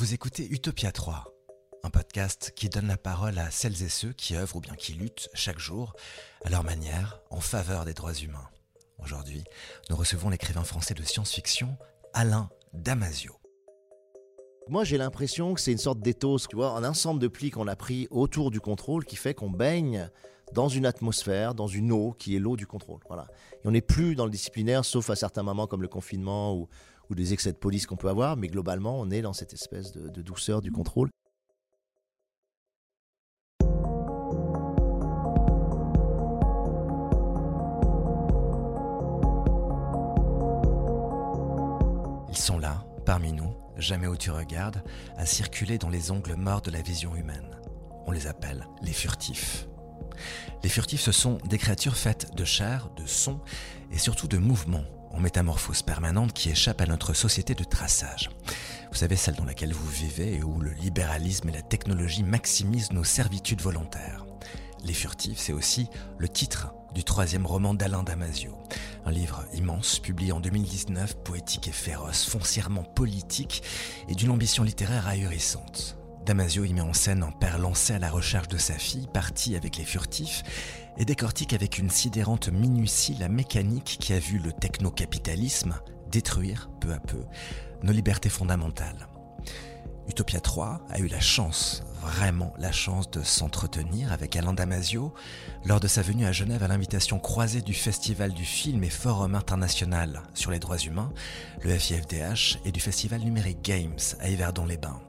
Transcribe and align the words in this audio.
Vous 0.00 0.14
écoutez 0.14 0.48
Utopia 0.50 0.92
3, 0.92 1.26
un 1.82 1.90
podcast 1.90 2.54
qui 2.56 2.70
donne 2.70 2.86
la 2.86 2.96
parole 2.96 3.38
à 3.38 3.50
celles 3.50 3.82
et 3.82 3.90
ceux 3.90 4.14
qui 4.14 4.34
œuvrent 4.34 4.56
ou 4.56 4.60
bien 4.60 4.74
qui 4.74 4.94
luttent 4.94 5.28
chaque 5.34 5.58
jour, 5.58 5.92
à 6.42 6.48
leur 6.48 6.64
manière, 6.64 7.20
en 7.28 7.40
faveur 7.40 7.84
des 7.84 7.92
droits 7.92 8.14
humains. 8.14 8.48
Aujourd'hui, 8.98 9.44
nous 9.90 9.96
recevons 9.96 10.30
l'écrivain 10.30 10.64
français 10.64 10.94
de 10.94 11.02
science-fiction, 11.02 11.76
Alain 12.14 12.48
Damasio. 12.72 13.34
Moi, 14.68 14.84
j'ai 14.84 14.96
l'impression 14.96 15.52
que 15.52 15.60
c'est 15.60 15.72
une 15.72 15.76
sorte 15.76 16.00
d'éthos, 16.00 16.48
tu 16.48 16.56
vois, 16.56 16.70
un 16.70 16.84
ensemble 16.84 17.20
de 17.20 17.28
plis 17.28 17.50
qu'on 17.50 17.68
a 17.68 17.76
pris 17.76 18.08
autour 18.10 18.50
du 18.50 18.58
contrôle 18.58 19.04
qui 19.04 19.16
fait 19.16 19.34
qu'on 19.34 19.50
baigne 19.50 20.08
dans 20.54 20.70
une 20.70 20.86
atmosphère, 20.86 21.54
dans 21.54 21.68
une 21.68 21.92
eau 21.92 22.12
qui 22.18 22.34
est 22.34 22.38
l'eau 22.38 22.56
du 22.56 22.66
contrôle. 22.66 23.00
Voilà. 23.08 23.26
Et 23.62 23.68
on 23.68 23.72
n'est 23.72 23.82
plus 23.82 24.14
dans 24.14 24.24
le 24.24 24.30
disciplinaire, 24.30 24.86
sauf 24.86 25.10
à 25.10 25.14
certains 25.14 25.42
moments 25.42 25.66
comme 25.66 25.82
le 25.82 25.88
confinement 25.88 26.56
ou, 26.56 26.68
ou 27.10 27.14
des 27.14 27.32
excès 27.32 27.52
de 27.52 27.58
police 27.58 27.86
qu'on 27.86 27.96
peut 27.96 28.08
avoir, 28.08 28.36
mais 28.36 28.48
globalement, 28.48 28.98
on 28.98 29.10
est 29.10 29.20
dans 29.20 29.32
cette 29.32 29.52
espèce 29.52 29.92
de, 29.92 30.22
douceur 30.22 30.62
du 30.62 30.70
contrôle. 30.70 31.10
Ils 42.28 42.36
sont 42.36 42.58
là, 42.58 42.84
parmi 43.04 43.32
nous, 43.32 43.52
jamais 43.76 44.06
où 44.06 44.16
tu 44.16 44.30
regardes, 44.30 44.82
à 45.16 45.26
circuler 45.26 45.78
dans 45.78 45.90
les 45.90 46.10
ongles 46.12 46.36
morts 46.36 46.62
de 46.62 46.70
la 46.70 46.80
vision 46.80 47.16
humaine. 47.16 47.60
On 48.06 48.12
les 48.12 48.28
appelle 48.28 48.66
les 48.82 48.92
furtifs. 48.92 49.66
Les 50.62 50.68
furtifs, 50.68 51.00
ce 51.00 51.12
sont 51.12 51.38
des 51.44 51.58
créatures 51.58 51.96
faites 51.96 52.34
de 52.34 52.44
chair, 52.44 52.90
de 52.96 53.06
son 53.06 53.40
et 53.90 53.98
surtout 53.98 54.28
de 54.28 54.38
mouvements 54.38 54.84
en 55.10 55.20
métamorphose 55.20 55.82
permanente 55.82 56.32
qui 56.32 56.50
échappent 56.50 56.80
à 56.80 56.86
notre 56.86 57.14
société 57.14 57.54
de 57.54 57.64
traçage. 57.64 58.30
Vous 58.90 58.98
savez, 58.98 59.16
celle 59.16 59.36
dans 59.36 59.44
laquelle 59.44 59.72
vous 59.72 59.88
vivez 59.88 60.34
et 60.34 60.42
où 60.42 60.60
le 60.60 60.72
libéralisme 60.72 61.48
et 61.48 61.52
la 61.52 61.62
technologie 61.62 62.22
maximisent 62.22 62.92
nos 62.92 63.04
servitudes 63.04 63.60
volontaires. 63.60 64.26
Les 64.84 64.94
furtifs, 64.94 65.38
c'est 65.38 65.52
aussi 65.52 65.88
le 66.18 66.28
titre 66.28 66.72
du 66.94 67.04
troisième 67.04 67.46
roman 67.46 67.74
d'Alain 67.74 68.02
Damasio. 68.02 68.56
Un 69.04 69.10
livre 69.10 69.44
immense, 69.52 69.98
publié 69.98 70.32
en 70.32 70.40
2019, 70.40 71.18
poétique 71.18 71.68
et 71.68 71.72
féroce, 71.72 72.24
foncièrement 72.24 72.82
politique 72.82 73.62
et 74.08 74.14
d'une 74.14 74.30
ambition 74.30 74.64
littéraire 74.64 75.06
ahurissante. 75.06 75.99
Damasio 76.24 76.64
y 76.64 76.72
met 76.72 76.80
en 76.80 76.92
scène 76.92 77.22
un 77.22 77.32
père 77.32 77.58
lancé 77.58 77.94
à 77.94 77.98
la 77.98 78.10
recherche 78.10 78.48
de 78.48 78.58
sa 78.58 78.74
fille, 78.74 79.08
parti 79.12 79.56
avec 79.56 79.76
les 79.76 79.84
furtifs, 79.84 80.42
et 80.98 81.04
décortique 81.04 81.52
avec 81.52 81.78
une 81.78 81.90
sidérante 81.90 82.48
minutie 82.48 83.16
la 83.18 83.28
mécanique 83.28 83.96
qui 84.00 84.12
a 84.12 84.18
vu 84.18 84.38
le 84.38 84.52
technocapitalisme 84.52 85.80
détruire 86.10 86.70
peu 86.80 86.92
à 86.92 86.98
peu 86.98 87.24
nos 87.82 87.92
libertés 87.92 88.28
fondamentales. 88.28 89.08
Utopia 90.10 90.40
3 90.40 90.80
a 90.90 90.98
eu 90.98 91.06
la 91.06 91.20
chance, 91.20 91.84
vraiment 92.02 92.52
la 92.58 92.72
chance 92.72 93.08
de 93.12 93.22
s'entretenir 93.22 94.12
avec 94.12 94.34
Alain 94.34 94.52
Damasio 94.52 95.14
lors 95.64 95.78
de 95.78 95.86
sa 95.86 96.02
venue 96.02 96.26
à 96.26 96.32
Genève 96.32 96.64
à 96.64 96.66
l'invitation 96.66 97.20
croisée 97.20 97.62
du 97.62 97.74
Festival 97.74 98.32
du 98.32 98.44
film 98.44 98.82
et 98.82 98.90
Forum 98.90 99.36
international 99.36 100.22
sur 100.34 100.50
les 100.50 100.58
droits 100.58 100.78
humains, 100.78 101.12
le 101.62 101.78
FIFDH, 101.78 102.58
et 102.64 102.72
du 102.72 102.80
Festival 102.80 103.20
Numérique 103.20 103.62
Games 103.62 104.00
à 104.18 104.28
Yverdon-les-Bains. 104.28 105.00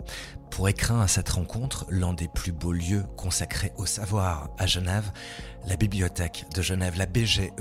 Pour 0.51 0.69
écrin 0.69 1.01
à 1.01 1.07
cette 1.07 1.29
rencontre, 1.29 1.87
l'un 1.89 2.13
des 2.13 2.27
plus 2.27 2.51
beaux 2.51 2.73
lieux 2.73 3.05
consacrés 3.17 3.71
au 3.77 3.87
savoir 3.87 4.49
à 4.59 4.67
Genève, 4.67 5.11
la 5.67 5.75
bibliothèque 5.75 6.45
de 6.53 6.61
Genève, 6.61 6.97
la 6.97 7.05
BGE, 7.05 7.51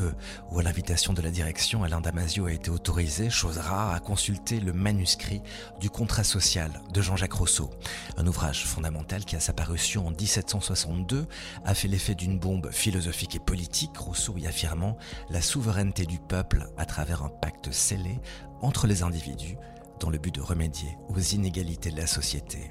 où 0.51 0.59
à 0.59 0.62
l'invitation 0.62 1.12
de 1.12 1.23
la 1.23 1.31
direction, 1.31 1.84
Alain 1.84 2.01
Damasio 2.01 2.47
a 2.47 2.53
été 2.53 2.70
autorisé, 2.70 3.31
chose 3.31 3.59
rare, 3.59 3.92
à 3.92 4.01
consulter 4.01 4.61
le 4.61 4.73
manuscrit 4.73 5.42
du 5.81 5.91
contrat 5.91 6.25
social 6.25 6.81
de 6.92 7.03
Jean-Jacques 7.03 7.33
Rousseau. 7.33 7.70
Un 8.17 8.27
ouvrage 8.27 8.65
fondamental 8.65 9.25
qui, 9.25 9.37
à 9.37 9.41
sa 9.41 9.53
parution 9.53 10.07
en 10.07 10.11
1762, 10.11 11.27
a 11.65 11.75
fait 11.75 11.89
l'effet 11.89 12.15
d'une 12.15 12.39
bombe 12.39 12.70
philosophique 12.70 13.36
et 13.36 13.41
politique, 13.41 13.97
Rousseau 13.97 14.36
y 14.36 14.47
affirmant 14.47 14.97
la 15.29 15.42
souveraineté 15.42 16.07
du 16.07 16.19
peuple 16.19 16.69
à 16.77 16.86
travers 16.86 17.23
un 17.23 17.29
pacte 17.29 17.70
scellé 17.73 18.19
entre 18.63 18.86
les 18.86 19.03
individus 19.03 19.57
dans 20.01 20.11
le 20.11 20.19
but 20.19 20.35
de 20.35 20.41
remédier 20.41 20.97
aux 21.08 21.19
inégalités 21.19 21.91
de 21.91 21.97
la 21.98 22.07
société. 22.07 22.70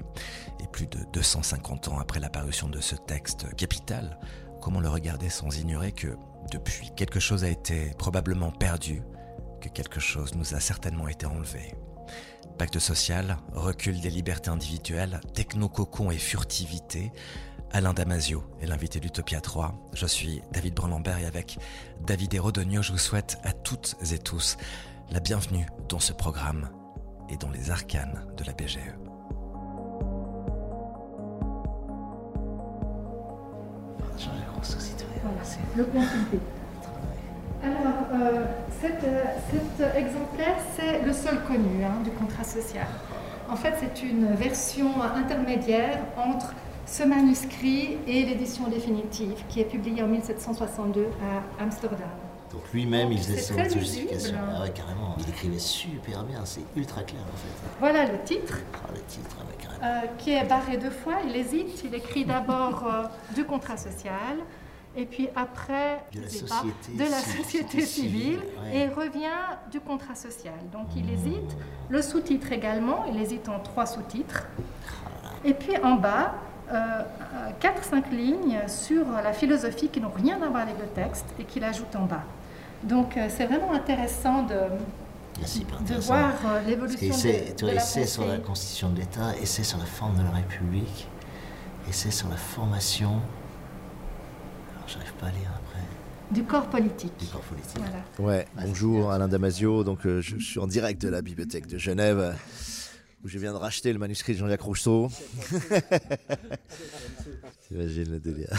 Et 0.60 0.66
plus 0.66 0.86
de 0.86 0.98
250 1.12 1.88
ans 1.88 1.98
après 1.98 2.20
l'apparition 2.20 2.68
de 2.68 2.80
ce 2.80 2.96
texte 2.96 3.54
capital, 3.54 4.18
comment 4.60 4.80
le 4.80 4.88
regarder 4.88 5.28
sans 5.28 5.58
ignorer 5.58 5.92
que 5.92 6.16
depuis 6.50 6.90
quelque 6.96 7.20
chose 7.20 7.44
a 7.44 7.48
été 7.48 7.92
probablement 7.98 8.52
perdu, 8.52 9.02
que 9.60 9.68
quelque 9.68 10.00
chose 10.00 10.34
nous 10.34 10.54
a 10.54 10.60
certainement 10.60 11.08
été 11.08 11.26
enlevé. 11.26 11.74
Pacte 12.58 12.78
social, 12.78 13.38
recul 13.52 14.00
des 14.00 14.10
libertés 14.10 14.50
individuelles, 14.50 15.20
technococon 15.34 16.10
et 16.10 16.18
furtivité, 16.18 17.12
Alain 17.72 17.94
Damasio 17.94 18.42
est 18.60 18.66
l'invité 18.66 18.98
d'Utopia 18.98 19.40
3. 19.40 19.90
Je 19.92 20.06
suis 20.06 20.42
David 20.52 20.74
Brun-Lambert 20.74 21.18
et 21.18 21.26
avec 21.26 21.58
David 22.04 22.34
Hérodonio, 22.34 22.82
je 22.82 22.92
vous 22.92 22.98
souhaite 22.98 23.38
à 23.44 23.52
toutes 23.52 23.96
et 24.10 24.18
tous 24.18 24.56
la 25.10 25.20
bienvenue 25.20 25.66
dans 25.88 26.00
ce 26.00 26.12
programme 26.12 26.68
et 27.28 27.36
dans 27.36 27.50
les 27.50 27.70
arcanes 27.70 28.26
de 28.36 28.44
la 28.44 28.52
BGE. 28.52 29.09
Le 35.76 35.84
consulter. 35.84 36.38
Alors, 37.62 38.04
euh, 38.14 38.44
cet, 38.80 39.04
euh, 39.04 39.22
cet 39.50 39.94
exemplaire, 39.96 40.56
c'est 40.76 41.02
le 41.04 41.12
seul 41.12 41.42
connu 41.44 41.84
hein, 41.84 42.02
du 42.02 42.10
contrat 42.10 42.44
social. 42.44 42.86
En 43.50 43.56
fait, 43.56 43.74
c'est 43.80 44.02
une 44.02 44.32
version 44.34 45.02
intermédiaire 45.02 45.98
entre 46.16 46.54
ce 46.86 47.02
manuscrit 47.02 47.98
et 48.06 48.24
l'édition 48.24 48.66
définitive 48.68 49.42
qui 49.48 49.60
est 49.60 49.64
publiée 49.64 50.02
en 50.02 50.06
1762 50.06 51.06
à 51.58 51.62
Amsterdam. 51.62 51.98
Donc 52.52 52.62
lui-même, 52.72 53.12
il 53.12 53.18
faisait 53.18 53.36
C'est 53.36 53.42
son 53.52 53.54
très 53.54 53.70
justification. 53.70 54.18
visible. 54.18 54.38
Ah 54.56 54.62
ouais, 54.62 54.70
carrément. 54.70 55.14
Il 55.20 55.28
écrivait 55.28 55.58
super 55.58 56.24
bien, 56.24 56.40
c'est 56.44 56.62
ultra 56.74 57.02
clair 57.02 57.20
en 57.22 57.36
fait. 57.36 57.68
Voilà 57.78 58.06
le 58.10 58.18
titre, 58.24 58.58
Ah, 58.74 58.88
le 58.92 59.00
titre, 59.02 59.36
ah 59.38 59.44
ouais, 59.44 59.56
carrément. 59.62 60.02
euh, 60.04 60.06
qui 60.18 60.32
est 60.32 60.44
barré 60.44 60.76
deux 60.78 60.90
fois. 60.90 61.14
Il 61.28 61.36
hésite. 61.36 61.82
Il 61.84 61.94
écrit 61.94 62.24
d'abord 62.24 62.84
euh, 62.92 63.34
du 63.36 63.44
contrat 63.44 63.76
social, 63.76 64.38
et 64.96 65.06
puis 65.06 65.28
après, 65.36 66.04
De 66.12 66.20
la 66.20 66.28
société 66.28 66.92
de 66.94 66.98
la 66.98 67.18
civile, 67.18 67.44
société 67.44 67.80
civile, 67.86 68.40
ouais. 68.64 68.76
et 68.76 68.88
revient 68.88 69.28
du 69.70 69.80
contrat 69.80 70.16
social. 70.16 70.54
Donc 70.72 70.88
il 70.96 71.08
hésite. 71.10 71.56
Le 71.88 72.02
sous-titre 72.02 72.50
également. 72.52 73.04
Il 73.12 73.20
hésite 73.20 73.48
en 73.48 73.60
trois 73.60 73.86
sous-titres. 73.86 74.46
Et 75.44 75.54
puis 75.54 75.76
en 75.78 75.94
bas, 75.94 76.34
euh, 76.72 77.02
4-5 77.60 78.10
lignes 78.10 78.60
sur 78.66 79.04
la 79.10 79.32
philosophie 79.32 79.88
qui 79.88 80.00
n'ont 80.00 80.12
rien 80.14 80.42
à 80.42 80.48
voir 80.48 80.62
avec 80.62 80.78
le 80.78 80.86
texte 80.86 81.26
et 81.38 81.44
qu'il 81.44 81.62
ajoute 81.62 81.94
en 81.94 82.04
bas. 82.04 82.24
Donc 82.82 83.16
euh, 83.16 83.28
c'est 83.28 83.46
vraiment 83.46 83.72
intéressant 83.72 84.42
de, 84.42 84.54
de 85.86 86.00
voir 86.00 86.32
euh, 86.46 86.60
l'évolution 86.66 87.08
de, 87.08 87.54
tu 87.54 87.64
de 87.64 87.70
la 87.70 87.74
essai 87.76 88.06
sur 88.06 88.26
la 88.26 88.38
constitution 88.38 88.90
de 88.90 88.98
l'État, 88.98 89.36
essai 89.40 89.62
sur 89.62 89.78
la 89.78 89.84
forme 89.84 90.16
de 90.18 90.22
la 90.22 90.30
République, 90.30 91.06
essai 91.88 92.10
sur 92.10 92.28
la 92.28 92.36
formation. 92.36 93.20
J'arrive 94.86 95.12
pas 95.14 95.26
à 95.26 95.30
lire 95.30 95.50
après. 95.54 95.80
du 96.34 96.44
corps 96.44 96.68
politique. 96.68 97.12
Du 97.18 97.26
corps 97.26 97.40
politique. 97.42 97.78
Voilà. 97.78 98.04
Ouais, 98.18 98.46
bonjour 98.56 99.10
Alain 99.12 99.28
Damasio. 99.28 99.84
Donc, 99.84 100.06
euh, 100.06 100.20
je, 100.20 100.36
je 100.38 100.44
suis 100.44 100.58
en 100.58 100.66
direct 100.66 101.00
de 101.02 101.08
la 101.08 101.22
bibliothèque 101.22 101.66
de 101.66 101.78
Genève, 101.78 102.36
où 103.24 103.28
je 103.28 103.38
viens 103.38 103.52
de 103.52 103.56
racheter 103.58 103.92
le 103.92 103.98
manuscrit 103.98 104.34
de 104.34 104.38
Jean-Jacques 104.38 104.62
Rousseau. 104.62 105.10
T'imagines 107.68 108.10
le 108.12 108.20
délire. 108.20 108.50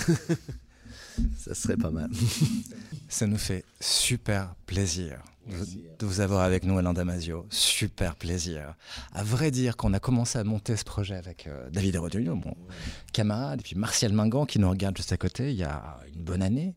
Ça 1.37 1.53
serait 1.55 1.77
pas 1.77 1.91
mal. 1.91 2.09
Ça 3.09 3.27
nous 3.27 3.37
fait 3.37 3.63
super 3.79 4.55
plaisir 4.65 5.19
de- 5.49 5.97
de 5.99 6.05
vous 6.05 6.19
avoir 6.21 6.41
avec 6.41 6.63
nous, 6.63 6.77
Alain 6.77 6.93
Damasio. 6.93 7.45
Super 7.49 8.15
plaisir. 8.15 8.75
À 9.11 9.23
vrai 9.23 9.51
dire, 9.51 9.75
qu'on 9.75 9.93
a 9.93 9.99
commencé 9.99 10.37
à 10.39 10.43
monter 10.43 10.77
ce 10.77 10.83
projet 10.83 11.15
avec 11.15 11.47
euh, 11.47 11.69
David 11.71 11.95
Hérodonio, 11.95 12.35
mon 12.35 12.55
camarade, 13.11 13.59
et 13.59 13.63
puis 13.63 13.75
Martial 13.75 14.13
Mingan 14.13 14.45
qui 14.45 14.59
nous 14.59 14.69
regarde 14.69 14.95
juste 14.97 15.11
à 15.11 15.17
côté 15.17 15.51
il 15.51 15.57
y 15.57 15.63
a 15.63 15.97
une 16.15 16.23
bonne 16.23 16.41
année. 16.41 16.75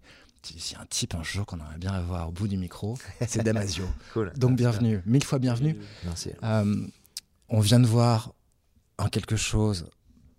A 0.76 0.82
un 0.82 0.86
type 0.86 1.14
un 1.14 1.22
jour 1.22 1.46
qu'on 1.46 1.56
aimerait 1.56 1.78
bien 1.78 1.92
avoir 1.92 2.28
au 2.28 2.32
bout 2.32 2.48
du 2.48 2.58
micro, 2.58 2.98
c'est 3.26 3.42
Damasio. 3.44 3.84
Cool. 4.12 4.30
Donc 4.36 4.56
bienvenue, 4.56 5.00
mille 5.06 5.24
fois 5.24 5.38
bienvenue. 5.38 5.74
Merci. 6.04 6.32
Euh, 6.42 6.86
on 7.48 7.60
vient 7.60 7.80
de 7.80 7.86
voir 7.86 8.34
un 8.98 9.08
quelque 9.08 9.36
chose 9.36 9.86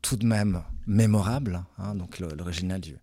tout 0.03 0.15
de 0.15 0.25
même 0.27 0.61
mémorable, 0.85 1.63
hein, 1.79 1.95
donc 1.95 2.19
l'original 2.19 2.79
du, 2.81 2.95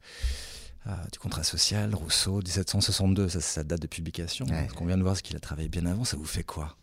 du 1.12 1.18
contrat 1.18 1.44
social, 1.44 1.94
Rousseau, 1.94 2.36
1762, 2.38 3.28
ça, 3.28 3.40
ça 3.40 3.64
date 3.64 3.80
de 3.82 3.86
publication. 3.86 4.44
Ouais. 4.46 4.66
Donc 4.66 4.80
on 4.80 4.86
vient 4.86 4.98
de 4.98 5.02
voir 5.02 5.16
ce 5.16 5.22
qu'il 5.22 5.36
a 5.36 5.40
travaillé 5.40 5.68
bien 5.68 5.86
avant, 5.86 6.04
ça 6.04 6.16
vous 6.16 6.24
fait 6.24 6.42
quoi? 6.42 6.76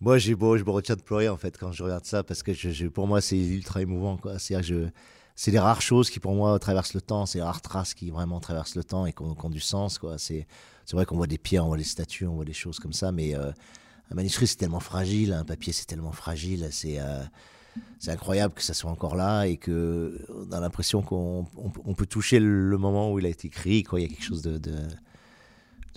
Moi, 0.00 0.18
j'ai 0.18 0.34
beau, 0.34 0.58
je 0.58 0.64
me 0.64 0.70
retiens 0.70 0.96
de 0.96 1.02
pleurer 1.02 1.28
en 1.28 1.36
fait 1.36 1.56
quand 1.56 1.72
je 1.72 1.82
regarde 1.82 2.04
ça 2.04 2.22
parce 2.24 2.42
que 2.42 2.52
je, 2.52 2.70
je- 2.70 2.86
pour 2.88 3.06
moi, 3.06 3.20
c'est 3.20 3.38
ultra 3.38 3.80
émouvant. 3.80 4.16
quoi. 4.16 4.36
Je- 4.38 4.88
c'est 5.36 5.50
les 5.50 5.58
rares 5.58 5.80
choses 5.82 6.10
qui, 6.10 6.20
pour 6.20 6.34
moi, 6.34 6.58
traversent 6.58 6.94
le 6.94 7.00
temps. 7.00 7.26
C'est 7.26 7.38
les 7.38 7.44
rares 7.44 7.62
traces 7.62 7.94
qui 7.94 8.10
vraiment 8.10 8.38
traversent 8.40 8.74
le 8.76 8.84
temps 8.84 9.06
et 9.06 9.12
qui 9.12 9.22
ont, 9.22 9.34
qui 9.34 9.44
ont 9.46 9.50
du 9.50 9.60
sens. 9.60 9.98
quoi. 9.98 10.18
C'est 10.18 10.46
c'est 10.84 10.96
vrai 10.96 11.06
qu'on 11.06 11.16
voit 11.16 11.26
des 11.26 11.38
pierres, 11.38 11.64
on 11.64 11.68
voit 11.68 11.76
des 11.78 11.84
statues, 11.84 12.26
on 12.26 12.34
voit 12.34 12.44
des 12.44 12.52
choses 12.52 12.78
comme 12.78 12.92
ça, 12.92 13.10
mais 13.12 13.34
euh, 13.34 13.50
un 14.10 14.14
manuscrit, 14.14 14.46
c'est 14.46 14.56
tellement 14.56 14.80
fragile. 14.80 15.32
Un 15.32 15.44
papier, 15.44 15.72
c'est 15.72 15.86
tellement 15.86 16.12
fragile. 16.12 16.68
C'est 16.72 17.00
euh, 17.00 17.22
c'est 17.98 18.10
incroyable 18.10 18.54
que 18.54 18.62
ça 18.62 18.74
soit 18.74 18.90
encore 18.90 19.16
là 19.16 19.44
et 19.44 19.56
que 19.56 20.24
on 20.28 20.52
a 20.52 20.60
l'impression 20.60 21.02
qu'on 21.02 21.46
on, 21.56 21.94
peut 21.94 22.06
toucher 22.06 22.38
le 22.38 22.76
moment 22.76 23.12
où 23.12 23.18
il 23.18 23.26
a 23.26 23.28
été 23.28 23.48
écrit. 23.48 23.82
Quoi. 23.82 24.00
Il 24.00 24.02
y 24.02 24.06
a 24.06 24.08
quelque 24.08 24.24
chose 24.24 24.42
de, 24.42 24.60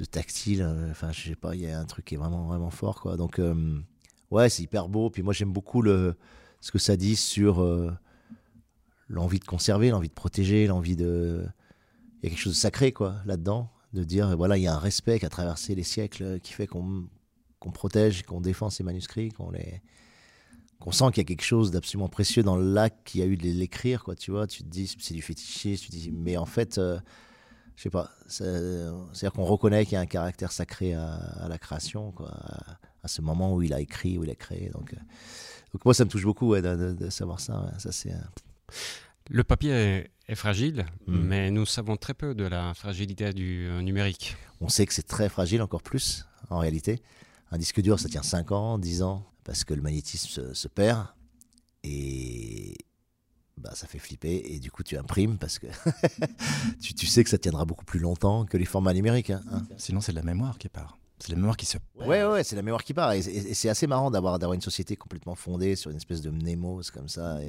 tactile. 0.10 0.62
Euh, 0.62 0.92
enfin, 0.92 1.12
je 1.12 1.30
sais 1.30 1.36
pas, 1.36 1.56
il 1.56 1.62
y 1.62 1.68
a 1.68 1.80
un 1.80 1.86
truc 1.86 2.06
qui 2.06 2.16
est 2.16 2.18
vraiment, 2.18 2.46
vraiment 2.46 2.70
fort. 2.70 3.02
Quoi. 3.02 3.18
Donc, 3.18 3.40
euh, 3.40 3.80
ouais, 4.32 4.50
c'est 4.50 4.64
hyper 4.64 4.88
beau. 4.88 5.10
Puis 5.10 5.22
moi, 5.22 5.34
j'aime 5.34 5.52
beaucoup 5.52 5.82
le, 5.82 6.16
ce 6.62 6.72
que 6.72 6.80
ça 6.80 6.96
dit 6.96 7.16
sur 7.16 7.62
euh, 7.62 7.92
l'envie 9.10 9.40
de 9.40 9.46
conserver, 9.46 9.90
l'envie 9.90 10.10
de 10.10 10.14
protéger, 10.14 10.68
l'envie 10.68 10.96
de. 10.96 11.46
Il 12.22 12.26
y 12.26 12.28
a 12.28 12.30
quelque 12.30 12.42
chose 12.42 12.54
de 12.54 12.60
sacré 12.60 12.92
quoi, 12.92 13.16
là-dedans. 13.26 13.70
De 13.94 14.04
dire, 14.04 14.36
voilà, 14.36 14.58
il 14.58 14.64
y 14.64 14.68
a 14.68 14.76
un 14.76 14.80
respect 14.80 15.20
qui 15.20 15.26
a 15.26 15.30
traversé 15.30 15.74
les 15.74 15.84
siècles 15.84 16.40
qui 16.42 16.54
fait 16.54 16.68
qu'on 16.68 17.08
qu'on 17.60 17.72
protège, 17.72 18.24
qu'on 18.24 18.42
défend 18.42 18.70
ces 18.70 18.84
manuscrits, 18.84 19.32
qu'on 19.32 19.50
les 19.50 19.82
qu'on 20.80 20.92
sent 20.92 21.06
qu'il 21.08 21.18
y 21.18 21.22
a 21.22 21.28
quelque 21.28 21.44
chose 21.44 21.72
d'absolument 21.72 22.10
précieux 22.10 22.44
dans 22.44 22.58
l'acte 22.58 22.98
qui 23.06 23.22
a 23.22 23.26
eu 23.26 23.38
de 23.38 23.44
l'écrire, 23.44 24.04
quoi, 24.04 24.16
tu 24.16 24.32
vois, 24.32 24.48
tu 24.48 24.64
te 24.64 24.70
dis, 24.70 24.94
c'est 25.00 25.14
du 25.14 25.22
fétichisme, 25.22 25.86
tu 25.86 25.92
te 25.92 25.96
dis, 25.96 26.12
mais 26.12 26.38
en 26.38 26.46
fait, 26.46 26.78
euh, 26.78 27.00
je 27.76 27.84
sais 27.84 27.90
pas, 27.90 28.12
c'est-à-dire 28.28 29.32
qu'on 29.34 29.46
reconnaît 29.46 29.86
qu'il 29.86 29.94
y 29.94 29.98
a 29.98 30.02
un 30.02 30.06
caractère 30.06 30.52
sacré 30.52 30.94
à, 30.94 31.48
la 31.50 31.58
création, 31.58 32.12
quoi, 32.12 32.32
à, 33.04 33.08
ce 33.08 33.22
moment 33.22 33.56
où 33.56 33.62
il 33.62 33.74
a 33.74 33.80
écrit, 33.80 34.18
où 34.18 34.24
il 34.24 34.30
a 34.30 34.36
créé, 34.36 34.70
donc, 34.70 34.94
euh, 34.94 34.98
donc 35.74 35.86
moi, 35.86 35.94
ça 35.94 36.06
me 36.06 36.10
touche 36.10 36.24
beaucoup 36.26 36.56
de, 36.56 37.10
savoir 37.10 37.40
ça, 37.40 37.72
ça 37.78 37.92
c'est... 37.92 38.14
Le 39.30 39.44
papier 39.44 40.10
est, 40.28 40.36
fragile, 40.36 40.86
hmm. 41.08 41.18
mais 41.18 41.52
nous 41.52 41.66
savons 41.66 41.98
très 41.98 42.14
peu 42.14 42.34
de 42.36 42.46
la 42.46 42.74
fragilité 42.74 43.34
du 43.34 43.68
euh, 43.68 43.82
numérique. 43.82 44.38
On 44.62 44.70
sait 44.70 44.86
que 44.86 44.94
c'est 44.94 45.08
très 45.08 45.30
fragile, 45.30 45.62
encore 45.62 45.82
plus, 45.82 46.26
en 46.50 46.60
réalité. 46.60 47.02
Un 47.52 47.58
disque 47.58 47.82
dur, 47.82 48.00
ça 48.00 48.10
tient 48.10 48.24
5 48.24 48.52
ans, 48.52 48.78
10 48.78 49.04
ans, 49.04 49.26
parce 49.44 49.64
que 49.64 49.74
le 49.74 49.82
magnétisme 49.82 50.54
se, 50.54 50.68
perd 50.68 51.08
et 51.84 52.76
bah, 53.58 53.72
ça 53.74 53.88
fait 53.88 54.00
flipper 54.00 54.44
et 54.46 54.60
du 54.60 54.72
coup 54.72 54.84
tu 54.84 54.98
imprimes 54.98 55.38
parce 55.38 55.58
que 55.58 55.68
tu, 56.82 57.08
sais 57.08 57.24
que 57.24 57.30
ça 57.30 57.38
tiendra 57.38 57.66
beaucoup 57.66 57.86
plus 57.86 58.00
longtemps 58.00 58.46
que 58.46 58.58
les 58.58 58.66
formats 58.66 58.94
numériques. 58.94 59.30
Hein, 59.30 59.42
hein. 59.52 59.64
Sinon 59.78 60.02
c'est 60.02 60.12
la 60.12 60.24
mémoire 60.24 60.58
qui 60.58 60.68
part. 60.70 60.98
C'est 61.20 61.30
la 61.30 61.36
mémoire 61.38 61.58
qui 61.58 61.66
se. 61.66 61.78
Ouais, 61.96 62.24
ouais, 62.24 62.44
c'est 62.44 62.56
la 62.56 62.62
mémoire 62.62 62.84
qui 62.84 62.94
part. 62.94 63.14
Et, 63.14 63.22
c'est 63.22 63.70
assez 63.70 63.88
marrant 63.88 64.12
d'avoir 64.12 64.38
d'avoir 64.38 64.54
une 64.54 64.62
société 64.62 64.96
complètement 64.96 65.34
fondée 65.34 65.76
sur 65.76 65.90
une 65.90 65.98
espèce 65.98 66.22
de 66.22 66.30
mnémos 66.30 66.92
comme 66.92 67.08
ça, 67.08 67.40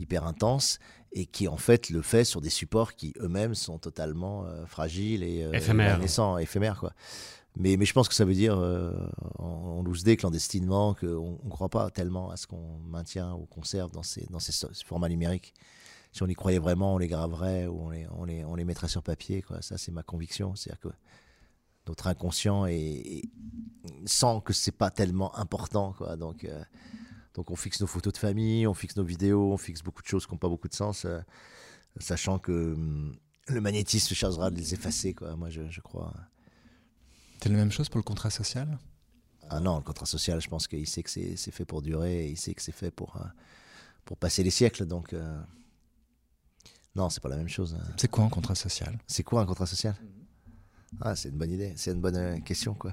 hyper 0.00 0.26
intense, 0.26 0.80
et 1.12 1.26
qui 1.26 1.46
en 1.46 1.56
fait 1.56 1.88
le 1.90 2.02
fait 2.02 2.24
sur 2.24 2.40
des 2.40 2.50
supports 2.50 2.94
qui 2.94 3.14
eux-mêmes 3.20 3.54
sont 3.54 3.78
totalement 3.78 4.44
euh, 4.44 4.66
fragiles 4.66 5.22
et 5.22 5.44
euh, 5.44 5.52
éphémères. 5.52 6.00
éphémères 6.40 6.80
quoi. 6.80 6.92
Mais, 7.58 7.82
je 7.82 7.92
pense 7.94 8.08
que 8.08 8.14
ça 8.14 8.26
veut 8.26 8.34
dire, 8.34 8.58
euh, 8.58 8.92
en, 9.38 9.82
day, 10.04 10.16
clandestinement, 10.16 10.94
qu'on 10.94 11.38
ne 11.42 11.50
croit 11.50 11.70
pas 11.70 11.90
tellement 11.90 12.30
à 12.30 12.36
ce 12.36 12.46
qu'on 12.46 12.78
maintient 12.80 13.34
ou 13.34 13.46
conserve 13.46 13.90
dans 13.92 14.02
ces, 14.02 14.26
formats 14.84 15.08
numériques. 15.08 15.54
Si 16.12 16.22
on 16.22 16.26
y 16.26 16.34
croyait 16.34 16.58
vraiment, 16.58 16.94
on 16.94 16.98
les 16.98 17.08
graverait 17.08 17.66
ou 17.66 17.90
on 18.10 18.54
les, 18.54 18.64
mettrait 18.64 18.88
sur 18.88 19.02
papier. 19.02 19.42
Ça, 19.60 19.78
c'est 19.78 19.90
ma 19.90 20.02
conviction. 20.02 20.54
C'est-à-dire 20.54 20.80
que 20.80 20.88
notre 21.86 22.08
inconscient 22.08 22.66
sent 24.04 24.40
que 24.44 24.52
c'est 24.52 24.72
pas 24.72 24.90
tellement 24.90 25.34
important. 25.36 25.94
Euh, 26.02 26.16
donc 26.16 27.50
on 27.50 27.56
fixe 27.56 27.80
nos 27.80 27.86
photos 27.86 28.12
de 28.12 28.18
famille, 28.18 28.66
on 28.66 28.74
fixe 28.74 28.96
nos 28.96 29.04
vidéos, 29.04 29.52
on 29.52 29.56
fixe 29.56 29.82
beaucoup 29.82 30.02
de 30.02 30.08
choses 30.08 30.26
qui 30.26 30.32
n'ont 30.32 30.38
pas 30.38 30.48
beaucoup 30.48 30.68
de 30.68 30.74
sens, 30.74 31.04
euh, 31.04 31.20
sachant 31.98 32.38
que 32.38 32.74
hum, 32.74 33.16
le 33.48 33.60
magnétisme 33.60 34.14
chargera 34.14 34.50
de 34.50 34.56
les 34.56 34.74
effacer. 34.74 35.14
Moi, 35.36 35.48
je 35.48 35.80
crois. 35.80 36.12
C'est 37.42 37.48
la 37.48 37.56
même 37.56 37.70
chose 37.70 37.88
pour 37.88 37.98
le 37.98 38.02
contrat 38.02 38.30
social? 38.30 38.78
Ah 39.48 39.60
non, 39.60 39.76
le 39.76 39.82
contrat 39.82 40.06
social, 40.06 40.40
je 40.40 40.48
pense 40.48 40.66
qu'il 40.66 40.86
sait 40.88 41.02
que 41.02 41.10
c'est 41.10 41.50
fait 41.52 41.64
pour 41.64 41.82
durer, 41.82 42.26
il 42.26 42.36
sait 42.36 42.54
que 42.54 42.62
c'est 42.62 42.72
fait 42.72 42.90
pour, 42.90 43.16
euh, 43.16 43.24
pour 44.04 44.16
passer 44.16 44.42
les 44.42 44.50
siècles. 44.50 44.86
Donc, 44.86 45.12
euh... 45.12 45.40
non, 46.96 47.08
c'est 47.10 47.22
pas 47.22 47.28
la 47.28 47.36
même 47.36 47.48
chose. 47.48 47.76
Hein. 47.78 47.92
C'est 47.96 48.10
quoi 48.10 48.24
un 48.24 48.28
contrat 48.28 48.56
social? 48.56 48.98
C'est 49.06 49.22
quoi 49.22 49.42
un 49.42 49.46
contrat 49.46 49.66
social? 49.66 49.94
Ah, 51.00 51.14
c'est 51.14 51.28
une 51.28 51.36
bonne 51.36 51.52
idée, 51.52 51.72
c'est 51.76 51.92
une 51.92 52.00
bonne 52.00 52.16
euh, 52.16 52.40
question, 52.40 52.74
quoi. 52.74 52.92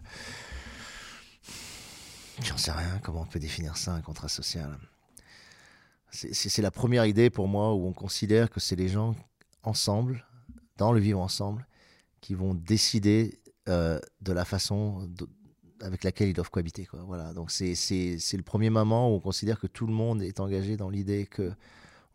J'en 2.44 2.58
sais 2.58 2.72
rien, 2.72 3.00
comment 3.02 3.22
on 3.22 3.26
peut 3.26 3.40
définir 3.40 3.78
ça, 3.78 3.94
un 3.94 4.02
contrat 4.02 4.28
social? 4.28 4.78
C'est 6.12 6.62
la 6.62 6.70
première 6.70 7.08
idée 7.08 7.32
pour 7.32 7.48
moi 7.48 7.74
où 7.74 7.88
on 7.88 7.94
considère 7.94 8.52
que 8.52 8.60
c'est 8.60 8.76
les 8.76 8.90
gens 8.90 9.16
ensemble, 9.64 10.28
dans 10.78 10.92
le 10.92 11.00
vivre 11.00 11.20
ensemble, 11.20 11.66
qui 12.22 12.36
vont 12.36 12.54
décider 12.54 13.40
euh, 13.70 14.00
de 14.22 14.34
la 14.34 14.44
façon 14.44 15.10
avec 15.82 16.04
laquelle 16.04 16.28
ils 16.28 16.34
doivent 16.34 16.50
cohabiter. 16.50 16.86
Quoi. 16.86 17.02
Voilà. 17.06 17.34
Donc 17.34 17.50
c'est, 17.50 17.74
le 17.74 18.42
premier 18.42 18.70
moment 18.70 19.10
où 19.10 19.16
on 19.16 19.20
considère 19.20 19.60
que 19.60 19.68
tout 19.68 19.88
le 19.88 19.94
monde 19.94 20.22
est 20.22 20.40
engagé 20.40 20.76
dans 20.78 20.90
l'idée 20.90 21.26
que 21.26 21.52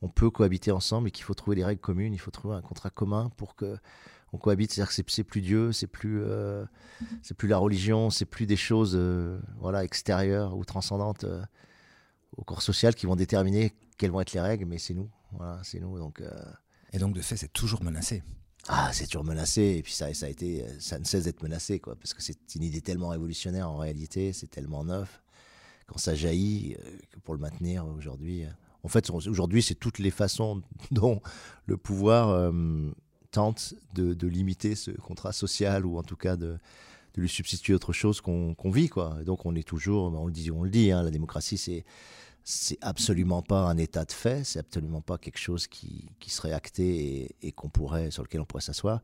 on 0.00 0.08
peut 0.08 0.30
cohabiter 0.30 0.70
ensemble 0.70 1.08
et 1.08 1.10
qu'il 1.10 1.24
faut 1.24 1.34
trouver 1.34 1.56
des 1.56 1.64
règles 1.64 1.80
communes, 1.80 2.14
il 2.14 2.20
faut 2.20 2.30
trouver 2.30 2.54
un 2.54 2.60
contrat 2.60 2.90
commun 2.90 3.30
pour 3.36 3.56
que 3.56 3.76
on 4.32 4.38
cohabite. 4.38 4.72
C'est-à-dire 4.72 4.94
que 4.94 5.10
c'est, 5.10 5.24
plus 5.24 5.40
Dieu, 5.40 5.72
c'est 5.72 5.86
plus, 5.86 6.22
euh, 6.22 6.66
c'est 7.22 7.34
plus 7.34 7.48
la 7.48 7.56
religion, 7.56 8.10
c'est 8.10 8.26
plus 8.26 8.46
des 8.46 8.56
choses 8.56 8.92
euh, 8.94 9.40
voilà, 9.58 9.84
extérieures 9.84 10.56
ou 10.56 10.64
transcendantes 10.64 11.24
au 12.36 12.44
corps 12.44 12.62
social 12.62 12.94
qui 12.94 13.06
vont 13.06 13.16
déterminer 13.16 13.72
quelles 13.96 14.10
vont 14.10 14.20
être 14.20 14.34
les 14.34 14.40
règles, 14.40 14.66
mais 14.66 14.78
c'est 14.78 14.94
nous. 14.94 15.10
Voilà, 15.32 15.60
c'est 15.64 15.80
nous. 15.80 15.98
Donc, 15.98 16.22
Et 16.92 16.98
donc 16.98 17.14
de 17.14 17.22
fait, 17.22 17.36
c'est 17.36 17.52
toujours 17.52 17.82
menacé 17.82 18.22
ah, 18.66 18.90
c'est 18.92 19.06
toujours 19.06 19.24
menacé. 19.24 19.76
Et 19.78 19.82
puis 19.82 19.92
ça, 19.92 20.12
ça, 20.14 20.26
a 20.26 20.28
été, 20.28 20.64
ça 20.80 20.98
ne 20.98 21.04
cesse 21.04 21.24
d'être 21.24 21.42
menacé, 21.42 21.78
quoi, 21.78 21.94
parce 21.96 22.14
que 22.14 22.22
c'est 22.22 22.54
une 22.54 22.64
idée 22.64 22.80
tellement 22.80 23.08
révolutionnaire 23.08 23.70
en 23.70 23.76
réalité, 23.76 24.32
c'est 24.32 24.48
tellement 24.48 24.84
neuf. 24.84 25.22
Quand 25.86 25.98
ça 25.98 26.14
jaillit, 26.14 26.76
euh, 26.84 26.98
que 27.10 27.18
pour 27.20 27.34
le 27.34 27.40
maintenir 27.40 27.86
aujourd'hui. 27.86 28.44
Euh, 28.44 28.48
en 28.84 28.88
fait, 28.88 29.10
aujourd'hui, 29.10 29.62
c'est 29.62 29.74
toutes 29.74 29.98
les 29.98 30.10
façons 30.10 30.62
dont 30.90 31.20
le 31.66 31.76
pouvoir 31.76 32.28
euh, 32.28 32.90
tente 33.30 33.74
de, 33.94 34.26
limiter 34.26 34.74
ce 34.74 34.90
contrat 34.90 35.32
social 35.32 35.86
ou 35.86 35.98
en 35.98 36.02
tout 36.02 36.16
cas 36.16 36.36
de, 36.36 36.58
de 37.14 37.20
lui 37.20 37.28
substituer 37.28 37.74
autre 37.74 37.92
chose 37.92 38.20
qu'on 38.20 38.54
vit, 38.70 38.88
quoi. 38.88 39.16
donc 39.24 39.46
on 39.46 39.54
est 39.54 39.66
toujours, 39.66 40.12
on 40.12 40.26
le 40.26 40.32
dit, 40.32 40.50
on 40.50 40.62
le 40.62 40.70
dit, 40.70 40.92
hein, 40.92 41.02
la 41.02 41.10
démocratie, 41.10 41.58
c'est 41.58 41.84
c'est 42.44 42.78
absolument 42.80 43.42
pas 43.42 43.60
un 43.60 43.76
état 43.76 44.04
de 44.04 44.12
fait, 44.12 44.44
c'est 44.44 44.58
absolument 44.58 45.00
pas 45.00 45.18
quelque 45.18 45.38
chose 45.38 45.66
qui, 45.66 46.10
qui 46.18 46.30
serait 46.30 46.52
acté 46.52 47.36
et, 47.42 47.52
qu'on 47.52 47.68
pourrait, 47.68 48.10
sur 48.10 48.22
lequel 48.22 48.40
on 48.40 48.44
pourrait 48.44 48.62
s'asseoir. 48.62 49.02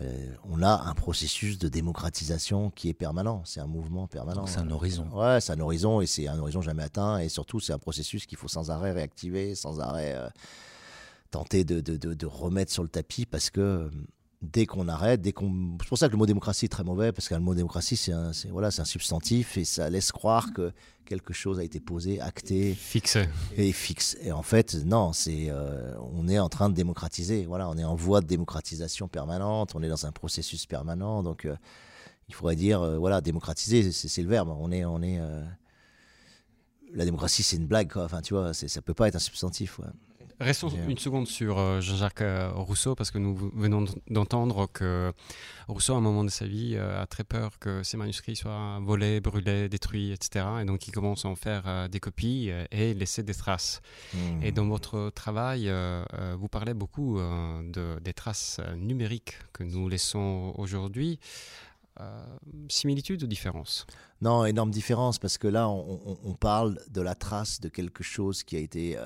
Euh, 0.00 0.34
on 0.44 0.62
a 0.62 0.82
un 0.88 0.94
processus 0.94 1.58
de 1.58 1.68
démocratisation 1.68 2.70
qui 2.70 2.88
est 2.88 2.94
permanent, 2.94 3.42
c'est 3.44 3.60
un 3.60 3.66
mouvement 3.66 4.06
permanent. 4.06 4.46
C'est 4.46 4.60
un 4.60 4.70
horizon. 4.70 5.08
Ouais, 5.12 5.40
c'est 5.40 5.52
un 5.52 5.60
horizon 5.60 6.00
et 6.00 6.06
c'est 6.06 6.28
un 6.28 6.38
horizon 6.38 6.62
jamais 6.62 6.84
atteint 6.84 7.18
et 7.18 7.28
surtout 7.28 7.60
c'est 7.60 7.72
un 7.72 7.78
processus 7.78 8.24
qu'il 8.26 8.38
faut 8.38 8.48
sans 8.48 8.70
arrêt 8.70 8.92
réactiver, 8.92 9.54
sans 9.54 9.80
arrêt 9.80 10.14
euh, 10.14 10.28
tenter 11.30 11.64
de, 11.64 11.80
de, 11.80 11.96
de, 11.96 12.26
remettre 12.26 12.72
sur 12.72 12.82
le 12.82 12.88
tapis 12.88 13.26
parce 13.26 13.50
que 13.50 13.90
dès 14.42 14.66
qu'on 14.66 14.88
arrête, 14.88 15.20
dès 15.20 15.32
qu'on. 15.32 15.76
C'est 15.80 15.88
pour 15.88 15.98
ça 15.98 16.06
que 16.06 16.12
le 16.12 16.18
mot 16.18 16.26
démocratie 16.26 16.64
est 16.64 16.68
très 16.68 16.84
mauvais, 16.84 17.12
parce 17.12 17.28
que 17.28 17.34
le 17.34 17.40
mot 17.40 17.54
démocratie, 17.54 17.96
c'est 17.96 18.12
un, 18.12 18.32
voilà, 18.50 18.68
un 18.76 18.84
substantif 18.84 19.58
et 19.58 19.64
ça 19.64 19.90
laisse 19.90 20.12
croire 20.12 20.52
que 20.52 20.72
quelque 21.04 21.32
chose 21.32 21.58
a 21.58 21.64
été 21.64 21.80
posé, 21.80 22.20
acté. 22.20 22.74
Fixé. 22.74 23.28
Et 23.56 23.72
fixe. 23.72 24.16
Et 24.22 24.32
en 24.32 24.42
fait, 24.42 24.74
non, 24.84 25.12
c'est, 25.12 25.46
euh, 25.50 25.94
on 26.12 26.28
est 26.28 26.38
en 26.38 26.48
train 26.48 26.70
de 26.70 26.74
démocratiser. 26.74 27.44
Voilà, 27.46 27.68
on 27.68 27.76
est 27.76 27.84
en 27.84 27.96
voie 27.96 28.20
de 28.20 28.26
démocratisation 28.26 29.08
permanente, 29.08 29.74
on 29.74 29.82
est 29.82 29.88
dans 29.88 30.06
un 30.06 30.12
processus 30.12 30.66
permanent. 30.66 31.22
Donc, 31.22 31.44
euh, 31.44 31.56
il 32.28 32.34
faudrait 32.34 32.56
dire, 32.56 32.80
euh, 32.80 32.96
voilà, 32.96 33.20
démocratiser, 33.20 33.90
c'est, 33.92 34.22
le 34.22 34.28
verbe. 34.28 34.54
On 34.58 34.70
est. 34.72 34.84
On 34.84 35.02
est 35.02 35.20
la 36.92 37.04
démocratie, 37.04 37.44
c'est 37.44 37.56
une 37.56 37.68
blague, 37.68 37.92
quoi. 37.92 38.04
Enfin, 38.04 38.20
tu 38.20 38.34
vois, 38.34 38.52
ça 38.52 38.82
peut 38.82 38.94
pas 38.94 39.06
être 39.06 39.14
un 39.14 39.20
substantif. 39.20 39.78
Ouais. 39.78 39.86
Restons 40.40 40.70
une 40.88 40.96
seconde 40.96 41.26
sur 41.26 41.58
euh, 41.58 41.82
Jean-Jacques 41.82 42.22
euh, 42.22 42.50
Rousseau, 42.54 42.94
parce 42.94 43.10
que 43.10 43.18
nous 43.18 43.36
venons 43.54 43.84
d'entendre 44.08 44.68
que 44.72 45.12
Rousseau, 45.68 45.92
à 45.92 45.98
un 45.98 46.00
moment 46.00 46.24
de 46.24 46.30
sa 46.30 46.46
vie, 46.46 46.76
euh, 46.76 47.02
a 47.02 47.06
très 47.06 47.24
peur 47.24 47.58
que 47.58 47.82
ses 47.82 47.98
manuscrits 47.98 48.36
soient 48.36 48.78
volés, 48.80 49.20
brûlés, 49.20 49.68
détruits, 49.68 50.12
etc. 50.12 50.46
Et 50.62 50.64
donc, 50.64 50.88
il 50.88 50.92
commence 50.92 51.26
à 51.26 51.28
en 51.28 51.36
faire 51.36 51.90
des 51.90 52.00
copies 52.00 52.50
et 52.70 52.94
laisser 52.94 53.22
des 53.22 53.34
traces. 53.34 53.82
Hmm. 54.14 54.42
Et 54.42 54.50
dans 54.50 54.66
votre 54.66 55.10
travail, 55.10 55.70
vous 56.38 56.48
parlez 56.48 56.72
beaucoup 56.72 57.18
de, 57.18 57.98
des 58.00 58.14
traces 58.14 58.60
numériques 58.76 59.36
que 59.52 59.62
nous 59.62 59.88
laissons 59.88 60.54
aujourd'hui. 60.56 61.18
similitude 62.68 63.22
ou 63.22 63.26
différence 63.26 63.86
Non, 64.22 64.46
énorme 64.46 64.70
différence, 64.70 65.18
parce 65.18 65.36
que 65.36 65.48
là, 65.48 65.68
on, 65.68 66.18
on, 66.24 66.34
parle 66.34 66.78
de 66.88 67.02
la 67.02 67.14
trace 67.14 67.60
de 67.60 67.68
quelque 67.68 68.02
chose 68.02 68.42
qui 68.42 68.56
a 68.56 68.60
été 68.60 68.96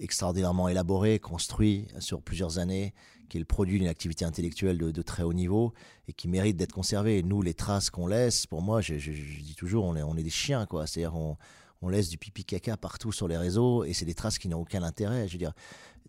extraordinairement 0.00 0.68
élaboré, 0.68 1.18
construit 1.18 1.86
sur 1.98 2.22
plusieurs 2.22 2.58
années, 2.58 2.94
qui 3.28 3.36
est 3.36 3.40
le 3.40 3.46
produit 3.46 3.78
d'une 3.78 3.88
activité 3.88 4.24
intellectuelle 4.24 4.78
de, 4.78 5.02
très 5.02 5.22
haut 5.22 5.32
niveau 5.32 5.72
et 6.08 6.12
qui 6.12 6.26
mérite 6.26 6.56
d'être 6.56 6.72
conservé. 6.72 7.22
nous, 7.22 7.42
les 7.42 7.54
traces 7.54 7.90
qu'on 7.90 8.06
laisse, 8.06 8.46
pour 8.46 8.62
moi, 8.62 8.80
je, 8.80 8.94
dis 8.94 9.54
toujours, 9.56 9.84
on 9.84 9.94
est, 9.94 10.02
on 10.02 10.16
est 10.16 10.22
des 10.22 10.30
chiens, 10.30 10.66
quoi. 10.66 10.86
C'est-à-dire, 10.86 11.14
on, 11.14 11.36
on 11.82 11.88
laisse 11.88 12.08
du 12.08 12.18
pipi 12.18 12.44
caca 12.44 12.76
partout 12.76 13.12
sur 13.12 13.28
les 13.28 13.38
réseaux 13.38 13.84
et 13.84 13.94
c'est 13.94 14.04
des 14.04 14.14
traces 14.14 14.38
qui 14.38 14.48
n'ont 14.48 14.60
aucun 14.60 14.82
intérêt. 14.82 15.28
Je 15.28 15.32
veux 15.32 15.38
dire, 15.38 15.52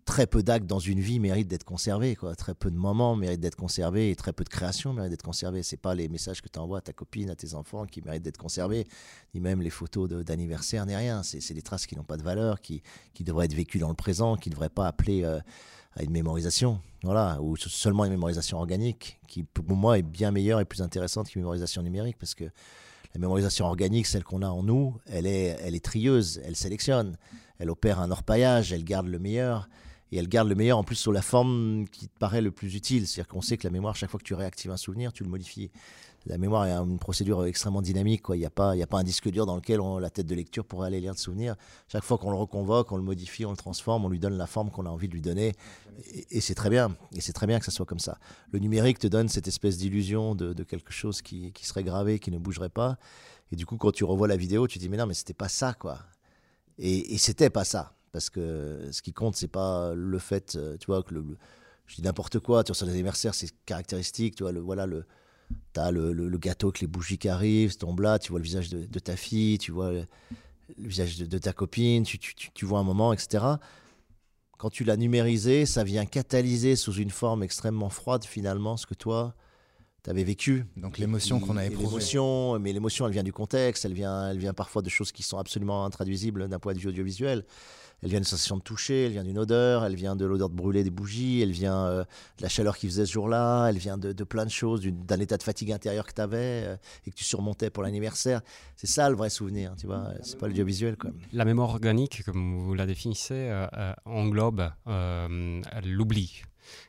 très 0.04 0.26
peu 0.26 0.42
d'actes 0.42 0.66
dans 0.66 0.78
une 0.78 1.00
vie 1.00 1.20
méritent 1.20 1.48
d'être 1.48 1.64
conservés. 1.64 2.16
Quoi. 2.16 2.34
Très 2.34 2.54
peu 2.54 2.70
de 2.70 2.76
moments 2.76 3.16
méritent 3.16 3.40
d'être 3.40 3.56
conservés 3.56 4.10
et 4.10 4.16
très 4.16 4.32
peu 4.32 4.44
de 4.44 4.48
créations 4.48 4.92
méritent 4.92 5.10
d'être 5.10 5.22
conservées. 5.22 5.62
C'est 5.62 5.76
pas 5.76 5.94
les 5.94 6.08
messages 6.08 6.42
que 6.42 6.48
tu 6.48 6.58
envoies 6.58 6.78
à 6.78 6.80
ta 6.80 6.92
copine, 6.92 7.30
à 7.30 7.36
tes 7.36 7.54
enfants 7.54 7.86
qui 7.86 8.02
méritent 8.02 8.22
d'être 8.22 8.38
conservés, 8.38 8.86
ni 9.34 9.40
même 9.40 9.62
les 9.62 9.70
photos 9.70 10.08
d'anniversaire, 10.24 10.86
ni 10.86 10.94
rien. 10.94 11.22
C'est 11.22 11.54
des 11.54 11.62
traces 11.62 11.86
qui 11.86 11.96
n'ont 11.96 12.04
pas 12.04 12.16
de 12.16 12.22
valeur, 12.22 12.60
qui, 12.60 12.82
qui 13.14 13.24
devraient 13.24 13.46
être 13.46 13.54
vécues 13.54 13.78
dans 13.78 13.88
le 13.88 13.94
présent, 13.94 14.36
qui 14.36 14.48
ne 14.48 14.54
devraient 14.54 14.68
pas 14.68 14.86
appeler 14.86 15.24
euh, 15.24 15.38
à 15.94 16.02
une 16.02 16.10
mémorisation. 16.10 16.80
Voilà, 17.04 17.40
ou 17.40 17.56
seulement 17.56 18.04
une 18.04 18.12
mémorisation 18.12 18.58
organique, 18.58 19.18
qui 19.26 19.42
pour 19.42 19.76
moi 19.76 19.98
est 19.98 20.02
bien 20.02 20.30
meilleure 20.30 20.60
et 20.60 20.64
plus 20.64 20.82
intéressante 20.82 21.28
qu'une 21.28 21.42
mémorisation 21.42 21.82
numérique, 21.82 22.16
parce 22.18 22.34
que 22.34 22.44
la 22.44 23.20
mémorisation 23.20 23.66
organique, 23.66 24.06
celle 24.06 24.24
qu'on 24.24 24.42
a 24.42 24.48
en 24.48 24.62
nous, 24.62 24.96
elle 25.06 25.26
est, 25.26 25.56
elle 25.62 25.74
est 25.74 25.84
trieuse, 25.84 26.40
elle 26.44 26.56
sélectionne, 26.56 27.16
elle 27.58 27.70
opère 27.70 28.00
un 28.00 28.10
orpaillage, 28.10 28.72
elle 28.72 28.84
garde 28.84 29.08
le 29.08 29.18
meilleur 29.18 29.68
et 30.12 30.18
elle 30.18 30.28
garde 30.28 30.48
le 30.48 30.54
meilleur 30.54 30.76
en 30.76 30.84
plus 30.84 30.96
sous 30.96 31.10
la 31.10 31.22
forme 31.22 31.86
qui 31.90 32.06
te 32.06 32.18
paraît 32.18 32.42
le 32.42 32.50
plus 32.50 32.74
utile. 32.74 33.08
C'est-à-dire 33.08 33.28
qu'on 33.28 33.40
sait 33.40 33.56
que 33.56 33.66
la 33.66 33.72
mémoire, 33.72 33.96
chaque 33.96 34.10
fois 34.10 34.20
que 34.20 34.24
tu 34.24 34.34
réactives 34.34 34.70
un 34.70 34.76
souvenir, 34.76 35.10
tu 35.10 35.24
le 35.24 35.30
modifies. 35.30 35.70
La 36.26 36.36
mémoire 36.36 36.66
est 36.66 36.70
une 36.70 36.98
procédure 36.98 37.46
extrêmement 37.46 37.80
dynamique. 37.80 38.22
Il 38.28 38.36
n'y 38.36 38.44
a, 38.44 38.50
pas, 38.50 38.74
un 38.74 39.02
disque 39.02 39.30
dur 39.30 39.46
dans 39.46 39.56
lequel 39.56 39.80
la 40.00 40.10
tête 40.10 40.26
de 40.26 40.34
lecture 40.34 40.66
pourrait 40.66 40.88
aller 40.88 41.00
lire 41.00 41.14
de 41.14 41.18
souvenirs. 41.18 41.56
Chaque 41.88 42.04
fois 42.04 42.18
qu'on 42.18 42.30
le 42.30 42.36
reconvoque, 42.36 42.92
on 42.92 42.96
le 42.96 43.02
modifie, 43.02 43.46
on 43.46 43.50
le 43.50 43.56
transforme, 43.56 44.04
on 44.04 44.08
lui 44.10 44.20
donne 44.20 44.36
la 44.36 44.46
forme 44.46 44.70
qu'on 44.70 44.84
a 44.84 44.90
envie 44.90 45.08
de 45.08 45.14
lui 45.14 45.22
donner. 45.22 45.54
Et, 46.30 46.42
c'est 46.42 46.54
très 46.54 46.68
bien. 46.68 46.94
Et 47.14 47.22
c'est 47.22 47.32
très 47.32 47.46
bien 47.46 47.58
que 47.58 47.64
ça 47.64 47.72
soit 47.72 47.86
comme 47.86 47.98
ça. 47.98 48.18
Le 48.52 48.58
numérique 48.58 48.98
te 48.98 49.06
donne 49.06 49.28
cette 49.28 49.48
espèce 49.48 49.78
d'illusion 49.78 50.34
de, 50.34 50.62
quelque 50.62 50.92
chose 50.92 51.22
qui, 51.22 51.52
qui, 51.52 51.66
serait 51.66 51.84
gravé, 51.84 52.18
qui 52.18 52.30
ne 52.30 52.38
bougerait 52.38 52.68
pas. 52.68 52.98
Et 53.50 53.56
du 53.56 53.64
coup, 53.64 53.78
quand 53.78 53.92
tu 53.92 54.04
revois 54.04 54.28
la 54.28 54.36
vidéo, 54.36 54.68
tu 54.68 54.78
te 54.78 54.84
dis, 54.84 54.90
mais 54.90 54.98
non, 54.98 55.06
mais 55.06 55.14
c'était 55.14 55.34
pas 55.34 55.48
ça, 55.48 55.72
quoi. 55.72 55.98
Et, 56.78 57.14
et 57.14 57.18
c'était 57.18 57.50
pas 57.50 57.64
ça 57.64 57.94
parce 58.12 58.28
que 58.30 58.88
ce 58.92 59.02
qui 59.02 59.12
compte, 59.12 59.36
c'est 59.36 59.48
pas 59.48 59.94
le 59.94 60.18
fait, 60.18 60.56
euh, 60.56 60.76
tu 60.78 60.86
vois, 60.86 61.02
que 61.02 61.14
le, 61.14 61.24
je 61.86 61.96
dis 61.96 62.02
n'importe 62.02 62.38
quoi, 62.38 62.62
tu 62.62 62.68
vois, 62.68 62.76
sur 62.76 62.86
les 62.86 62.92
anniversaires, 62.92 63.34
c'est 63.34 63.50
caractéristique, 63.64 64.36
tu 64.36 64.42
vois, 64.42 64.52
le, 64.52 64.60
voilà, 64.60 64.86
le, 64.86 65.04
t'as 65.72 65.90
le, 65.90 66.12
le, 66.12 66.38
gâteau 66.38 66.68
avec 66.68 66.80
les 66.80 66.86
bougies 66.86 67.18
qui 67.18 67.28
arrivent, 67.28 67.76
tombe 67.76 68.00
là, 68.00 68.18
tu 68.18 68.30
vois 68.30 68.38
le 68.38 68.44
visage 68.44 68.68
de, 68.68 68.98
ta 68.98 69.16
fille, 69.16 69.58
tu 69.58 69.72
vois 69.72 69.90
le, 69.90 70.06
visage 70.78 71.18
de, 71.18 71.38
ta 71.38 71.52
copine, 71.52 72.04
tu, 72.04 72.18
tu, 72.18 72.34
tu, 72.52 72.64
vois 72.64 72.78
un 72.78 72.84
moment, 72.84 73.12
etc. 73.12 73.44
Quand 74.58 74.70
tu 74.70 74.84
l'as 74.84 74.96
numérisé, 74.96 75.66
ça 75.66 75.82
vient 75.82 76.04
catalyser 76.06 76.76
sous 76.76 76.94
une 76.94 77.10
forme 77.10 77.42
extrêmement 77.42 77.90
froide, 77.90 78.24
finalement, 78.24 78.76
ce 78.76 78.86
que 78.86 78.94
toi, 78.94 79.34
tu 80.02 80.10
avais 80.10 80.24
vécu. 80.24 80.64
Donc 80.76 80.98
l'émotion 80.98 81.40
qu'on 81.40 81.56
a 81.56 81.64
éprouvée. 81.64 81.86
L'émotion, 81.86 82.58
mais 82.58 82.72
l'émotion, 82.72 83.06
elle 83.06 83.12
vient 83.12 83.22
du 83.22 83.32
contexte, 83.32 83.84
elle 83.84 83.94
vient, 83.94 84.30
elle 84.30 84.38
vient 84.38 84.54
parfois 84.54 84.82
de 84.82 84.88
choses 84.88 85.12
qui 85.12 85.22
sont 85.22 85.38
absolument 85.38 85.84
intraduisibles 85.84 86.48
d'un 86.48 86.58
point 86.58 86.74
de 86.74 86.78
vue 86.78 86.88
audiovisuel. 86.88 87.44
Elle 88.02 88.08
vient 88.08 88.18
d'une 88.18 88.24
sensation 88.24 88.56
de 88.56 88.62
toucher, 88.62 89.06
elle 89.06 89.12
vient 89.12 89.22
d'une 89.22 89.38
odeur, 89.38 89.84
elle 89.84 89.94
vient 89.94 90.16
de 90.16 90.24
l'odeur 90.24 90.50
de 90.50 90.56
brûler 90.56 90.82
des 90.82 90.90
bougies, 90.90 91.40
elle 91.40 91.52
vient 91.52 91.86
euh, 91.86 92.02
de 92.38 92.42
la 92.42 92.48
chaleur 92.48 92.76
qui 92.76 92.88
faisait 92.88 93.06
ce 93.06 93.12
jour-là, 93.12 93.68
elle 93.68 93.78
vient 93.78 93.96
de, 93.96 94.12
plein 94.24 94.44
de 94.44 94.50
choses, 94.50 94.82
d'un 94.82 95.20
état 95.20 95.36
de 95.36 95.42
fatigue 95.44 95.70
intérieure 95.70 96.04
que 96.04 96.12
tu 96.12 96.20
avais 96.20 96.64
euh, 96.66 96.76
et 97.06 97.12
que 97.12 97.16
tu 97.16 97.22
surmontais 97.22 97.70
pour 97.70 97.84
l'anniversaire. 97.84 98.40
C'est 98.74 98.88
ça 98.88 99.08
le 99.08 99.14
vrai 99.14 99.30
souvenir, 99.30 99.76
tu 99.76 99.86
vois, 99.86 100.08
c'est 100.22 100.36
pas 100.36 100.48
l'audiovisuel. 100.48 100.96
La 101.32 101.44
mémoire 101.44 101.68
organique, 101.68 102.24
comme 102.24 102.58
vous 102.58 102.74
la 102.74 102.86
définissez, 102.86 103.34
euh, 103.34 103.92
englobe 104.04 104.72
l'oubli. 105.84 106.42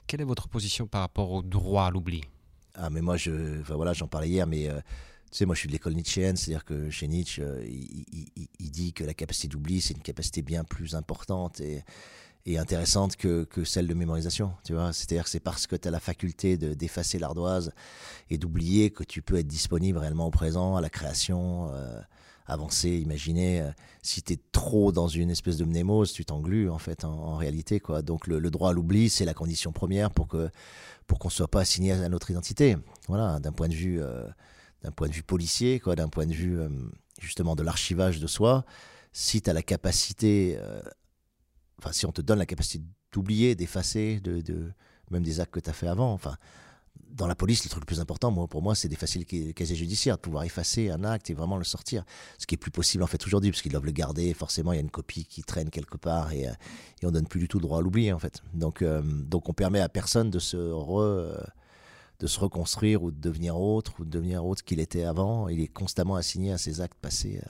Quelle 0.08 0.22
est 0.22 0.26
votre 0.26 0.48
position 0.48 0.88
par 0.88 1.02
rapport 1.02 1.32
au 1.32 1.44
droit 1.44 1.86
à 1.86 1.92
l'oubli? 1.92 2.22
Ah, 2.76 2.90
mais 2.90 3.02
moi, 3.02 3.18
je, 3.18 3.62
voilà, 3.74 3.94
j'en 3.94 4.08
parlais 4.08 4.30
hier, 4.30 4.48
mais 4.48 4.70
tu 5.34 5.40
sais, 5.40 5.46
moi 5.48 5.56
je 5.56 5.62
suis 5.62 5.68
de 5.68 5.74
l'école 5.74 5.96
nietzschéenne, 5.96 6.38
c'est-à-dire 6.38 6.64
que 6.64 6.92
chez 6.92 7.08
Nietzsche, 7.08 7.42
euh, 7.42 7.66
il, 7.66 8.70
dit 8.70 8.94
que 8.94 9.04
la 9.04 9.16
capacité 9.16 9.48
d'oubli, 9.48 9.82
c'est 9.82 9.96
une 9.96 10.04
capacité 10.04 10.44
bien 10.44 10.64
plus 10.64 10.94
importante 10.94 11.60
et, 11.60 11.84
et 12.46 12.60
intéressante 12.60 13.16
que, 13.16 13.44
que, 13.46 13.64
celle 13.64 13.88
de 13.88 13.96
mémorisation. 13.96 14.54
Tu 14.64 14.74
vois, 14.74 14.94
c'est-à-dire 14.94 15.24
que 15.24 15.32
c'est 15.32 15.40
parce 15.40 15.66
que 15.66 15.76
tu 15.76 15.88
as 15.88 15.92
la 15.92 16.00
faculté 16.00 16.56
d'effacer 16.56 17.18
l'ardoise 17.18 17.74
et 18.30 18.38
d'oublier 18.38 18.92
que 18.92 19.04
tu 19.04 19.24
peux 19.24 19.40
être 19.40 19.48
disponible 19.48 19.98
réellement 19.98 20.28
au 20.28 20.32
présent, 20.32 20.76
à 20.76 20.82
la 20.82 20.92
création, 20.92 21.72
euh, 21.74 22.00
avancer, 22.46 22.90
imaginer. 22.90 23.62
Euh, 23.62 23.72
si 24.02 24.22
tu 24.22 24.34
es 24.34 24.40
trop 24.52 24.92
dans 24.92 25.08
une 25.08 25.30
espèce 25.30 25.58
de 25.58 25.66
mnémose, 25.66 26.12
tu 26.12 26.26
t'englues 26.26 26.70
en 26.70 26.78
fait, 26.78 27.06
en, 27.06 27.38
réalité. 27.38 27.80
Quoi. 27.80 28.02
Donc 28.02 28.28
le, 28.28 28.40
droit 28.52 28.72
à 28.72 28.74
l'oubli, 28.74 29.10
c'est 29.10 29.26
la 29.26 29.34
condition 29.34 29.72
première 29.72 30.12
pour 30.12 30.28
que 30.28 30.50
pour 31.08 31.20
qu'on 31.20 31.30
soit 31.30 31.50
pas 31.50 31.62
assigné 31.62 31.92
à 31.92 32.10
notre 32.10 32.32
identité. 32.32 32.78
Voilà, 33.08 33.40
d'un 33.40 33.52
point 33.52 33.68
de 33.68 33.74
vue 33.74 34.02
d'un 34.84 34.92
point 34.92 35.08
de 35.08 35.14
vue 35.14 35.24
policier, 35.24 35.80
quoi, 35.80 35.96
d'un 35.96 36.10
point 36.10 36.26
de 36.26 36.34
vue 36.34 36.60
euh, 36.60 36.70
justement 37.20 37.56
de 37.56 37.64
l'archivage 37.64 38.20
de 38.20 38.28
soi, 38.28 38.66
si 39.14 39.42
tu 39.42 39.52
la 39.52 39.64
capacité, 39.64 40.58
euh, 40.60 40.82
si 41.92 42.06
on 42.06 42.12
te 42.12 42.22
donne 42.22 42.40
la 42.40 42.46
capacité 42.46 42.84
d'oublier, 43.12 43.56
d'effacer, 43.56 44.20
de, 44.20 44.42
de, 44.42 44.72
même 45.10 45.24
des 45.24 45.40
actes 45.40 45.54
que 45.54 45.60
tu 45.60 45.70
as 45.70 45.74
fait 45.74 45.88
avant, 45.88 46.12
enfin 46.12 46.36
dans 47.14 47.28
la 47.28 47.36
police, 47.36 47.64
le 47.64 47.70
truc 47.70 47.84
le 47.84 47.86
plus 47.86 48.00
important, 48.00 48.32
moi, 48.32 48.48
pour 48.48 48.62
moi, 48.62 48.76
c'est 48.76 48.90
d'effacer 48.90 49.20
le 49.20 49.52
casier 49.52 49.76
judiciaire, 49.76 50.16
de 50.16 50.22
pouvoir 50.22 50.44
effacer 50.44 50.90
un 50.90 51.04
acte 51.04 51.30
et 51.30 51.34
vraiment 51.34 51.58
le 51.58 51.64
sortir. 51.64 52.04
Ce 52.38 52.46
qui 52.48 52.56
est 52.56 52.58
plus 52.58 52.72
possible 52.72 53.04
en 53.04 53.08
fait 53.08 53.24
aujourd'hui, 53.26 53.52
parce 53.52 53.62
qu'ils 53.62 53.72
doivent 53.72 53.86
le 53.86 53.92
garder. 53.92 54.34
Forcément, 54.34 54.74
il 54.74 54.78
y 54.78 54.80
a 54.80 54.82
une 54.82 54.90
copie 54.90 55.26
qui 55.26 55.44
traîne 55.44 55.70
quelque 55.70 55.98
part 55.98 56.32
et, 56.32 56.48
euh, 56.48 56.54
et 57.02 57.06
on 57.06 57.12
donne 57.12 57.28
plus 57.28 57.40
du 57.40 57.48
tout 57.48 57.60
le 57.60 57.64
droit 57.64 57.78
à 57.80 57.82
l'oublier 57.82 58.12
en 58.14 58.20
fait. 58.20 58.42
Donc, 58.54 58.84
donc 58.84 59.50
on 59.50 59.54
permet 59.54 59.80
à 59.80 59.90
personne 59.90 60.30
de 60.30 60.40
se 60.40 60.58
re, 60.58 61.38
de 62.20 62.28
se 62.28 62.40
reconstruire 62.40 63.04
ou 63.04 63.12
de 63.12 63.20
devenir 63.20 63.58
autre 63.58 64.00
ou 64.00 64.06
de 64.06 64.10
devenir 64.10 64.46
autre 64.46 64.64
qu'il 64.64 64.80
était 64.80 65.04
avant. 65.04 65.48
Il 65.50 65.60
est 65.60 65.68
constamment 65.68 66.16
assigné 66.16 66.52
à 66.52 66.58
ses 66.58 66.82
actes 66.82 66.98
passés. 67.00 67.42
Euh, 67.44 67.50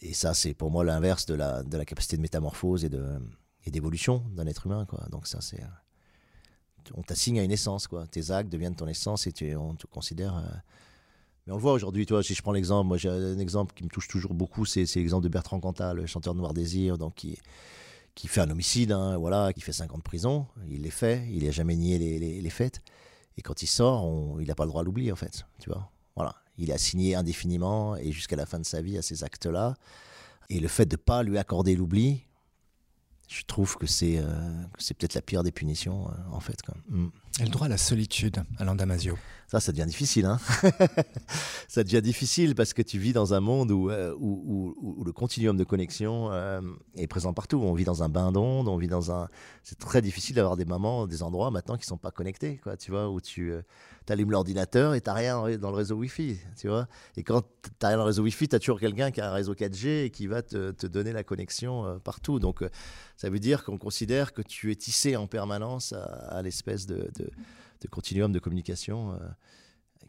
et 0.00 0.14
ça, 0.14 0.34
c'est 0.34 0.54
pour 0.54 0.70
moi 0.70 0.84
l'inverse 0.84 1.26
de 1.26 1.34
la, 1.34 1.62
de 1.62 1.76
la 1.76 1.84
capacité 1.84 2.16
de 2.16 2.22
métamorphose 2.22 2.84
et, 2.84 2.90
et 3.64 3.70
d'évolution 3.70 4.24
d'un 4.34 4.46
être 4.46 4.66
humain. 4.66 4.86
Quoi. 4.86 5.06
Donc 5.10 5.26
ça, 5.26 5.40
c'est... 5.40 5.62
On 6.94 7.02
t'assigne 7.02 7.40
à 7.40 7.42
une 7.42 7.52
essence. 7.52 7.86
Quoi. 7.86 8.06
Tes 8.06 8.30
actes 8.30 8.50
deviennent 8.50 8.76
ton 8.76 8.88
essence 8.88 9.26
et 9.26 9.56
on 9.56 9.74
te 9.74 9.86
considère... 9.86 10.36
Euh, 10.36 10.42
mais 11.46 11.52
on 11.52 11.56
le 11.56 11.62
voit 11.62 11.72
aujourd'hui, 11.72 12.06
toi, 12.06 12.24
si 12.24 12.34
je 12.34 12.42
prends 12.42 12.52
l'exemple, 12.52 12.88
moi 12.88 12.96
j'ai 12.96 13.08
un 13.08 13.38
exemple 13.38 13.72
qui 13.72 13.84
me 13.84 13.88
touche 13.88 14.08
toujours 14.08 14.34
beaucoup, 14.34 14.64
c'est, 14.64 14.84
l'exemple 14.96 15.22
de 15.22 15.28
Bertrand 15.28 15.60
Cantat, 15.60 15.94
le 15.94 16.04
chanteur 16.06 16.34
de 16.34 16.40
Noir 16.40 16.52
Désir, 16.54 16.98
donc 16.98 17.14
qui, 17.14 17.38
qui 18.16 18.26
fait 18.26 18.40
un 18.40 18.50
homicide, 18.50 18.90
hein, 18.90 19.16
voilà, 19.16 19.52
qui 19.52 19.60
fait 19.60 19.72
5 19.72 19.94
ans 19.94 19.98
de 19.98 20.02
prison. 20.02 20.46
Il 20.68 20.82
les 20.82 20.90
fait, 20.90 21.24
il 21.30 21.44
n'a 21.44 21.52
jamais 21.52 21.76
nié 21.76 21.98
les, 21.98 22.40
les, 22.40 22.50
faits. 22.50 22.80
Et 23.36 23.42
quand 23.42 23.62
il 23.62 23.68
sort, 23.68 24.40
il 24.40 24.48
n'a 24.48 24.56
pas 24.56 24.64
le 24.64 24.70
droit 24.70 24.80
à 24.80 24.84
l'oubli, 24.84 25.12
en 25.12 25.16
fait. 25.16 25.46
Tu 25.60 25.70
vois 25.70 25.88
Voilà. 26.16 26.34
Il 26.58 26.70
est 26.70 26.72
assigné 26.72 27.14
indéfiniment 27.14 27.96
et 27.96 28.10
jusqu'à 28.10 28.34
la 28.34 28.46
fin 28.46 28.58
de 28.58 28.64
sa 28.64 28.80
vie 28.80 28.98
à 28.98 29.02
ces 29.02 29.22
actes-là. 29.22 29.74
Et 30.48 30.58
le 30.58 30.68
fait 30.68 30.86
de 30.86 30.94
ne 30.94 31.00
pas 31.00 31.22
lui 31.22 31.38
accorder 31.38 31.76
l'oubli, 31.76 32.25
je 33.28 33.42
trouve 33.44 33.76
que 33.76 33.86
c'est 33.86 34.18
euh, 34.18 34.62
peut-être 34.98 35.14
la 35.14 35.22
pire 35.22 35.42
des 35.42 35.52
punitions, 35.52 36.08
euh, 36.08 36.12
en 36.32 36.40
fait. 36.40 36.62
Mm. 36.88 37.08
Et 37.38 37.44
le 37.44 37.50
droit 37.50 37.66
à 37.66 37.68
la 37.68 37.76
solitude, 37.76 38.42
Alain 38.58 38.74
Damasio 38.74 39.18
Ça, 39.46 39.60
ça 39.60 39.70
devient 39.70 39.84
difficile. 39.86 40.24
Hein 40.24 40.38
ça 41.68 41.84
devient 41.84 42.00
difficile 42.00 42.54
parce 42.54 42.72
que 42.72 42.80
tu 42.80 42.98
vis 42.98 43.12
dans 43.12 43.34
un 43.34 43.40
monde 43.40 43.70
où, 43.70 43.90
euh, 43.90 44.14
où, 44.18 45.04
le 45.04 45.12
continuum 45.12 45.56
de 45.56 45.64
connexion 45.64 46.30
est 46.96 47.06
présent 47.06 47.34
partout. 47.34 47.60
On 47.62 47.74
vit 47.74 47.84
dans 47.84 48.02
un 48.02 48.08
bain 48.08 48.32
d'ondes, 48.32 48.68
on 48.68 48.78
vit 48.78 48.88
dans 48.88 49.12
un... 49.12 49.28
C'est 49.62 49.78
très 49.78 50.00
difficile 50.00 50.36
d'avoir 50.36 50.56
des 50.56 50.64
moments, 50.64 51.06
des 51.06 51.22
endroits 51.22 51.50
maintenant 51.50 51.76
qui 51.76 51.82
ne 51.82 51.88
sont 51.88 51.98
pas 51.98 52.10
connectés, 52.10 52.58
quoi, 52.62 52.78
tu 52.78 52.90
vois, 52.90 53.10
où 53.10 53.20
tu 53.20 53.52
tu 54.06 54.12
allumes 54.12 54.30
l'ordinateur 54.30 54.94
et 54.94 55.00
tu 55.00 55.10
n'as 55.10 55.14
rien 55.14 55.58
dans 55.58 55.70
le 55.70 55.76
réseau 55.76 55.96
Wi-Fi, 55.96 56.38
tu 56.56 56.68
vois. 56.68 56.86
Et 57.16 57.24
quand 57.24 57.42
tu 57.42 57.70
n'as 57.82 57.88
rien 57.88 57.96
dans 57.96 58.04
le 58.04 58.08
réseau 58.08 58.22
Wi-Fi, 58.22 58.48
tu 58.48 58.56
as 58.56 58.58
toujours 58.58 58.78
quelqu'un 58.78 59.10
qui 59.10 59.20
a 59.20 59.30
un 59.30 59.34
réseau 59.34 59.54
4G 59.54 60.04
et 60.04 60.10
qui 60.10 60.26
va 60.26 60.42
te, 60.42 60.86
donner 60.86 61.12
la 61.12 61.24
connexion 61.24 61.84
euh, 61.84 61.98
partout. 61.98 62.38
Donc, 62.38 62.62
euh, 62.62 62.68
ça 63.16 63.28
veut 63.30 63.40
dire 63.40 63.64
qu'on 63.64 63.78
considère 63.78 64.32
que 64.32 64.42
tu 64.42 64.70
es 64.70 64.76
tissé 64.76 65.16
en 65.16 65.26
permanence 65.26 65.92
à, 65.92 66.40
l'espèce 66.42 66.86
de, 66.86 67.10
de, 67.80 67.88
continuum 67.88 68.32
de 68.32 68.38
communication 68.38 69.12
euh, 69.12 69.18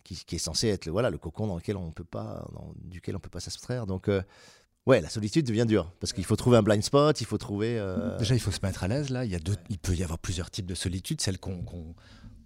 qui, 0.04 0.36
est 0.36 0.40
censé 0.40 0.68
être 0.68 0.86
le, 0.86 0.92
voilà, 0.92 1.10
le 1.10 1.18
cocon 1.18 1.48
dans 1.48 1.56
lequel 1.56 1.78
on 1.78 1.92
peut 1.92 2.04
pas, 2.04 2.48
duquel 2.84 3.16
on 3.16 3.20
ne 3.20 3.22
peut 3.22 3.30
pas 3.30 3.40
s'abstraire. 3.40 3.86
Donc, 3.86 4.10
Ouais, 4.86 5.02
la 5.02 5.10
solitude 5.10 5.46
devient 5.46 5.66
dure 5.68 5.92
parce 6.00 6.14
qu'il 6.14 6.24
faut 6.24 6.38
trouver 6.38 6.56
un 6.56 6.64
blind 6.64 6.82
spot, 6.82 7.20
il 7.20 7.26
faut 7.26 7.38
trouver. 7.38 7.74
Déjà, 8.20 8.36
il 8.36 8.40
faut 8.40 8.52
se 8.52 8.62
mettre 8.64 8.86
à 8.86 8.88
l'aise 8.88 9.10
là. 9.10 9.26
Il, 9.26 9.32
y 9.32 9.36
a 9.36 9.40
deux, 9.40 9.58
il 9.68 9.78
peut 9.78 9.94
y 9.94 10.02
avoir 10.02 10.18
plusieurs 10.18 10.50
types 10.50 10.66
de 10.66 10.76
solitude, 10.76 11.20
celle 11.20 11.40
qu'on 11.40 11.94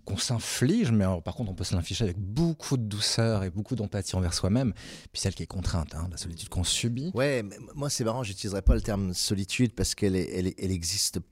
qu'on 0.06 0.18
s'inflige, 0.18 0.92
mais 0.92 1.06
par 1.24 1.36
contre 1.36 1.52
on 1.52 1.54
peut 1.54 1.64
se 1.64 1.76
l'infliger 1.76 2.04
avec 2.04 2.18
beaucoup 2.18 2.78
de 2.78 2.84
douceur 2.84 3.44
et 3.44 3.50
beaucoup 3.50 3.76
d'empathie 3.76 4.16
envers 4.16 4.34
soi-même, 4.34 4.74
puis 5.12 5.22
celle 5.22 5.34
qui 5.34 5.44
est 5.44 5.48
contrainte, 5.48 5.96
hein, 5.96 6.08
la 6.12 6.18
solitude 6.18 6.50
qu'on 6.50 6.64
subit. 6.64 7.12
Ouais, 7.14 7.44
mais 7.44 7.58
moi 7.76 7.90
c'est 7.90 8.04
marrant, 8.04 8.24
j'utiliserai 8.24 8.62
pas 8.62 8.76
le 8.76 8.82
terme 8.82 9.14
solitude 9.14 9.74
parce 9.74 9.96
qu'elle 9.96 10.16
elle, 10.16 10.54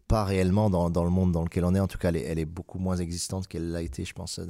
pas 0.07 0.23
réellement 0.23 0.69
dans, 0.69 0.89
dans, 0.89 1.03
le 1.03 1.09
monde 1.09 1.31
dans 1.31 1.43
lequel 1.43 1.65
on 1.65 1.75
est, 1.75 1.79
en 1.79 1.87
tout 1.87 1.97
cas 1.97 2.09
elle 2.09 2.17
est, 2.17 2.23
elle 2.23 2.39
est 2.39 2.45
beaucoup 2.45 2.79
moins 2.79 2.97
existante 2.97 3.47
qu'elle 3.47 3.71
l'a 3.71 3.81
été, 3.81 4.05
je 4.05 4.13
pense, 4.13 4.39
euh, 4.39 4.45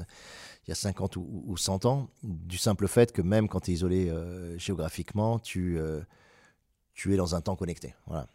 il 0.67 0.69
y 0.69 0.71
a 0.71 0.75
50 0.75 1.15
ou, 1.17 1.43
ou, 1.47 1.57
100 1.57 1.85
ans, 1.85 2.09
du 2.23 2.57
simple 2.57 2.87
fait 2.87 3.11
que 3.11 3.21
même 3.21 3.47
quand 3.47 3.61
tu 3.61 3.71
es 3.71 3.73
isolé 3.73 4.09
euh, 4.09 4.57
géographiquement, 4.57 5.39
tu, 5.39 5.77
euh, 5.79 6.01
tu 6.93 7.13
es 7.13 7.17
dans 7.17 7.35
un 7.35 7.41
temps 7.41 7.55
connecté. 7.55 7.95
Voilà 8.07 8.27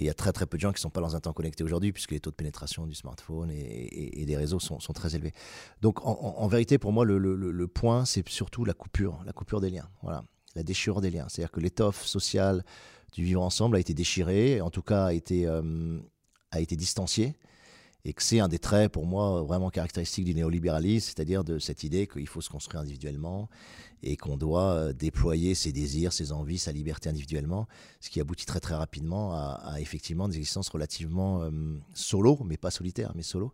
il 0.00 0.06
y 0.06 0.10
a 0.10 0.14
très 0.14 0.32
très 0.32 0.46
peu 0.46 0.56
de 0.56 0.60
gens 0.60 0.70
qui 0.70 0.78
ne 0.78 0.80
sont 0.80 0.90
pas 0.90 1.00
dans 1.00 1.14
un 1.14 1.20
temps 1.20 1.32
connecté 1.32 1.62
aujourd'hui, 1.62 1.92
puisque 1.92 2.12
les 2.12 2.20
taux 2.20 2.30
de 2.30 2.36
pénétration 2.36 2.86
du 2.86 2.94
smartphone 2.94 3.50
et, 3.50 4.24
des 4.24 4.36
réseaux 4.36 4.58
sont, 4.58 4.78
très 4.94 5.14
élevés. 5.14 5.32
Donc 5.82 6.04
en, 6.04 6.46
vérité, 6.48 6.78
pour 6.78 6.92
moi, 6.92 7.04
le, 7.04 7.66
point, 7.66 8.04
c'est 8.04 8.26
surtout 8.28 8.64
la 8.64 8.72
coupure, 8.72 9.20
la 9.26 9.32
coupure 9.32 9.60
des 9.60 9.70
liens. 9.70 9.88
Voilà. 10.02 10.24
la 10.54 10.62
déchirure 10.62 11.00
des 11.00 11.10
liens. 11.10 11.26
C'est-à-dire 11.28 11.52
que 11.52 11.60
l'étoffe 11.60 12.04
sociale 12.06 12.64
du 13.12 13.24
vivre 13.24 13.42
ensemble 13.42 13.76
a 13.76 13.80
été 13.80 13.92
déchirée, 13.92 14.60
en 14.60 14.70
tout 14.70 14.82
cas 14.82 15.06
a 15.06 15.12
été, 15.12 15.46
euh, 15.46 15.98
a 16.50 16.60
été 16.60 16.76
distanciée, 16.76 17.36
et 18.04 18.12
que 18.12 18.22
c'est 18.22 18.40
un 18.40 18.48
des 18.48 18.58
traits 18.58 18.90
pour 18.90 19.06
moi 19.06 19.42
vraiment 19.42 19.70
caractéristiques 19.70 20.24
du 20.24 20.34
néolibéralisme, 20.34 21.06
c'est-à-dire 21.06 21.44
de 21.44 21.58
cette 21.58 21.84
idée 21.84 22.06
qu'il 22.06 22.26
faut 22.26 22.40
se 22.40 22.48
construire 22.48 22.80
individuellement 22.80 23.48
et 24.02 24.16
qu'on 24.16 24.36
doit 24.36 24.72
euh, 24.72 24.92
déployer 24.92 25.54
ses 25.54 25.72
désirs, 25.72 26.12
ses 26.12 26.32
envies, 26.32 26.58
sa 26.58 26.72
liberté 26.72 27.08
individuellement, 27.08 27.68
ce 28.00 28.08
qui 28.10 28.20
aboutit 28.20 28.46
très 28.46 28.60
très 28.60 28.74
rapidement 28.74 29.34
à, 29.34 29.74
effectivement 29.78 30.28
des 30.28 30.38
existences 30.38 30.68
relativement 30.70 31.42
euh, 31.42 31.50
solo, 31.94 32.38
mais 32.44 32.56
pas 32.56 32.70
solitaires, 32.70 33.12
mais 33.14 33.22
solo 33.22 33.52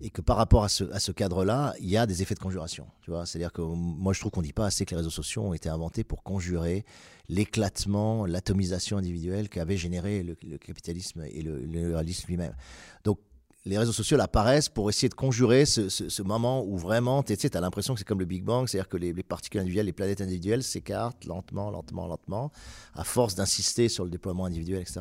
et 0.00 0.10
que 0.10 0.20
par 0.20 0.36
rapport 0.36 0.64
à 0.64 0.68
ce, 0.68 1.12
cadre-là, 1.12 1.74
il 1.80 1.88
y 1.88 1.96
a 1.96 2.06
des 2.06 2.20
effets 2.20 2.34
de 2.34 2.40
conjuration. 2.40 2.86
C'est-à-dire 3.06 3.52
que 3.52 3.62
moi 3.62 4.12
je 4.12 4.20
trouve 4.20 4.30
qu'on 4.30 4.42
ne 4.42 4.46
dit 4.46 4.52
pas 4.52 4.66
assez 4.66 4.84
que 4.84 4.90
les 4.90 4.98
réseaux 4.98 5.10
sociaux 5.10 5.42
ont 5.42 5.54
été 5.54 5.70
inventés 5.70 6.04
pour 6.04 6.22
conjurer 6.22 6.84
l'éclatement, 7.28 8.26
l'atomisation 8.26 8.98
individuelle 8.98 9.48
qu'avait 9.48 9.78
généré 9.78 10.22
le, 10.22 10.58
capitalisme 10.58 11.24
et 11.30 11.40
le, 11.40 11.64
le 11.64 11.98
lui-même. 12.28 12.54
Donc 13.04 13.18
les 13.66 13.78
réseaux 13.78 13.92
sociaux 13.92 14.18
apparaissent 14.20 14.68
pour 14.68 14.88
essayer 14.88 15.08
de 15.08 15.14
conjurer 15.14 15.66
ce, 15.66 16.22
moment 16.22 16.64
où 16.64 16.78
vraiment, 16.78 17.22
tu 17.24 17.34
sais, 17.34 17.56
as 17.56 17.60
l'impression 17.60 17.94
que 17.94 17.98
c'est 17.98 18.06
comme 18.06 18.20
le 18.20 18.24
Big 18.24 18.44
Bang, 18.44 18.68
c'est-à-dire 18.68 18.88
que 18.88 18.96
les, 18.96 19.12
particules 19.24 19.60
individuelles, 19.60 19.86
les 19.86 19.92
planètes 19.92 20.20
individuelles 20.20 20.62
s'écartent 20.62 21.24
lentement, 21.24 21.70
lentement, 21.70 22.06
lentement, 22.06 22.52
à 22.94 23.02
force 23.02 23.34
d'insister 23.34 23.88
sur 23.88 24.04
le 24.04 24.10
déploiement 24.10 24.44
individuel, 24.44 24.82
etc. 24.82 25.00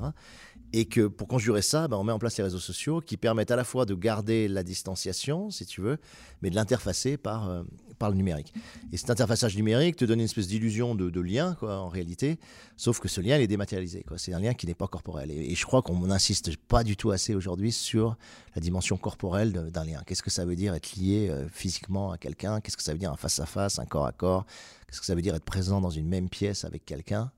Et 0.77 0.83
que 0.83 1.07
pour 1.07 1.29
conjurer 1.29 1.61
ça, 1.61 1.87
ben, 1.87 1.95
on 1.95 2.03
met 2.03 2.11
en 2.11 2.19
place 2.19 2.35
les 2.37 2.43
réseaux 2.43 2.59
sociaux 2.59 2.99
qui 2.99 3.15
permettent 3.15 3.49
à 3.49 3.55
la 3.55 3.63
fois 3.63 3.85
de 3.85 3.95
garder 3.95 4.49
la 4.49 4.61
distanciation, 4.61 5.49
si 5.49 5.65
tu 5.65 5.79
veux, 5.79 5.97
mais 6.41 6.49
de 6.49 6.55
l'interfacer 6.55 7.15
par, 7.15 7.49
euh, 7.49 7.63
par 7.97 8.09
le 8.09 8.17
numérique. 8.17 8.53
Et 8.91 8.97
cet 8.97 9.09
interfaçage 9.09 9.55
numérique 9.55 9.95
te 9.95 10.03
donne 10.03 10.19
une 10.19 10.25
espèce 10.25 10.49
d'illusion 10.49 10.93
de, 10.93 11.21
lien, 11.21 11.55
quoi, 11.57 11.77
en 11.77 11.87
réalité, 11.87 12.39
sauf 12.75 12.99
que 12.99 13.07
ce 13.07 13.21
lien, 13.21 13.37
il 13.37 13.43
est 13.43 13.47
dématérialisé. 13.47 14.05
C'est 14.17 14.33
un 14.33 14.39
lien 14.41 14.53
qui 14.53 14.67
n'est 14.67 14.73
pas 14.75 14.87
corporel. 14.87 15.31
Et, 15.31 15.55
je 15.55 15.65
crois 15.65 15.81
qu'on 15.81 15.97
n'insiste 16.07 16.57
pas 16.57 16.83
du 16.83 16.97
tout 16.97 17.11
assez 17.11 17.35
aujourd'hui 17.35 17.71
sur 17.71 18.17
la 18.53 18.61
dimension 18.61 18.97
corporelle 18.97 19.53
d'un 19.53 19.85
lien. 19.85 20.01
Qu'est-ce 20.05 20.23
que 20.23 20.29
ça 20.29 20.43
veut 20.43 20.57
dire 20.57 20.73
être 20.73 20.97
lié 20.97 21.29
euh, 21.29 21.47
physiquement 21.47 22.11
à 22.11 22.17
quelqu'un? 22.17 22.59
Qu'est-ce 22.59 22.75
que 22.75 22.83
ça 22.83 22.91
veut 22.91 22.99
dire 22.99 23.13
un 23.13 23.15
face-à-face, 23.15 23.79
un 23.79 23.85
corps 23.85 24.07
à 24.07 24.11
corps? 24.11 24.45
Qu'est-ce 24.87 24.99
que 24.99 25.05
ça 25.05 25.15
veut 25.15 25.21
dire 25.21 25.35
être 25.35 25.45
présent 25.45 25.79
dans 25.79 25.89
une 25.89 26.09
même 26.09 26.27
pièce 26.27 26.65
avec 26.65 26.83
quelqu'un? 26.83 27.31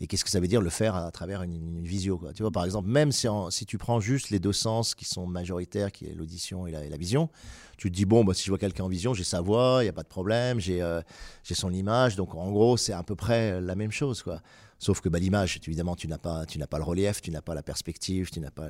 Et 0.00 0.06
qu'est-ce 0.06 0.24
que 0.24 0.30
ça 0.30 0.40
veut 0.40 0.48
dire 0.48 0.60
le 0.60 0.70
faire 0.70 0.94
à, 0.94 1.10
travers 1.10 1.42
une, 1.42 1.82
visio. 1.82 2.20
Tu 2.34 2.42
vois, 2.42 2.50
par 2.50 2.64
exemple, 2.64 2.88
même 2.88 3.12
si, 3.12 3.26
si, 3.50 3.66
tu 3.66 3.78
prends 3.78 4.00
juste 4.00 4.30
les 4.30 4.38
deux 4.38 4.52
sens 4.52 4.94
qui 4.94 5.04
sont 5.04 5.26
majoritaires, 5.26 5.92
qui 5.92 6.06
est 6.06 6.14
l'audition 6.14 6.66
et 6.66 6.72
la, 6.72 6.96
vision, 6.96 7.28
tu 7.76 7.90
te 7.90 7.96
dis, 7.96 8.04
bon, 8.04 8.24
bah, 8.24 8.34
si 8.34 8.44
je 8.44 8.50
vois 8.50 8.58
quelqu'un 8.58 8.84
en 8.84 8.88
vision, 8.88 9.14
j'ai 9.14 9.24
sa 9.24 9.40
voix, 9.40 9.78
il 9.80 9.84
n'y 9.84 9.90
a 9.90 9.92
pas 9.92 10.02
de 10.02 10.08
problème, 10.08 10.58
j'ai 10.58 10.82
euh, 10.82 11.00
j'ai 11.44 11.54
son 11.54 11.72
image, 11.72 12.16
donc 12.16 12.34
en 12.34 12.50
gros, 12.50 12.76
c'est 12.76 12.92
à 12.92 13.02
peu 13.02 13.14
près 13.14 13.60
la 13.60 13.74
même 13.74 13.92
chose. 13.92 14.22
quoi. 14.22 14.40
Sauf 14.78 15.00
que 15.00 15.08
bah, 15.08 15.18
l'image, 15.18 15.60
évidemment, 15.66 15.96
tu 15.96 16.06
n'as 16.06 16.18
pas, 16.18 16.44
pas 16.70 16.78
le 16.78 16.84
relief, 16.84 17.20
tu 17.20 17.30
n'as 17.30 17.42
pas 17.42 17.54
la 17.54 17.64
perspective, 17.64 18.30
tu 18.30 18.40
n'as 18.40 18.50
pas 18.50 18.68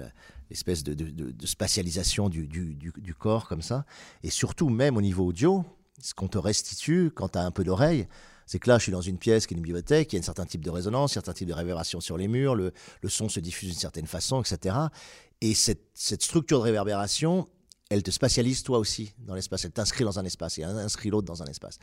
l'espèce 0.48 0.82
de, 0.82 1.46
spatialisation 1.46 2.30
du, 2.30 2.46
du, 2.46 2.74
du, 2.74 3.14
corps 3.14 3.46
comme 3.46 3.60
ça. 3.60 3.84
Et 4.22 4.30
surtout, 4.30 4.70
même 4.70 4.96
au 4.96 5.02
niveau 5.02 5.26
audio, 5.26 5.64
ce 6.00 6.14
qu'on 6.14 6.28
te 6.28 6.38
restitue 6.38 7.10
quand 7.14 7.30
tu 7.30 7.38
as 7.38 7.44
un 7.44 7.50
peu 7.50 7.62
d'oreille, 7.62 8.08
c'est 8.48 8.58
que 8.58 8.70
là, 8.70 8.78
je 8.78 8.84
suis 8.84 8.92
dans 8.92 9.02
une 9.02 9.18
pièce 9.18 9.46
qui 9.46 9.52
est 9.52 9.58
une 9.58 9.62
bibliothèque, 9.62 10.10
il 10.14 10.16
y 10.16 10.18
a 10.18 10.20
un 10.20 10.24
certain 10.24 10.46
type 10.46 10.64
de 10.64 10.70
résonance, 10.70 11.12
un 11.12 11.14
certain 11.14 11.34
type 11.34 11.48
de 11.48 11.52
réverbération 11.52 12.00
sur 12.00 12.16
les 12.16 12.28
murs, 12.28 12.54
le, 12.54 12.72
son 13.06 13.28
se 13.28 13.40
diffuse 13.40 13.68
d'une 13.68 13.78
certaine 13.78 14.06
façon, 14.06 14.40
etc. 14.40 14.74
Et 15.42 15.52
cette, 15.52 15.82
structure 15.94 16.60
de 16.60 16.64
réverbération, 16.64 17.46
elle 17.90 18.02
te 18.02 18.10
spatialise 18.10 18.62
toi 18.62 18.78
aussi 18.78 19.12
dans 19.18 19.34
l'espace, 19.34 19.66
elle 19.66 19.72
t'inscrit 19.72 20.04
dans 20.04 20.18
un 20.18 20.24
espace 20.24 20.56
et 20.56 20.64
inscrit 20.64 21.10
l'autre 21.10 21.26
dans 21.26 21.42
un 21.42 21.46
espace. 21.46 21.78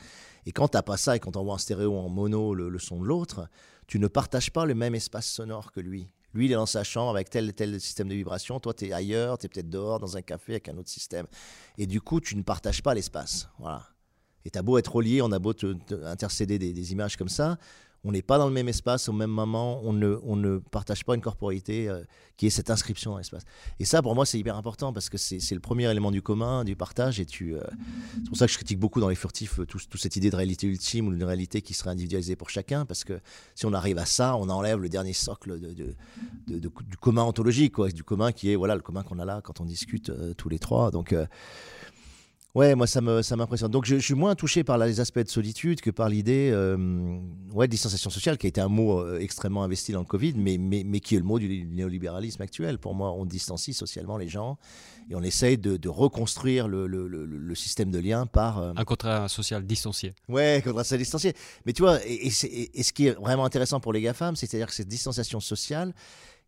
Et 0.48 0.51
quand 0.51 0.69
tu 0.69 0.77
n'as 0.77 0.81
pas 0.81 0.98
ça 0.98 1.15
et 1.15 1.19
quand 1.19 1.38
on 1.38 1.43
voit 1.43 1.53
en 1.53 1.60
stéréo, 1.60 1.95
en 1.95 2.10
mono, 2.10 2.55
le, 2.55 2.79
son 2.79 3.00
de 3.00 3.05
l'autre, 3.05 3.48
tu 3.86 4.00
ne 4.00 4.07
partages 4.07 4.51
pas 4.51 4.65
le 4.65 4.74
même 4.74 4.95
espace 4.95 5.27
sonore 5.27 5.72
que 5.72 5.81
lui. 5.81 6.10
Lui, 6.34 6.45
il 6.45 6.51
est 6.51 6.55
dans 6.55 6.65
sa 6.65 6.84
chambre 6.84 7.12
avec 7.12 7.29
tel 7.29 7.53
tel 7.53 7.79
système 7.79 8.07
de 8.10 8.15
vibration. 8.15 8.60
Toi, 8.60 8.74
tu 8.74 8.88
es 8.88 8.91
ailleurs, 8.91 9.38
tu 9.38 9.45
es 9.45 9.50
peut-être 9.50 9.69
dehors 9.69 10.00
dans 10.00 10.17
un 10.17 10.24
café 10.24 10.53
avec 10.53 10.67
un 10.67 10.77
autre 10.77 10.89
système. 10.89 11.27
Et 11.77 11.86
du 11.86 12.01
coup, 12.01 12.19
tu 12.19 12.36
ne 12.36 12.41
partages 12.41 12.81
pas 12.81 12.95
l'espace. 12.95 13.48
Voilà. 13.60 13.84
Et 14.46 14.52
tu 14.52 14.60
as 14.60 14.62
beau 14.62 14.78
être 14.78 14.96
relié, 14.96 15.22
on 15.22 15.32
a 15.32 15.40
beau 15.40 15.54
te, 15.54 15.75
intercéder 16.06 16.60
des, 16.60 16.92
images 16.92 17.18
comme 17.18 17.30
ça, 17.30 17.58
on 18.06 18.12
n'est 18.12 18.22
pas 18.22 18.38
dans 18.38 18.46
le 18.46 18.54
même 18.54 18.68
espace 18.68 19.10
au 19.10 19.14
même 19.14 19.32
moment, 19.32 19.82
on 19.84 19.92
ne, 19.92 20.58
partage 20.60 21.04
pas 21.04 21.16
une 21.16 21.22
corporité 21.22 21.90
euh, 21.90 22.04
qui 22.38 22.46
est 22.46 22.52
cette 22.52 22.70
inscription 22.70 23.12
dans 23.12 23.18
l'espace. 23.18 23.43
Et 23.80 23.86
ça, 23.86 24.04
pour 24.04 24.13
moi, 24.13 24.28
c'est 24.28 24.38
hyper 24.38 24.56
important 24.56 24.93
parce 24.93 25.10
que 25.10 25.17
c'est 25.17 25.56
le 25.56 25.60
premier 25.60 25.89
élément 25.89 26.12
du 26.12 26.22
commun, 26.22 26.63
du 26.63 26.76
partage. 26.76 27.19
Et 27.19 27.26
euh, 27.41 27.60
c'est 28.13 28.28
pour 28.28 28.38
ça 28.38 28.46
que 28.46 28.52
je 28.52 28.58
critique 28.58 28.80
beaucoup 28.80 29.00
dans 29.00 29.10
les 29.10 29.15
furtifs 29.15 29.60
euh, 29.60 29.65
toute 29.65 30.00
cette 30.00 30.15
idée 30.15 30.30
de 30.30 30.36
réalité 30.36 30.67
ultime 30.67 31.08
ou 31.08 31.12
d'une 31.13 31.24
réalité 31.24 31.63
qui 31.63 31.74
serait 31.74 31.89
individualisée 31.89 32.36
pour 32.36 32.52
chacun. 32.52 32.86
Parce 32.86 33.04
que 33.04 33.19
si 33.56 33.65
on 33.65 33.74
arrive 33.74 33.98
à 33.98 34.06
ça, 34.06 34.36
on 34.38 34.50
enlève 34.50 34.80
le 34.80 34.89
dernier 34.89 35.13
socle 35.13 35.58
du 36.48 36.98
commun 37.02 37.24
ontologique, 37.24 37.82
du 37.82 38.04
commun 38.04 38.32
qui 38.32 38.52
est 38.52 38.56
voilà, 38.56 38.76
le 38.76 38.82
commun 38.82 39.02
qu'on 39.02 39.17
a 39.17 39.26
là 39.26 39.41
quand 39.43 39.62
on 39.62 39.65
discute 39.65 40.12
tous 40.38 40.50
les 40.50 40.60
trois. 40.60 40.91
Donc, 40.91 41.15
Ouais, 42.56 42.74
moi 42.74 42.88
ça 42.88 43.02
me 43.02 43.22
ça 43.22 43.36
m'impressionne. 43.36 43.70
Donc 43.70 43.84
je, 43.84 43.98
suis 43.98 44.13
moins 44.13 44.34
touché 44.34 44.63
par 44.63 44.78
les 44.78 45.02
aspects 45.02 45.20
de 45.20 45.28
solitude 45.28 45.82
que 45.82 45.91
par 45.91 46.08
l'idée 46.08 46.52
euh, 46.54 47.18
ouais, 47.52 47.68
de 47.68 47.72
distanciation 47.72 48.10
sociale, 48.10 48.38
qui 48.38 48.48
a 48.48 48.50
été 48.50 48.62
un 48.62 48.70
mot 48.70 49.02
euh, 49.02 49.20
extrêmement 49.20 49.63
investi 49.63 49.91
dans 49.91 50.00
le 50.00 50.06
Covid, 50.06 50.36
mais, 50.38 50.58
mais, 50.58 50.84
mais 50.86 51.02
qui 51.02 51.15
est 51.15 51.20
le 51.20 51.26
mot 51.26 51.38
du 51.38 51.65
néolibéralisme 51.65 52.41
actuel. 52.41 52.80
Pour 52.80 52.96
moi, 52.96 53.12
on 53.12 53.26
distancie 53.26 53.74
socialement 53.74 54.18
les 54.18 54.30
gens 54.30 54.58
et 55.10 55.15
on 55.15 55.22
essaye 55.22 55.58
de, 55.58 55.76
de 55.76 55.89
reconstruire 55.89 56.70
le, 56.70 56.88
le, 56.88 57.08
le, 57.08 57.56
système 57.56 57.91
de 57.91 58.00
lien 58.00 58.26
par... 58.26 58.60
Euh, 58.60 58.72
un 58.78 58.86
contrat 58.86 59.28
social 59.28 59.65
distancié. 59.65 60.13
Ouais, 60.30 60.62
contrat 60.63 60.86
social 60.86 61.00
distancié. 61.00 61.34
Mais 61.65 61.74
tu 61.74 61.82
vois, 61.82 62.00
et, 62.06 62.28
et, 62.28 62.80
et 62.80 62.84
ce 62.84 62.94
qui 62.94 63.08
est 63.08 63.20
vraiment 63.20 63.44
intéressant 63.44 63.82
pour 63.82 63.91
les 63.91 64.02
GAFAM, 64.02 64.38
c'est-à-dire 64.38 64.68
que 64.68 64.74
cette 64.74 64.88
distanciation 64.88 65.41
sociale, 65.41 65.94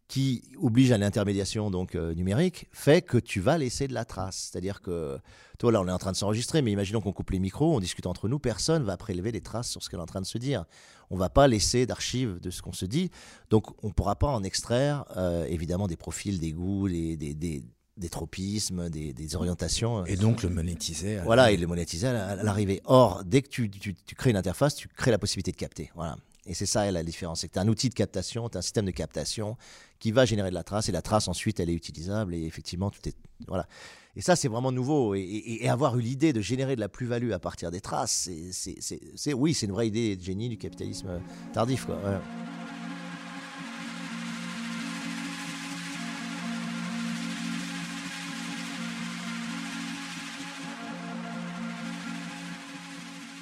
qui 0.08 0.43
oblige 0.62 0.91
à 0.91 0.98
l'intermédiation 0.98 1.70
donc 1.70 1.96
euh, 1.96 2.13
numérique 2.13 2.67
fait 2.72 3.02
que 3.02 3.17
tu 3.17 3.41
vas 3.41 3.58
laisser 3.58 3.88
de 3.88 3.93
la 3.93 4.06
trace. 4.06 4.50
C'est-à-dire 4.50 4.82
que 4.82 5.17
toi 5.58 5.72
là 5.72 5.82
on 5.82 5.88
est 5.88 5.91
en 5.91 5.98
train 5.98 6.13
de 6.13 6.17
s'enregistrer, 6.17 6.62
mais 6.62 6.72
imaginons 6.72 7.02
qu'on 7.02 7.12
coupe 7.12 7.32
les 7.32 7.39
micros, 7.39 7.76
on 7.76 7.80
discute 7.80 8.08
entre 8.08 8.30
nous, 8.30 8.39
personne 8.39 8.84
va 8.84 8.96
prélever 8.96 9.32
des 9.32 9.41
traces 9.41 9.70
sur 9.70 9.84
ce 9.84 9.89
qu'elle 9.89 10.00
est 10.00 10.04
en 10.04 10.08
train 10.08 10.22
de 10.22 10.26
se 10.26 10.38
dire. 10.38 10.65
On 11.10 11.17
va 11.17 11.30
pas 11.30 11.48
laisser 11.48 11.86
d'archives 11.86 12.39
de 12.39 12.50
ce 12.50 12.62
qu'on 12.62 12.74
se 12.74 12.86
dit, 12.86 13.12
donc 13.50 13.65
on 13.84 13.91
pourra 13.91 14.15
pas 14.15 14.28
en 14.28 14.43
extraire 14.43 15.06
euh, 15.17 15.46
évidemment 15.46 15.88
des 15.88 15.98
profils, 15.98 16.39
des 16.39 16.52
goûts, 16.54 16.88
des, 16.88 17.17
des, 17.17 17.63
des 17.98 18.10
tropismes, 18.10 18.89
des, 18.89 19.36
orientations. 19.36 20.06
Et 20.06 20.15
donc 20.15 20.43
le 20.43 20.50
monétiser. 20.50 21.17
Voilà, 21.26 21.52
et 21.52 21.58
le 21.58 21.67
monétiser 21.67 22.08
à 22.08 22.36
l'arrivée. 22.36 22.82
Or, 22.86 23.24
dès 23.26 23.41
que 23.41 23.50
tu, 23.50 23.70
tu, 23.70 23.93
tu, 23.93 24.15
crées 24.15 24.30
une 24.30 24.38
interface, 24.38 24.76
tu 24.76 24.88
crées 24.88 25.12
la 25.12 25.17
possibilité 25.17 25.52
de 25.52 25.58
capter. 25.58 25.91
Voilà. 25.96 26.17
Et 26.47 26.53
c'est 26.53 26.65
ça 26.65 26.89
la 26.89 27.03
différence, 27.03 27.41
c'est 27.41 27.49
que 27.49 27.53
tu 27.53 27.60
as 27.60 27.62
un 27.62 27.67
outil 27.67 27.89
de 27.89 27.93
captation, 27.93 28.47
tu 28.47 28.57
as 28.57 28.60
un 28.60 28.62
système 28.62 28.86
de 28.86 28.91
captation 28.91 29.57
qui 29.99 30.12
va 30.12 30.25
générer 30.25 30.49
de 30.49 30.55
la 30.55 30.63
trace, 30.63 30.88
et 30.88 30.91
la 30.93 31.01
trace 31.01 31.27
ensuite 31.27 31.60
elle 31.60 31.69
est 31.69 31.75
utilisable, 31.75 32.33
et 32.33 32.43
effectivement 32.45 32.89
tout 32.89 33.01
est... 33.07 33.15
Voilà. 33.47 33.67
Et 34.15 34.21
ça 34.21 34.36
c'est 34.38 34.47
vraiment 34.47 34.71
nouveau, 34.71 35.13
et, 35.13 35.67
avoir 35.67 35.97
eu 35.97 36.01
l'idée 36.01 36.31
de 36.31 36.39
générer 36.39 36.75
de 36.75 36.79
la 36.79 36.88
plus-value 36.89 37.31
à 37.31 37.39
partir 37.39 37.69
des 37.69 37.81
traces, 37.81 38.29
c'est, 38.51 39.33
oui 39.33 39.53
c'est 39.53 39.65
une 39.65 39.73
vraie 39.73 39.88
idée 39.88 40.15
de 40.15 40.23
génie 40.23 40.47
du 40.47 40.57
capitalisme 40.57 41.19
tardif. 41.53 41.86
Quoi. 41.86 41.99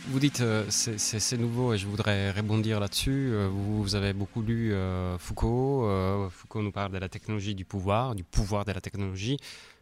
Vous 0.07 0.19
dites 0.19 0.41
euh, 0.41 0.65
c'est 0.69 1.37
nouveau 1.37 1.73
et 1.73 1.77
je 1.77 1.87
voudrais 1.87 2.31
rebondir 2.31 2.79
là-dessus. 2.79 3.31
Euh, 3.33 3.49
vous, 3.51 3.95
avez 3.95 4.13
beaucoup 4.13 4.41
lu 4.41 4.71
euh, 4.71 5.17
Foucault. 5.17 5.89
Foucault 6.29 6.61
nous 6.61 6.71
parle 6.71 6.91
de 6.91 6.97
la 6.99 7.09
technologie 7.09 7.55
du 7.55 7.65
pouvoir, 7.65 8.13
du 8.13 8.23
pouvoir 8.23 8.65
de 8.65 8.71
la 8.71 8.81
technologie. 8.81 9.37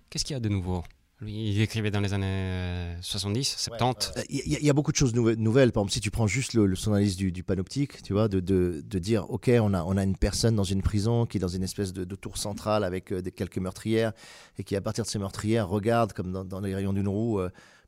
Qu'est-ce 0.09 0.23
qu'il 0.23 0.33
y 0.33 0.37
a 0.37 0.39
de 0.39 0.49
nouveau? 0.49 0.83
Il 1.25 1.61
écrivait 1.61 1.91
dans 1.91 2.01
les 2.01 2.13
années 2.13 2.95
70, 3.01 3.55
70. 3.57 4.11
Il 4.29 4.59
y, 4.61 4.69
a 4.69 4.73
beaucoup 4.73 4.91
de 4.91 4.97
choses 4.97 5.13
nouvelles. 5.15 5.71
Par 5.71 5.81
exemple, 5.81 5.93
si 5.93 6.01
tu 6.01 6.11
prends 6.11 6.27
juste 6.27 6.53
le, 6.53 6.75
son 6.75 6.91
analyse 6.91 7.15
du, 7.15 7.43
panoptique, 7.43 8.01
tu 8.01 8.11
vois, 8.11 8.27
de, 8.27 8.41
de, 8.41 8.99
dire, 8.99 9.29
OK, 9.29 9.49
on 9.53 9.73
a, 9.73 9.83
on 9.83 9.95
a 9.95 10.03
une 10.03 10.17
personne 10.17 10.57
dans 10.57 10.65
une 10.65 10.81
prison 10.81 11.25
qui 11.25 11.37
est 11.37 11.39
dans 11.39 11.47
une 11.47 11.63
espèce 11.63 11.93
de, 11.93 12.15
tour 12.15 12.37
centrale 12.37 12.83
avec 12.83 13.13
des, 13.13 13.31
quelques 13.31 13.57
meurtrières 13.57 14.11
et 14.57 14.65
qui, 14.65 14.75
à 14.75 14.81
partir 14.81 15.05
de 15.05 15.09
ces 15.09 15.19
meurtrières, 15.19 15.69
regarde 15.69 16.11
comme 16.11 16.33
dans, 16.33 16.43
dans 16.43 16.59
les 16.59 16.75
rayons 16.75 16.91
d'une 16.91 17.07
roue 17.07 17.39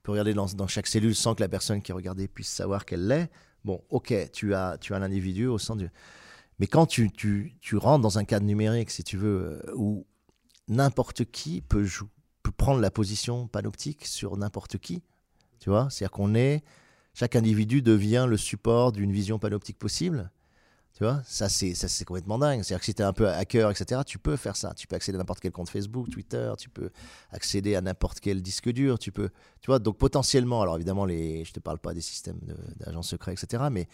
peut 0.05 0.11
regarder 0.11 0.35
dans, 0.35 0.67
chaque 0.67 0.85
cellule 0.85 1.15
sans 1.15 1.33
que 1.33 1.41
la 1.41 1.49
personne 1.49 1.81
qui 1.81 1.91
est 1.91 2.27
puisse 2.27 2.47
savoir 2.47 2.85
qu'elle 2.85 3.07
l'est. 3.07 3.29
Bon, 3.65 3.81
ok, 3.89 4.13
tu 4.31 4.53
as, 4.53 4.77
tu 4.77 4.93
as 4.93 4.97
un 4.97 5.01
individu 5.01 5.47
au 5.47 5.57
sein 5.57 5.75
du. 5.75 5.89
Mais 6.59 6.67
quand 6.67 6.85
tu, 6.85 7.11
tu, 7.11 7.57
tu, 7.59 7.75
rentres 7.75 8.03
dans 8.03 8.19
un 8.19 8.23
cadre 8.23 8.45
numérique, 8.45 8.91
si 8.91 9.03
tu 9.03 9.17
veux, 9.17 9.59
euh, 9.65 9.73
où 9.75 10.05
n'importe 10.67 11.25
qui 11.25 11.61
peut, 11.61 11.87
peut 12.43 12.51
prendre 12.51 12.79
la 12.79 12.91
position 12.91 13.47
panoptique 13.47 14.05
sur 14.05 14.37
n'importe 14.37 14.77
qui, 14.77 15.01
tu 15.59 15.71
vois, 15.71 15.89
c'est-à-dire 15.89 16.11
qu'on 16.11 16.35
est. 16.35 16.63
Chaque 17.15 17.35
individu 17.35 17.81
devient 17.81 18.27
le 18.29 18.37
support 18.37 18.91
d'une 18.91 19.11
vision 19.11 19.39
panoptique 19.39 19.79
possible. 19.79 20.29
Tu 20.95 21.03
vois, 21.03 21.21
ça 21.25 21.49
c'est, 21.49 21.75
ça 21.75 21.89
c'est 21.89 22.05
complètement 22.05 22.39
dingue. 22.39 22.63
C'est-à-dire 22.63 22.79
que 22.79 22.85
si 22.85 22.93
tu 22.93 23.01
es 23.01 23.05
un 23.05 23.11
peu 23.11 23.27
hacker, 23.27 23.69
etc., 23.69 24.01
tu 24.05 24.17
peux 24.17 24.37
faire 24.37 24.55
ça. 24.55 24.73
Tu 24.75 24.87
peux 24.87 24.95
accéder 24.95 25.17
à 25.17 25.19
n'importe 25.19 25.41
quel 25.41 25.51
compte 25.51 25.69
Facebook, 25.69 26.09
Twitter, 26.09 26.53
tu 26.57 26.69
peux 26.69 26.89
accéder 27.31 27.75
à 27.75 27.81
n'importe 27.81 28.21
quel 28.21 28.41
disque 28.41 28.69
dur, 28.69 28.97
tu 28.97 29.11
peux, 29.11 29.29
tu 29.59 29.67
vois, 29.67 29.79
donc 29.79 29.97
potentiellement, 29.97 30.61
alors 30.61 30.77
évidemment, 30.77 31.03
les, 31.03 31.43
je 31.43 31.51
te 31.51 31.59
parle 31.59 31.79
pas 31.79 31.93
des 31.93 31.99
systèmes 31.99 32.39
d'agents 32.77 33.01
secrets, 33.01 33.33
etc., 33.33 33.65
mais 33.69 33.89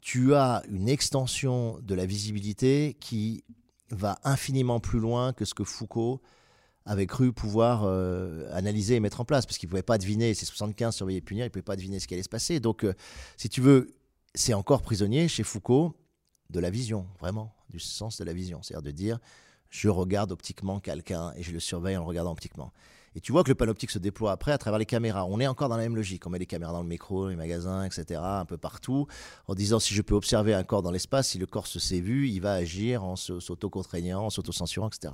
tu 0.00 0.34
as 0.34 0.62
une 0.70 0.88
extension 0.88 1.78
de 1.82 1.94
la 1.94 2.06
visibilité 2.06 2.96
qui 2.98 3.44
va 3.90 4.18
infiniment 4.24 4.80
plus 4.80 5.00
loin 5.00 5.34
que 5.34 5.44
ce 5.44 5.52
que 5.52 5.64
Foucault 5.64 6.22
avait 6.86 7.06
cru 7.06 7.34
pouvoir 7.34 7.82
euh, 7.84 8.48
analyser 8.52 8.94
et 8.94 9.00
mettre 9.00 9.20
en 9.20 9.26
place, 9.26 9.44
parce 9.44 9.58
qu'il 9.58 9.66
ne 9.66 9.72
pouvait 9.72 9.82
pas 9.82 9.98
deviner, 9.98 10.32
c'est 10.32 10.46
75 10.46 10.96
surveiller 10.96 11.18
et 11.18 11.20
punir, 11.20 11.44
il 11.44 11.48
ne 11.48 11.52
pouvait 11.52 11.62
pas 11.62 11.76
deviner 11.76 12.00
ce 12.00 12.08
qui 12.08 12.14
allait 12.14 12.22
se 12.22 12.30
passer. 12.30 12.58
Donc, 12.58 12.84
euh, 12.84 12.94
si 13.36 13.50
tu 13.50 13.60
veux, 13.60 13.90
c'est 14.34 14.54
encore 14.54 14.80
prisonnier 14.80 15.28
chez 15.28 15.42
Foucault 15.42 15.94
de 16.52 16.60
la 16.60 16.70
vision, 16.70 17.06
vraiment, 17.18 17.54
du 17.70 17.80
sens 17.80 18.18
de 18.18 18.24
la 18.24 18.32
vision. 18.32 18.62
C'est-à-dire 18.62 18.82
de 18.82 18.96
dire, 18.96 19.18
je 19.70 19.88
regarde 19.88 20.32
optiquement 20.32 20.80
quelqu'un 20.80 21.32
et 21.36 21.42
je 21.42 21.52
le 21.52 21.60
surveille 21.60 21.96
en 21.96 22.00
le 22.00 22.06
regardant 22.06 22.32
optiquement. 22.32 22.72
Et 23.14 23.20
tu 23.20 23.32
vois 23.32 23.44
que 23.44 23.48
le 23.48 23.54
panoptique 23.54 23.90
se 23.90 23.98
déploie 23.98 24.32
après 24.32 24.52
à 24.52 24.58
travers 24.58 24.78
les 24.78 24.86
caméras. 24.86 25.26
On 25.26 25.38
est 25.38 25.46
encore 25.46 25.68
dans 25.68 25.76
la 25.76 25.82
même 25.82 25.96
logique. 25.96 26.26
On 26.26 26.30
met 26.30 26.38
les 26.38 26.46
caméras 26.46 26.72
dans 26.72 26.82
le 26.82 26.88
métro, 26.88 27.28
les 27.28 27.36
magasins, 27.36 27.84
etc., 27.84 28.20
un 28.22 28.46
peu 28.46 28.56
partout, 28.56 29.06
en 29.48 29.54
disant 29.54 29.78
si 29.78 29.94
je 29.94 30.00
peux 30.00 30.14
observer 30.14 30.54
un 30.54 30.64
corps 30.64 30.82
dans 30.82 30.90
l'espace, 30.90 31.28
si 31.30 31.38
le 31.38 31.44
corps 31.44 31.66
se 31.66 31.78
s'est 31.78 32.00
vu, 32.00 32.28
il 32.28 32.40
va 32.40 32.54
agir 32.54 33.04
en 33.04 33.16
s'auto-contraignant, 33.16 34.24
en 34.24 34.30
s'auto-censurant, 34.30 34.88
etc. 34.88 35.12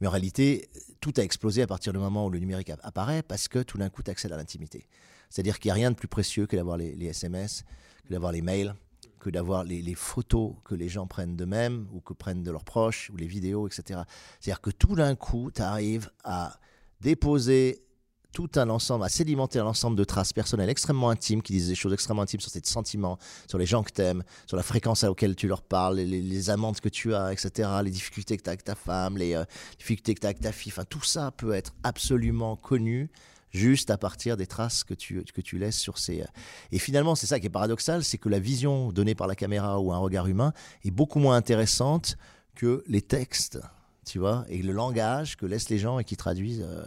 Mais 0.00 0.06
en 0.06 0.10
réalité, 0.10 0.68
tout 1.00 1.12
a 1.16 1.22
explosé 1.22 1.62
à 1.62 1.66
partir 1.66 1.92
du 1.92 1.98
moment 1.98 2.26
où 2.26 2.30
le 2.30 2.38
numérique 2.38 2.70
apparaît 2.82 3.22
parce 3.22 3.48
que 3.48 3.58
tout 3.60 3.76
d'un 3.76 3.88
coup, 3.88 4.04
tu 4.04 4.10
accèdes 4.10 4.32
à 4.32 4.36
l'intimité. 4.36 4.86
C'est-à-dire 5.28 5.58
qu'il 5.58 5.68
n'y 5.68 5.72
a 5.72 5.74
rien 5.74 5.90
de 5.90 5.96
plus 5.96 6.08
précieux 6.08 6.46
que 6.46 6.54
d'avoir 6.54 6.76
les, 6.76 7.06
SMS, 7.06 7.64
que 8.06 8.12
d'avoir 8.12 8.30
les 8.30 8.42
mails, 8.42 8.74
que 9.22 9.30
d'avoir 9.30 9.62
les, 9.62 9.94
photos 9.94 10.54
que 10.64 10.74
les 10.74 10.88
gens 10.88 11.06
prennent 11.06 11.36
d'eux-mêmes 11.36 11.86
ou 11.92 12.00
que 12.00 12.12
prennent 12.12 12.42
de 12.42 12.50
leurs 12.50 12.64
proches, 12.64 13.08
ou 13.10 13.16
les 13.16 13.28
vidéos, 13.28 13.68
etc. 13.68 14.00
C'est-à-dire 14.40 14.60
que 14.60 14.70
tout 14.70 14.96
d'un 14.96 15.14
coup, 15.14 15.52
tu 15.54 15.62
arrives 15.62 16.10
à 16.24 16.58
déposer 17.00 17.84
tout 18.32 18.50
un 18.56 18.68
ensemble, 18.68 19.04
à 19.04 19.08
sédimenter 19.08 19.60
un 19.60 19.66
ensemble 19.66 19.96
de 19.96 20.02
traces 20.02 20.32
personnelles 20.32 20.70
extrêmement 20.70 21.10
intimes, 21.10 21.40
qui 21.40 21.52
disent 21.52 21.68
des 21.68 21.76
choses 21.76 21.92
extrêmement 21.92 22.22
intimes 22.22 22.40
sur 22.40 22.50
tes 22.50 22.60
sentiments, 22.64 23.16
sur 23.46 23.58
les 23.58 23.66
gens 23.66 23.84
que 23.84 23.92
tu 23.92 24.02
aimes, 24.02 24.24
sur 24.48 24.56
la 24.56 24.64
fréquence 24.64 25.04
à 25.04 25.08
laquelle 25.08 25.36
tu 25.36 25.46
leur 25.46 25.62
parles, 25.62 25.98
les, 25.98 26.20
les, 26.20 26.44
que 26.82 26.88
tu 26.88 27.14
as, 27.14 27.32
etc., 27.32 27.68
les 27.84 27.90
difficultés 27.90 28.36
que 28.36 28.42
tu 28.42 28.48
as 28.48 28.52
avec 28.52 28.64
ta 28.64 28.74
femme, 28.74 29.18
les 29.18 29.34
euh, 29.34 29.44
difficultés 29.78 30.14
que 30.14 30.20
tu 30.20 30.26
as 30.26 30.30
avec 30.30 30.40
ta 30.40 30.50
fille. 30.50 30.72
Enfin, 30.72 30.84
tout 30.84 31.04
ça 31.04 31.30
peut 31.30 31.52
être 31.52 31.72
absolument 31.84 32.56
connu 32.56 33.08
juste 33.52 33.90
à 33.90 33.98
partir 33.98 34.36
des 34.36 34.46
traces 34.46 34.84
que 34.84 34.94
tu, 34.94 35.22
que 35.22 35.40
tu 35.40 35.58
laisses 35.58 35.78
sur 35.78 35.98
ces... 35.98 36.22
Euh, 36.22 36.26
et 36.72 36.78
finalement, 36.78 37.14
c'est 37.14 37.26
ça 37.26 37.38
qui 37.38 37.46
est 37.46 37.50
paradoxal, 37.50 38.02
c'est 38.02 38.18
que 38.18 38.28
la 38.28 38.38
vision 38.38 38.92
donnée 38.92 39.14
par 39.14 39.26
la 39.26 39.34
caméra 39.34 39.78
ou 39.80 39.92
un 39.92 39.98
regard 39.98 40.26
humain 40.26 40.52
est 40.84 40.90
beaucoup 40.90 41.18
moins 41.18 41.36
intéressante 41.36 42.16
que 42.54 42.82
les 42.86 43.02
textes 43.02 43.58
tu 44.04 44.18
vois, 44.18 44.44
et 44.48 44.62
le 44.62 44.72
langage 44.72 45.36
que 45.36 45.46
laissent 45.46 45.68
les 45.68 45.78
gens 45.78 45.98
et 45.98 46.04
qui 46.04 46.16
traduisent, 46.16 46.64
euh, 46.66 46.84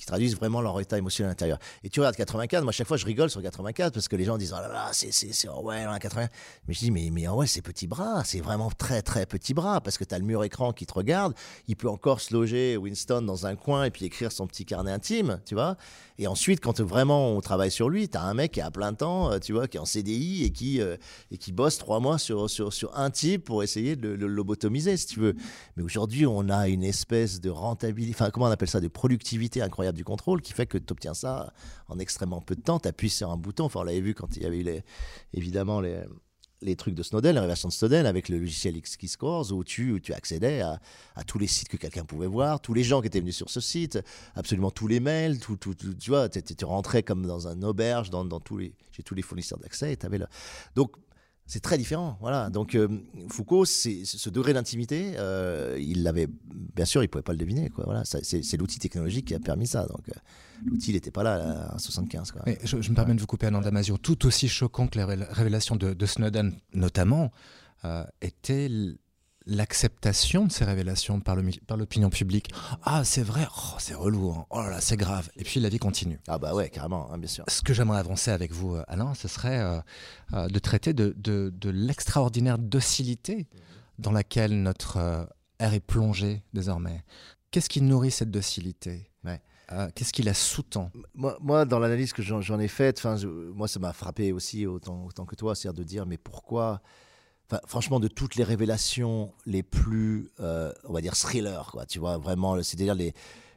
qui 0.00 0.06
traduisent 0.06 0.34
vraiment 0.34 0.62
leur 0.62 0.80
état 0.80 0.96
émotionnel 0.96 1.30
intérieur. 1.30 1.58
Et 1.84 1.90
tu 1.90 2.00
regardes 2.00 2.16
84, 2.16 2.62
moi, 2.64 2.72
chaque 2.72 2.86
fois, 2.86 2.96
je 2.96 3.04
rigole 3.04 3.28
sur 3.28 3.42
84 3.42 3.92
parce 3.92 4.08
que 4.08 4.16
les 4.16 4.24
gens 4.24 4.38
disent, 4.38 4.54
oh 4.56 4.60
là 4.60 4.68
là, 4.68 4.88
c'est, 4.92 5.48
Orwell, 5.48 5.90
80. 6.00 6.26
Mais 6.66 6.74
je 6.74 6.78
dis, 6.78 6.90
mais, 6.90 7.10
mais 7.12 7.28
ouais, 7.28 7.46
c'est 7.46 7.60
petit 7.60 7.86
bras, 7.86 8.22
c'est 8.24 8.40
vraiment 8.40 8.70
très, 8.70 9.02
très 9.02 9.26
petit 9.26 9.52
bras 9.52 9.82
parce 9.82 9.98
que 9.98 10.04
tu 10.04 10.14
as 10.14 10.18
le 10.18 10.24
mur 10.24 10.42
écran 10.42 10.72
qui 10.72 10.86
te 10.86 10.94
regarde. 10.94 11.34
Il 11.68 11.76
peut 11.76 11.90
encore 11.90 12.22
se 12.22 12.32
loger, 12.32 12.78
Winston, 12.78 13.20
dans 13.20 13.46
un 13.46 13.56
coin 13.56 13.84
et 13.84 13.90
puis 13.90 14.06
écrire 14.06 14.32
son 14.32 14.46
petit 14.46 14.64
carnet 14.64 14.90
intime, 14.90 15.40
tu 15.44 15.54
vois. 15.54 15.76
Et 16.18 16.26
ensuite, 16.26 16.60
quand 16.60 16.80
vraiment 16.80 17.30
on 17.30 17.40
travaille 17.40 17.70
sur 17.70 17.88
lui, 17.88 18.08
tu 18.08 18.16
as 18.16 18.22
un 18.22 18.34
mec 18.34 18.52
qui 18.52 18.60
est 18.60 18.62
à 18.62 18.70
plein 18.70 18.94
temps, 18.94 19.32
euh, 19.32 19.38
tu 19.38 19.52
vois, 19.52 19.68
qui 19.68 19.76
est 19.76 19.80
en 19.80 19.86
CDI 19.86 20.44
et 20.44 20.50
qui, 20.50 20.80
euh, 20.80 20.96
et 21.30 21.36
qui 21.36 21.52
bosse 21.52 21.78
trois 21.78 22.00
mois 22.00 22.18
sur, 22.18 22.48
sur, 22.48 22.72
sur 22.72 22.96
un 22.96 23.10
type 23.10 23.44
pour 23.44 23.62
essayer 23.62 23.96
de 23.96 24.08
le 24.08 24.26
lobotomiser, 24.26 24.96
si 24.96 25.06
tu 25.06 25.20
veux. 25.20 25.34
Mais 25.76 25.82
aujourd'hui, 25.82 26.26
on 26.26 26.48
a 26.48 26.68
une 26.68 26.84
espèce 26.84 27.40
de 27.40 27.50
rentabilité, 27.50 28.14
enfin, 28.14 28.30
comment 28.30 28.46
on 28.46 28.50
appelle 28.50 28.68
ça, 28.68 28.80
de 28.80 28.88
productivité 28.88 29.62
incroyable 29.62 29.89
du 29.92 30.04
contrôle 30.04 30.42
qui 30.42 30.52
fait 30.52 30.66
que 30.66 30.78
tu 30.78 30.92
obtiens 30.92 31.14
ça 31.14 31.52
en 31.88 31.98
extrêmement 31.98 32.40
peu 32.40 32.54
de 32.54 32.62
temps. 32.62 32.78
Tu 32.78 32.88
appuies 32.88 33.10
sur 33.10 33.30
un 33.30 33.36
bouton. 33.36 33.64
Enfin, 33.64 33.80
on 33.80 33.84
l'avait 33.84 34.00
vu 34.00 34.14
quand 34.14 34.36
il 34.36 34.42
y 34.42 34.46
avait 34.46 34.60
eu 34.60 34.62
les, 34.62 34.84
évidemment 35.32 35.80
les, 35.80 36.04
les 36.62 36.76
trucs 36.76 36.94
de 36.94 37.02
Snowden, 37.02 37.34
la 37.34 37.40
révélation 37.40 37.68
de 37.68 37.72
Snowden 37.72 38.06
avec 38.06 38.28
le 38.28 38.38
logiciel 38.38 38.76
X-Scores 38.76 39.52
où 39.52 39.64
tu, 39.64 39.92
où 39.92 40.00
tu 40.00 40.12
accédais 40.12 40.60
à, 40.60 40.78
tous 41.26 41.38
les 41.38 41.46
sites 41.46 41.68
que 41.68 41.76
quelqu'un 41.76 42.04
pouvait 42.04 42.26
voir, 42.26 42.60
tous 42.60 42.74
les 42.74 42.84
gens 42.84 43.00
qui 43.00 43.06
étaient 43.06 43.20
venus 43.20 43.36
sur 43.36 43.50
ce 43.50 43.60
site, 43.60 43.98
absolument 44.34 44.70
tous 44.70 44.86
les 44.86 45.00
mails, 45.00 45.38
tout, 45.38 45.56
tout, 45.56 45.74
tu 45.74 46.10
vois, 46.10 46.28
tu 46.28 46.64
rentrais 46.64 47.02
comme 47.02 47.26
dans 47.26 47.48
un 47.48 47.62
auberge, 47.62 48.10
dans, 48.10 48.24
dans 48.24 48.40
tous 48.40 48.58
les, 48.58 48.74
j'ai 48.92 49.02
tous 49.02 49.14
les 49.14 49.22
fournisseurs 49.22 49.58
d'accès 49.58 49.92
et 49.92 49.96
tu 49.96 50.06
avais 50.06 50.18
là. 50.18 50.28
Donc, 50.74 50.92
c'est 51.50 51.60
très 51.60 51.76
différent. 51.76 52.16
Voilà. 52.20 52.48
Donc 52.48 52.76
euh, 52.76 52.86
Foucault, 53.28 53.64
c'est 53.64 54.04
ce 54.04 54.30
degré 54.30 54.52
d'intimité, 54.52 55.14
euh, 55.18 55.76
il 55.80 56.04
l'avait, 56.04 56.28
bien 56.76 56.84
sûr, 56.84 57.02
il 57.02 57.08
pouvait 57.08 57.22
pas 57.22 57.32
le 57.32 57.38
deviner. 57.38 57.70
Quoi. 57.70 57.84
Voilà, 57.86 58.04
c'est 58.04 58.56
l'outil 58.56 58.78
technologique 58.78 59.26
qui 59.26 59.34
a 59.34 59.40
permis 59.40 59.66
ça. 59.66 59.84
Donc 59.86 60.08
euh, 60.08 60.12
l'outil 60.64 60.92
n'était 60.92 61.10
pas 61.10 61.24
là 61.24 61.72
en 61.74 61.78
75. 61.78 62.30
Quoi. 62.30 62.42
je, 62.62 62.76
me 62.76 62.94
permets 62.94 63.14
de 63.14 63.20
vous 63.20 63.26
couper, 63.26 63.46
Anand 63.46 63.62
Damasio. 63.62 63.98
Tout 63.98 64.26
aussi 64.26 64.48
choquant 64.48 64.86
que 64.86 64.98
les 64.98 65.04
révélations 65.04 65.74
de, 65.74 65.92
de 65.92 66.06
Snowden, 66.06 66.54
notamment, 66.72 67.32
était 68.20 68.68
l'acceptation 69.50 70.46
de 70.46 70.52
ces 70.52 70.64
révélations 70.64 71.20
par 71.20 71.36
l'opinion 71.36 72.08
par 72.08 72.18
publique. 72.18 72.50
Ah, 72.84 73.04
c'est 73.04 73.22
vrai, 73.22 73.46
oh, 73.50 73.76
c'est 73.78 73.94
relou, 73.94 74.30
hein. 74.30 74.46
oh 74.50 74.62
là 74.62 74.70
là, 74.70 74.80
c'est 74.80 74.96
grave. 74.96 75.28
Et 75.36 75.44
puis 75.44 75.60
la 75.60 75.68
vie 75.68 75.78
continue. 75.78 76.18
Ah 76.28 76.38
bah 76.38 76.54
ouais, 76.54 76.70
carrément, 76.70 77.12
hein, 77.12 77.18
bien 77.18 77.28
sûr. 77.28 77.44
Ce 77.48 77.60
que 77.60 77.74
j'aimerais 77.74 77.98
avancer 77.98 78.30
avec 78.30 78.52
vous, 78.52 78.76
euh, 78.76 78.84
Alain, 78.86 79.12
ce 79.14 79.28
serait 79.28 79.58
euh, 79.58 79.80
euh, 80.34 80.48
de 80.48 80.58
traiter 80.60 80.92
de, 80.92 81.14
de, 81.18 81.52
de 81.54 81.70
l'extraordinaire 81.70 82.58
docilité 82.58 83.48
dans 83.98 84.12
laquelle 84.12 84.62
notre 84.62 85.28
ère 85.58 85.74
est 85.74 85.80
plongée 85.80 86.42
désormais. 86.54 87.04
Qu'est-ce 87.50 87.68
qui 87.68 87.82
nourrit 87.82 88.12
cette 88.12 88.30
docilité? 88.30 89.10
Ouais. 89.24 89.40
Qu'est-ce 89.94 90.12
qui 90.12 90.22
la 90.22 90.34
sous-tend? 90.34 90.90
Moi, 91.14 91.36
moi, 91.40 91.64
dans 91.64 91.78
l'analyse 91.78 92.12
que 92.12 92.22
j'en 92.22 92.58
ai 92.58 92.68
faite, 92.68 93.04
moi, 93.54 93.68
ça 93.68 93.78
m'a 93.78 93.92
frappé 93.92 94.32
aussi 94.32 94.66
autant, 94.66 95.04
autant 95.04 95.26
que 95.26 95.36
toi, 95.36 95.54
c'est-à-dire 95.54 95.78
de 95.78 95.84
dire, 95.84 96.06
mais 96.06 96.16
pourquoi 96.16 96.80
franchement, 97.66 98.00
de 98.00 98.08
toutes 98.08 98.36
les 98.36 98.44
révélations 98.44 99.32
les 99.46 99.62
plus, 99.62 100.30
euh, 100.40 100.72
on 100.84 100.92
va 100.92 101.00
dire, 101.00 101.16
thriller, 101.16 101.70
quoi, 101.72 101.86
tu 101.86 101.98
vois, 101.98 102.18
vraiment, 102.18 102.62
c'est-à-dire 102.62 102.94
les, 102.94 103.14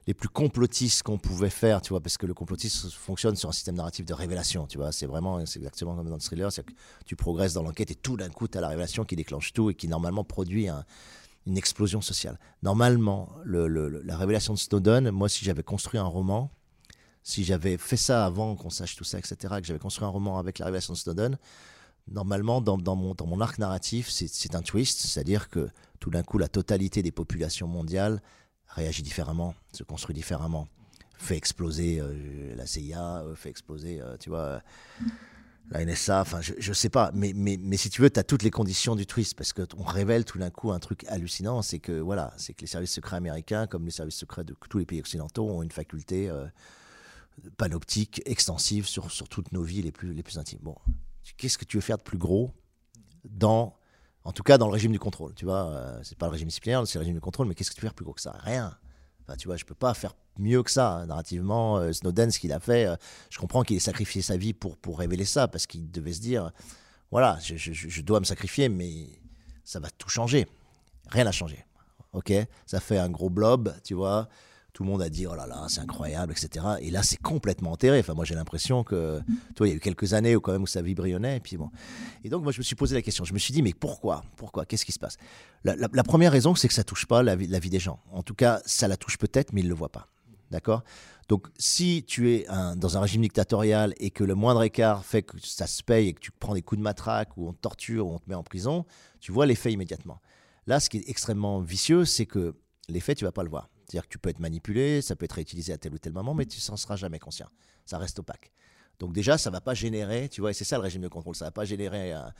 les 0.08 0.13
plus 0.13 0.29
complotistes 0.29 1.03
qu'on 1.03 1.17
pouvait 1.17 1.49
faire, 1.49 1.82
tu 1.82 1.89
vois, 1.89 2.01
parce 2.01 2.17
que 2.17 2.25
le 2.25 2.34
complotisme 2.34 2.89
fonctionne 2.89 3.36
sur 3.36 3.49
un 3.49 3.53
système 3.53 3.75
narratif 3.75 4.06
de 4.06 4.13
révélation, 4.13 4.67
tu 4.67 4.77
vois, 4.77 4.91
c'est 4.91 5.06
vraiment, 5.06 5.45
c'est 5.45 5.60
exactement 5.60 5.95
comme 5.95 6.10
dans 6.10 6.15
le 6.15 6.21
thriller, 6.21 6.51
c'est 6.51 6.65
que 6.65 6.73
tu 7.06 7.15
progresses 7.15 7.53
dans 7.53 7.63
l'enquête 7.63 7.91
et 7.91 7.95
tout 7.95 8.17
d'un 8.17 8.29
coup, 8.29 8.47
tu 8.47 8.58
as 8.58 8.62
la 8.62 8.69
révélation 8.69 9.06
qui 9.06 9.15
déclenche 9.15 9.53
tout 9.53 9.69
et 9.69 9.75
qui 9.75 9.88
normalement 9.88 10.23
produit 10.23 10.67
une 11.45 11.58
explosion 11.58 12.01
sociale. 12.01 12.39
Normalement, 12.63 13.29
le, 13.43 13.67
la 13.67 14.17
révélation 14.17 14.53
de 14.53 14.60
Snowden, 14.60 15.12
moi, 15.12 15.29
si 15.29 15.45
j'avais 15.45 15.63
construit 15.63 15.99
un 15.99 16.06
roman, 16.06 16.51
si 17.23 17.45
j'avais 17.45 17.77
fait 17.77 17.97
ça 17.97 18.25
avant 18.25 18.56
qu'on 18.56 18.69
sache 18.69 18.95
tout 18.97 19.06
ça, 19.06 19.17
etc., 19.17 19.36
que 19.60 19.65
j'avais 19.65 19.79
construit 19.79 20.06
un 20.06 20.10
roman 20.10 20.38
avec 20.38 20.60
la 20.60 20.65
révélation 20.65 20.93
de 20.93 20.97
Snowden, 20.97 21.38
normalement, 22.11 22.61
dans, 22.61 22.95
mon, 22.95 23.41
arc 23.41 23.57
narratif, 23.57 24.09
c'est 24.09 24.55
un 24.55 24.61
twist, 24.61 24.99
c'est-à-dire 24.99 25.49
que 25.49 25.69
tout 25.99 26.09
d'un 26.09 26.23
coup, 26.23 26.37
la 26.37 26.47
totalité 26.47 27.01
des 27.01 27.11
populations 27.11 27.67
mondiales 27.67 28.21
réagit 28.67 29.03
différemment, 29.03 29.55
se 29.71 29.83
construit 29.83 30.13
différemment, 30.13 30.67
fait 31.17 31.37
exploser 31.37 31.99
euh, 31.99 32.55
la 32.55 32.65
CIA, 32.65 33.21
euh, 33.21 33.35
fait 33.35 33.49
exploser, 33.49 34.01
euh, 34.01 34.17
tu 34.17 34.29
vois, 34.29 34.61
la 35.69 35.85
NSA, 35.85 36.21
enfin, 36.21 36.41
je, 36.41 36.53
ne 36.67 36.73
sais 36.73 36.89
pas, 36.89 37.11
mais, 37.13 37.77
si 37.77 37.89
tu 37.89 38.01
veux, 38.01 38.09
tu 38.09 38.19
as 38.19 38.23
toutes 38.23 38.43
les 38.43 38.51
conditions 38.51 38.95
du 38.95 39.05
twist, 39.05 39.35
parce 39.35 39.53
qu'on 39.53 39.83
révèle 39.83 40.25
tout 40.25 40.37
d'un 40.37 40.49
coup 40.49 40.71
un 40.71 40.79
truc 40.79 41.05
hallucinant, 41.07 41.61
c'est 41.61 41.79
que, 41.79 41.93
voilà, 41.93 42.33
c'est 42.37 42.53
que 42.53 42.61
les 42.61 42.67
services 42.67 42.91
secrets 42.91 43.15
américains, 43.15 43.67
comme 43.67 43.85
les 43.85 43.91
services 43.91 44.17
secrets 44.17 44.43
de 44.43 44.55
tous 44.69 44.77
les 44.77 44.85
pays 44.85 44.99
occidentaux, 44.99 45.47
ont 45.49 45.63
une 45.63 45.71
faculté 45.71 46.29
panoptique 47.57 48.21
extensive 48.25 48.85
sur, 48.85 49.09
sur 49.09 49.29
toutes 49.29 49.51
nos 49.53 49.63
vies 49.63 49.81
les 49.81 49.91
plus, 49.91 50.13
les 50.13 50.23
plus 50.23 50.37
intimes. 50.37 50.59
Bon, 50.61 50.75
qu'est-ce 51.38 51.57
que 51.57 51.65
tu 51.65 51.77
veux 51.77 51.81
faire 51.81 51.97
de 51.97 52.03
plus 52.03 52.17
gros 52.17 52.51
dans, 53.23 53.75
en 54.23 54.31
tout 54.31 54.43
cas 54.43 54.57
dans 54.57 54.67
le 54.67 54.73
régime 54.73 54.91
du 54.91 54.99
contrôle, 54.99 55.33
tu 55.33 55.45
vois, 55.45 55.67
euh, 55.67 55.99
c'est 56.03 56.17
pas 56.17 56.27
le 56.27 56.31
régime 56.31 56.47
disciplinaire, 56.47 56.86
c'est 56.88 56.97
le 56.97 57.01
régime 57.01 57.15
du 57.15 57.21
contrôle, 57.21 57.47
mais 57.47 57.55
qu'est-ce 57.55 57.69
que 57.69 57.75
tu 57.75 57.81
veux 57.81 57.88
faire 57.88 57.93
plus 57.93 58.05
gros 58.05 58.13
que 58.13 58.21
ça? 58.21 58.36
Rien. 58.39 58.77
Enfin, 59.21 59.38
tu 59.38 59.47
vois, 59.47 59.55
je 59.55 59.63
peux 59.63 59.75
pas 59.75 59.93
faire 59.93 60.15
mieux 60.38 60.63
que 60.63 60.71
ça. 60.71 60.91
Hein. 60.91 61.05
Narrativement, 61.05 61.77
euh, 61.77 61.93
Snowden, 61.93 62.29
ce 62.31 62.39
qu'il 62.39 62.51
a 62.51 62.59
fait, 62.59 62.86
euh, 62.86 62.95
je 63.29 63.39
comprends 63.39 63.63
qu'il 63.63 63.77
ait 63.77 63.79
sacrifié 63.79 64.21
sa 64.21 64.36
vie 64.36 64.53
pour, 64.53 64.77
pour 64.77 64.99
révéler 64.99 65.25
ça, 65.25 65.47
parce 65.47 65.65
qu'il 65.65 65.89
devait 65.89 66.13
se 66.13 66.21
dire, 66.21 66.51
voilà, 67.12 67.39
je, 67.41 67.55
je, 67.55 68.01
dois 68.01 68.19
me 68.19 68.25
sacrifier, 68.25 68.69
mais 68.69 69.07
ça 69.63 69.79
va 69.79 69.89
tout 69.91 70.09
changer. 70.09 70.47
Rien 71.09 71.23
n'a 71.23 71.31
changé. 71.31 71.65
Ok? 72.12 72.33
Ça 72.65 72.79
fait 72.79 72.97
un 72.97 73.09
gros 73.09 73.29
blob, 73.29 73.73
tu 73.83 73.93
vois 73.93 74.27
tout 74.73 74.83
le 74.83 74.89
monde 74.89 75.03
a 75.03 75.09
dit 75.09 75.27
oh 75.27 75.36
là 75.36 75.45
là 75.45 75.65
c'est 75.69 75.81
incroyable 75.81 76.31
etc 76.31 76.65
et 76.81 76.89
là 76.89 77.03
c'est 77.03 77.21
complètement 77.21 77.71
enterré. 77.71 77.99
Enfin 77.99 78.15
moi 78.15 78.25
j'ai 78.25 78.33
l'impression 78.33 78.83
que 78.83 79.21
toi 79.55 79.67
il 79.67 79.69
y 79.69 79.73
a 79.73 79.75
eu 79.77 79.79
quelques 79.79 80.13
années 80.13 80.36
où 80.36 80.41
quand 80.41 80.51
même 80.51 80.63
où 80.63 80.67
ça 80.67 80.81
vibrionnait 80.81 81.38
et 81.38 81.39
puis 81.39 81.57
bon. 81.57 81.69
Et 82.23 82.29
donc 82.29 82.41
moi 82.43 82.51
je 82.51 82.57
me 82.57 82.63
suis 82.63 82.75
posé 82.75 82.95
la 82.95 83.03
question. 83.03 83.23
Je 83.23 83.33
me 83.33 83.39
suis 83.39 83.53
dit 83.53 83.62
mais 83.62 83.73
pourquoi? 83.73 84.23
Pourquoi? 84.36 84.65
Qu'est-ce 84.65 84.83
qui 84.83 84.91
se 84.91 84.99
passe? 84.99 85.17
La, 85.63 86.03
première 86.03 86.31
raison 86.31 86.55
c'est 86.55 86.67
que 86.67 86.73
ça 86.73 86.83
touche 86.83 87.05
pas 87.05 87.21
la 87.21 87.36
vie, 87.36 87.47
la 87.47 87.59
vie 87.59 87.69
des 87.69 87.79
gens. 87.79 87.99
En 88.12 88.23
tout 88.23 88.33
cas 88.33 88.62
ça 88.65 88.88
la 88.88 88.97
touche 88.97 89.17
peut-être 89.17 89.53
mais 89.53 89.62
ils 89.62 89.69
le 89.69 89.75
voient 89.75 89.91
pas. 89.91 90.07
D'accord? 90.49 90.83
Donc 91.29 91.47
si 91.57 92.03
tu 92.07 92.31
es 92.31 92.47
dans 92.75 92.97
un 92.97 93.01
régime 93.01 93.21
dictatorial 93.21 93.93
et 93.97 94.09
que 94.09 94.23
le 94.23 94.33
moindre 94.33 94.63
écart 94.63 95.05
fait 95.05 95.21
que 95.21 95.38
ça 95.39 95.67
se 95.67 95.83
paye 95.83 96.09
et 96.09 96.13
que 96.13 96.19
tu 96.19 96.31
prends 96.31 96.55
des 96.55 96.63
coups 96.63 96.79
de 96.79 96.83
matraque 96.83 97.38
ou 97.38 97.47
on 97.47 97.53
te 97.53 97.59
torture 97.59 98.07
ou 98.07 98.13
on 98.15 98.19
te 98.19 98.27
met 98.27 98.36
en 98.36 98.43
prison 98.43 98.86
tu 99.19 99.31
vois 99.31 99.45
l'effet 99.45 99.71
immédiatement. 99.71 100.19
Là 100.65 100.79
ce 100.79 100.89
qui 100.89 100.97
est 100.97 101.09
extrêmement 101.09 101.59
vicieux 101.59 102.05
c'est 102.05 102.25
que 102.25 102.55
l'effet 102.89 103.13
tu 103.13 103.23
vas 103.23 103.31
pas 103.31 103.43
le 103.43 103.49
voir 103.49 103.69
c'est-à-dire 103.88 104.04
que 104.08 104.12
tu 104.12 104.17
peux 104.19 104.30
être 104.30 104.39
manipulé, 104.39 105.02
ça 105.02 105.15
peut 105.15 105.26
être 105.26 105.34
réutilisé 105.34 105.74
à 105.74 105.78
tel 105.78 105.93
ou 105.93 105.98
tel 105.98 106.13
moment, 106.13 106.34
mais 106.34 106.46
tu 106.46 106.60
n'en 106.69 106.78
seras 106.78 106.96
jamais 106.96 107.19
conscient. 107.19 107.48
Ça 107.86 107.98
reste 107.98 108.19
opaque. 108.19 108.52
Donc 109.00 109.13
déjà, 109.13 109.38
ça 109.38 109.50
va 109.50 109.60
pas 109.62 109.74
générer, 109.74 110.30
tu 110.30 110.41
vois, 110.41 110.52
et 110.52 110.54
c'est 110.54 110.63
ça 110.63 110.78
le 110.78 110.84
régime 110.84 111.02
de 111.02 111.08
contrôle, 111.08 111.36
ça 111.36 111.46
va 111.46 111.52
pas 111.52 111.65
générer 111.65 112.12
un, 112.13 112.32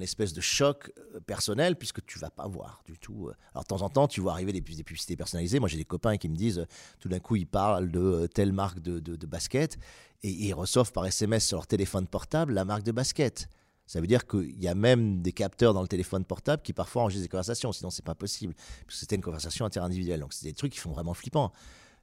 espèce 0.00 0.32
de 0.32 0.40
choc 0.40 0.92
euh, 1.14 1.20
personnel 1.20 1.76
puisque 1.76 2.04
tu 2.06 2.18
vas 2.18 2.30
pas 2.30 2.46
voir 2.46 2.82
du 2.84 2.98
tout. 2.98 3.28
euh. 3.28 3.34
Alors 3.52 3.62
de 3.64 3.68
temps 3.68 3.82
en 3.82 3.88
temps, 3.90 4.06
tu 4.08 4.20
vois 4.20 4.32
arriver 4.32 4.52
des, 4.52 4.60
pub- 4.60 4.76
des 4.76 4.84
publicités 4.84 5.16
personnalisées. 5.16 5.58
Moi, 5.60 5.68
j'ai 5.68 5.76
des 5.78 5.84
copains 5.84 6.16
qui 6.16 6.28
me 6.28 6.36
disent, 6.36 6.58
euh, 6.60 6.66
tout 7.00 7.08
d'un 7.08 7.18
coup, 7.20 7.36
ils 7.36 7.46
parlent 7.46 7.90
de 7.90 8.28
telle 8.32 8.52
marque 8.52 8.80
de, 8.80 8.98
de- 9.00 9.16
de 9.16 9.26
basket 9.26 9.78
et 10.22 10.30
ils 10.30 10.52
reçoivent 10.52 10.92
par 10.92 11.06
SMS 11.06 11.46
sur 11.46 11.56
leur 11.58 11.66
téléphone 11.66 12.06
portable 12.06 12.52
la 12.54 12.64
marque 12.64 12.82
de 12.82 12.92
basket. 12.92 13.48
Ça 13.90 14.00
veut 14.00 14.06
dire 14.06 14.24
qu'il 14.24 14.62
y 14.62 14.68
a 14.68 14.74
même 14.76 15.20
des 15.20 15.32
capteurs 15.32 15.74
dans 15.74 15.82
le 15.82 15.88
téléphone 15.88 16.24
portable 16.24 16.62
qui 16.62 16.72
parfois 16.72 17.02
enregistrent 17.02 17.24
des 17.24 17.28
conversations, 17.28 17.72
sinon 17.72 17.90
c'est 17.90 18.04
pas 18.04 18.14
possible, 18.14 18.54
parce 18.54 18.86
que 18.86 19.00
c'était 19.00 19.16
une 19.16 19.20
conversation 19.20 19.64
interindividuelle. 19.64 20.20
Donc 20.20 20.32
c'est 20.32 20.46
des 20.46 20.52
trucs 20.52 20.70
qui 20.74 20.78
font 20.78 20.92
vraiment 20.92 21.12
flippant. 21.12 21.50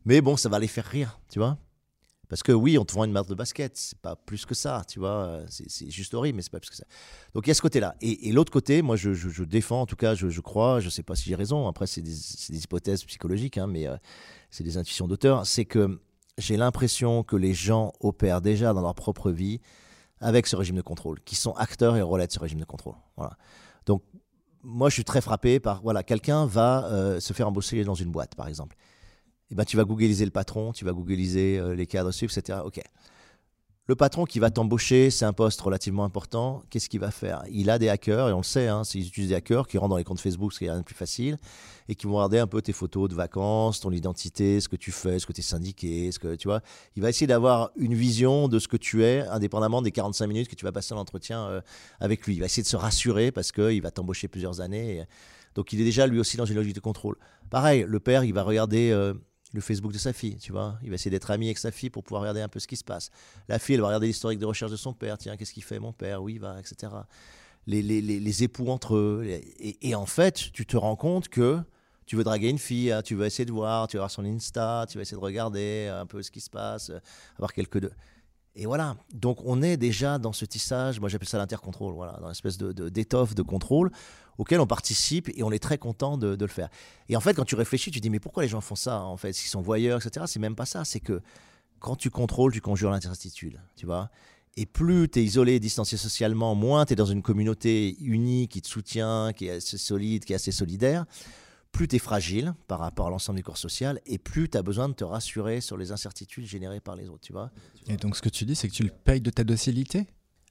Mais 0.04 0.20
bon, 0.20 0.36
ça 0.36 0.50
va 0.50 0.60
les 0.60 0.68
faire 0.68 0.84
rire, 0.84 1.18
tu 1.32 1.40
vois. 1.40 1.58
Parce 2.28 2.44
que 2.44 2.52
oui, 2.52 2.78
on 2.78 2.84
te 2.84 2.94
vend 2.94 3.06
une 3.06 3.14
marque 3.14 3.30
de 3.30 3.36
basket, 3.36 3.78
c'est 3.78 3.98
pas 4.00 4.18
plus 4.18 4.46
que 4.46 4.54
ça, 4.54 4.82
tu 4.86 5.00
vois. 5.00 5.44
C'est 5.48 5.90
juste 5.90 6.14
horrible, 6.14 6.36
mais 6.36 6.42
c'est 6.42 6.52
pas 6.52 6.60
plus 6.60 6.72
que 6.72 6.76
ça. 6.76 6.84
Donc 7.34 7.48
il 7.48 7.52
y 7.52 7.52
a 7.52 7.54
ce 7.54 7.62
côté-là. 7.62 7.96
Et, 8.02 8.34
l'autre 8.34 8.52
côté, 8.52 8.82
moi 8.82 8.98
je, 8.98 9.44
défends, 9.46 9.84
en 9.84 9.86
tout 9.86 9.96
cas, 9.96 10.14
je, 10.14 10.42
crois, 10.42 10.82
je 10.82 10.90
sais 10.90 11.04
pas 11.04 11.16
si 11.16 11.30
j'ai 11.30 11.36
raison, 11.36 11.70
après 11.70 11.88
c'est 11.88 12.02
des, 12.02 12.14
c'est 12.14 12.52
des 12.52 12.66
hypothèses 12.66 13.06
psychologiques, 13.06 13.58
hein, 13.58 13.68
mais 13.68 13.88
euh, 13.88 13.96
c'est 14.52 14.66
des 14.66 14.78
intuitions 14.78 15.08
d'auteur, 15.08 15.48
c'est 15.48 15.64
que 15.64 16.02
j'ai 16.38 16.58
l'impression 16.58 17.24
que 17.24 17.38
les 17.38 17.54
gens 17.54 17.94
opèrent 18.02 18.42
déjà 18.42 18.74
dans 18.74 18.82
leur 18.82 18.94
propre 18.94 19.32
vie 19.32 19.62
avec 20.20 20.48
ce 20.48 20.56
régime 20.56 20.76
de 20.76 20.82
contrôle, 20.82 21.20
qui 21.22 21.36
sont 21.36 21.52
acteurs 21.54 21.96
et 21.96 22.02
relais 22.02 22.28
de 22.28 22.32
ce 22.32 22.40
régime 22.40 22.60
de 22.60 22.66
contrôle. 22.66 22.96
Voilà. 23.16 23.38
Donc 23.86 24.04
moi 24.64 24.90
je 24.90 24.96
suis 24.96 25.04
très 25.04 25.22
frappé 25.22 25.60
par, 25.60 25.82
voilà, 25.82 26.04
quelqu'un 26.04 26.46
va 26.46 26.86
euh, 26.86 27.20
se 27.20 27.34
faire 27.34 27.48
embaucher 27.48 27.84
dans 27.84 27.96
une 27.96 28.12
boîte, 28.12 28.36
par 28.36 28.48
exemple. 28.48 28.76
Eh 29.50 29.56
ben, 29.56 29.64
tu 29.64 29.78
vas 29.78 29.86
googliser 29.86 30.26
le 30.26 30.32
patron, 30.32 30.74
tu 30.74 30.84
vas 30.84 30.92
googliser 30.92 31.58
euh, 31.58 31.74
les 31.74 31.88
cadres 31.88 32.12
suivants, 32.12 32.34
etc. 32.36 32.60
Ok. 32.66 32.82
Le 33.90 33.96
patron 33.96 34.26
qui 34.26 34.40
va 34.40 34.52
t'embaucher, 34.52 35.10
c'est 35.10 35.24
un 35.24 35.32
poste 35.32 35.62
relativement 35.62 36.04
important. 36.04 36.62
Qu'est-ce 36.70 36.90
qu'il 36.90 37.00
va 37.00 37.10
faire? 37.10 37.44
Il 37.50 37.70
a 37.70 37.80
des 37.80 37.88
hackers, 37.88 38.28
et 38.28 38.34
on 38.34 38.40
le 38.40 38.44
sait, 38.44 38.68
hein, 38.68 38.82
ils 38.94 39.08
utilisent 39.08 39.30
des 39.30 39.36
hackers 39.36 39.66
qui 39.66 39.78
rentrent 39.78 39.92
dans 39.92 39.98
les 39.98 40.04
comptes 40.04 40.20
Facebook, 40.20 40.52
ce 40.52 40.60
qui 40.60 40.66
est 40.66 40.70
rien 40.70 40.80
de 40.80 40.84
plus 40.84 40.94
facile, 40.94 41.38
et 41.88 41.96
qui 41.96 42.06
vont 42.06 42.16
regarder 42.16 42.38
un 42.38 42.48
peu 42.48 42.62
tes 42.62 42.74
photos 42.74 43.08
de 43.08 43.16
vacances, 43.16 43.80
ton 43.80 43.94
identité, 43.94 44.60
ce 44.60 44.68
que 44.68 44.76
tu 44.76 44.92
fais, 44.92 45.20
ce 45.20 45.26
que 45.26 45.32
tu 45.32 45.40
es 45.40 45.44
syndiqué, 45.44 46.12
ce 46.12 46.20
que 46.20 46.36
tu 46.36 46.50
vois. 46.50 46.60
Il 46.98 47.02
va 47.02 47.08
essayer 47.08 47.28
d'avoir 47.28 47.72
une 47.78 47.94
vision 47.94 48.50
de 48.50 48.60
ce 48.60 48.68
que 48.68 48.76
tu 48.76 49.06
es, 49.06 49.22
indépendamment 49.22 49.82
des 49.82 49.94
45 49.94 50.28
minutes 50.28 50.50
que 50.50 50.56
tu 50.56 50.66
vas 50.66 50.74
passer 50.74 50.94
en 50.94 50.98
entretien 50.98 51.48
euh, 51.48 51.62
avec 52.02 52.28
lui. 52.28 52.36
Il 52.36 52.42
va 52.42 52.48
essayer 52.48 52.64
de 52.64 52.68
se 52.68 52.76
rassurer 52.76 53.32
parce 53.32 53.54
qu'il 53.54 53.82
va 53.82 53.92
t'embaucher 53.92 54.28
plusieurs 54.28 54.60
années. 54.60 55.06
donc 55.56 55.72
il 55.72 55.80
est 55.80 55.86
déjà 55.86 56.08
lui 56.08 56.20
aussi 56.20 56.36
dans 56.36 56.46
une 56.46 56.58
logique 56.58 56.76
de 56.76 56.82
contrôle. 56.82 57.16
Pareil, 57.50 57.86
le 57.88 58.00
père, 58.02 58.26
il 58.26 58.34
va 58.34 58.44
regarder 58.44 58.92
euh, 58.92 59.14
le 59.54 59.62
Facebook 59.62 59.94
de 59.94 59.98
sa 59.98 60.14
fille, 60.14 60.38
tu 60.38 60.52
vois. 60.52 60.78
Il 60.84 60.90
va 60.90 60.96
essayer 60.96 61.12
d'être 61.12 61.32
ami 61.32 61.48
avec 61.48 61.58
sa 61.58 61.72
fille 61.72 61.90
pour 61.90 62.04
pouvoir 62.04 62.22
regarder 62.22 62.42
un 62.42 62.48
peu 62.48 62.60
ce 62.60 62.68
qui 62.68 62.76
se 62.76 62.84
passe. 62.84 63.10
La 63.48 63.60
fille, 63.60 63.76
elle 63.76 63.82
va 63.82 63.88
regarder 63.88 64.08
l'historique 64.08 64.40
de 64.40 64.46
recherche 64.46 64.72
de 64.72 64.78
son 64.78 64.94
père. 64.94 65.18
Tiens, 65.18 65.38
qu'est-ce 65.38 65.54
qu'il 65.54 65.64
fait, 65.64 65.80
mon 65.80 65.94
père? 65.94 66.22
Où 66.22 66.30
il 66.30 66.40
va, 66.40 66.60
etc. 66.60 66.92
Les, 67.66 67.82
les, 67.82 68.02
les, 68.02 68.20
les 68.20 68.44
époux 68.44 68.70
entre 68.70 68.96
eux. 68.96 69.26
Et, 69.60 69.96
en 69.96 70.06
fait, 70.06 70.52
tu 70.54 70.66
te 70.66 70.78
rends 70.78 70.96
compte 70.96 71.30
que 71.30 71.60
tu 72.06 72.16
veux 72.16 72.24
draguer 72.24 72.50
une 72.50 72.60
fille, 72.60 72.92
hein, 72.92 73.02
tu 73.02 73.16
vas 73.16 73.26
essayer 73.26 73.46
de 73.46 73.52
voir, 73.52 73.88
tu 73.88 73.98
vas 73.98 74.02
voir 74.02 74.12
son 74.12 74.24
Insta, 74.24 74.86
tu 74.90 74.98
vas 74.98 75.02
essayer 75.02 75.18
de 75.18 75.22
regarder 75.22 75.88
un 75.94 76.06
peu 76.06 76.22
ce 76.24 76.32
qui 76.32 76.40
se 76.40 76.50
passe, 76.50 76.90
euh, 76.90 77.00
avoir 77.36 77.52
quelques... 77.52 77.90
Et 78.60 78.66
voilà, 78.66 78.98
donc 79.14 79.38
on 79.46 79.62
est 79.62 79.78
déjà 79.78 80.18
dans 80.18 80.34
ce 80.34 80.44
tissage, 80.44 81.00
moi 81.00 81.10
j'appelle 81.10 81.28
ça 81.28 81.38
l'intercontrôle, 81.38 81.94
voilà, 81.94 82.18
dans 82.20 82.28
l'espèce 82.28 82.58
d'étoffe 82.58 83.36
de 83.36 83.44
contrôle 83.44 83.92
auquel 84.40 84.60
on 84.60 84.66
participe 84.66 85.30
et 85.36 85.44
on 85.44 85.52
est 85.52 85.60
très 85.60 85.78
content 85.78 86.18
de, 86.18 86.36
de 86.36 86.44
le 86.44 86.50
faire. 86.50 86.70
Et 87.08 87.16
en 87.16 87.20
fait, 87.20 87.36
quand 87.36 87.46
tu 87.46 87.54
réfléchis, 87.54 87.92
tu 87.92 88.00
te 88.00 88.02
dis 88.02 88.10
mais 88.10 88.20
pourquoi 88.20 88.42
les 88.42 88.50
gens 88.50 88.60
font 88.60 88.76
ça 88.76 89.02
en 89.02 89.16
fait? 89.16 89.32
S'ils 89.34 89.52
sont 89.52 89.62
voyeurs, 89.62 90.04
etc. 90.04 90.26
C'est 90.28 90.40
même 90.40 90.56
pas 90.56 90.66
ça, 90.66 90.86
c'est 90.86 91.00
que 91.00 91.22
quand 91.80 91.96
tu 91.96 92.10
contrôles, 92.10 92.52
tu 92.52 92.60
conjures 92.60 92.90
l'incertitude, 92.90 93.62
tu 93.76 93.86
vois? 93.86 94.10
Et 94.56 94.66
plus 94.66 95.08
tu 95.08 95.20
es 95.20 95.24
isolé, 95.24 95.60
distancié 95.60 95.96
socialement, 96.00 96.56
moins 96.56 96.86
tu 96.86 96.94
es 96.94 96.96
dans 96.96 97.06
une 97.06 97.22
communauté 97.22 97.96
unie 98.00 98.48
qui 98.48 98.64
te 98.64 98.68
soutient, 98.68 99.34
qui 99.34 99.46
est 99.46 99.52
assez 99.52 99.78
solide, 99.78 100.26
qui 100.26 100.34
est 100.34 100.38
assez 100.38 100.52
solidaire, 100.52 101.06
plus 101.72 101.88
tu 101.88 101.98
es 101.98 102.00
fragile 102.00 102.54
par 102.68 102.80
rapport 102.80 103.08
à 103.08 103.10
l'ensemble 103.10 103.38
du 103.38 103.44
corps 103.44 103.58
social 103.58 104.00
et 104.06 104.18
plus 104.18 104.50
tu 104.50 104.58
as 104.58 104.64
besoin 104.64 104.90
de 104.90 104.94
te 104.94 105.04
rassurer 105.04 105.62
sur 105.62 105.78
les 105.78 105.92
incertitudes 105.92 106.46
générées 106.46 106.80
par 106.80 106.96
les 106.96 107.08
autres, 107.08 107.22
tu 107.22 107.34
vois. 107.34 107.52
Et 107.88 107.98
donc 107.98 108.16
ce 108.16 108.22
que 108.22 108.30
tu 108.30 108.46
dis, 108.46 108.56
c'est 108.56 108.68
que 108.68 108.74
tu 108.74 108.84
le 108.84 108.90
payes 108.90 109.22
de 109.22 109.30
ta 109.30 109.44
docilité? 109.44 110.08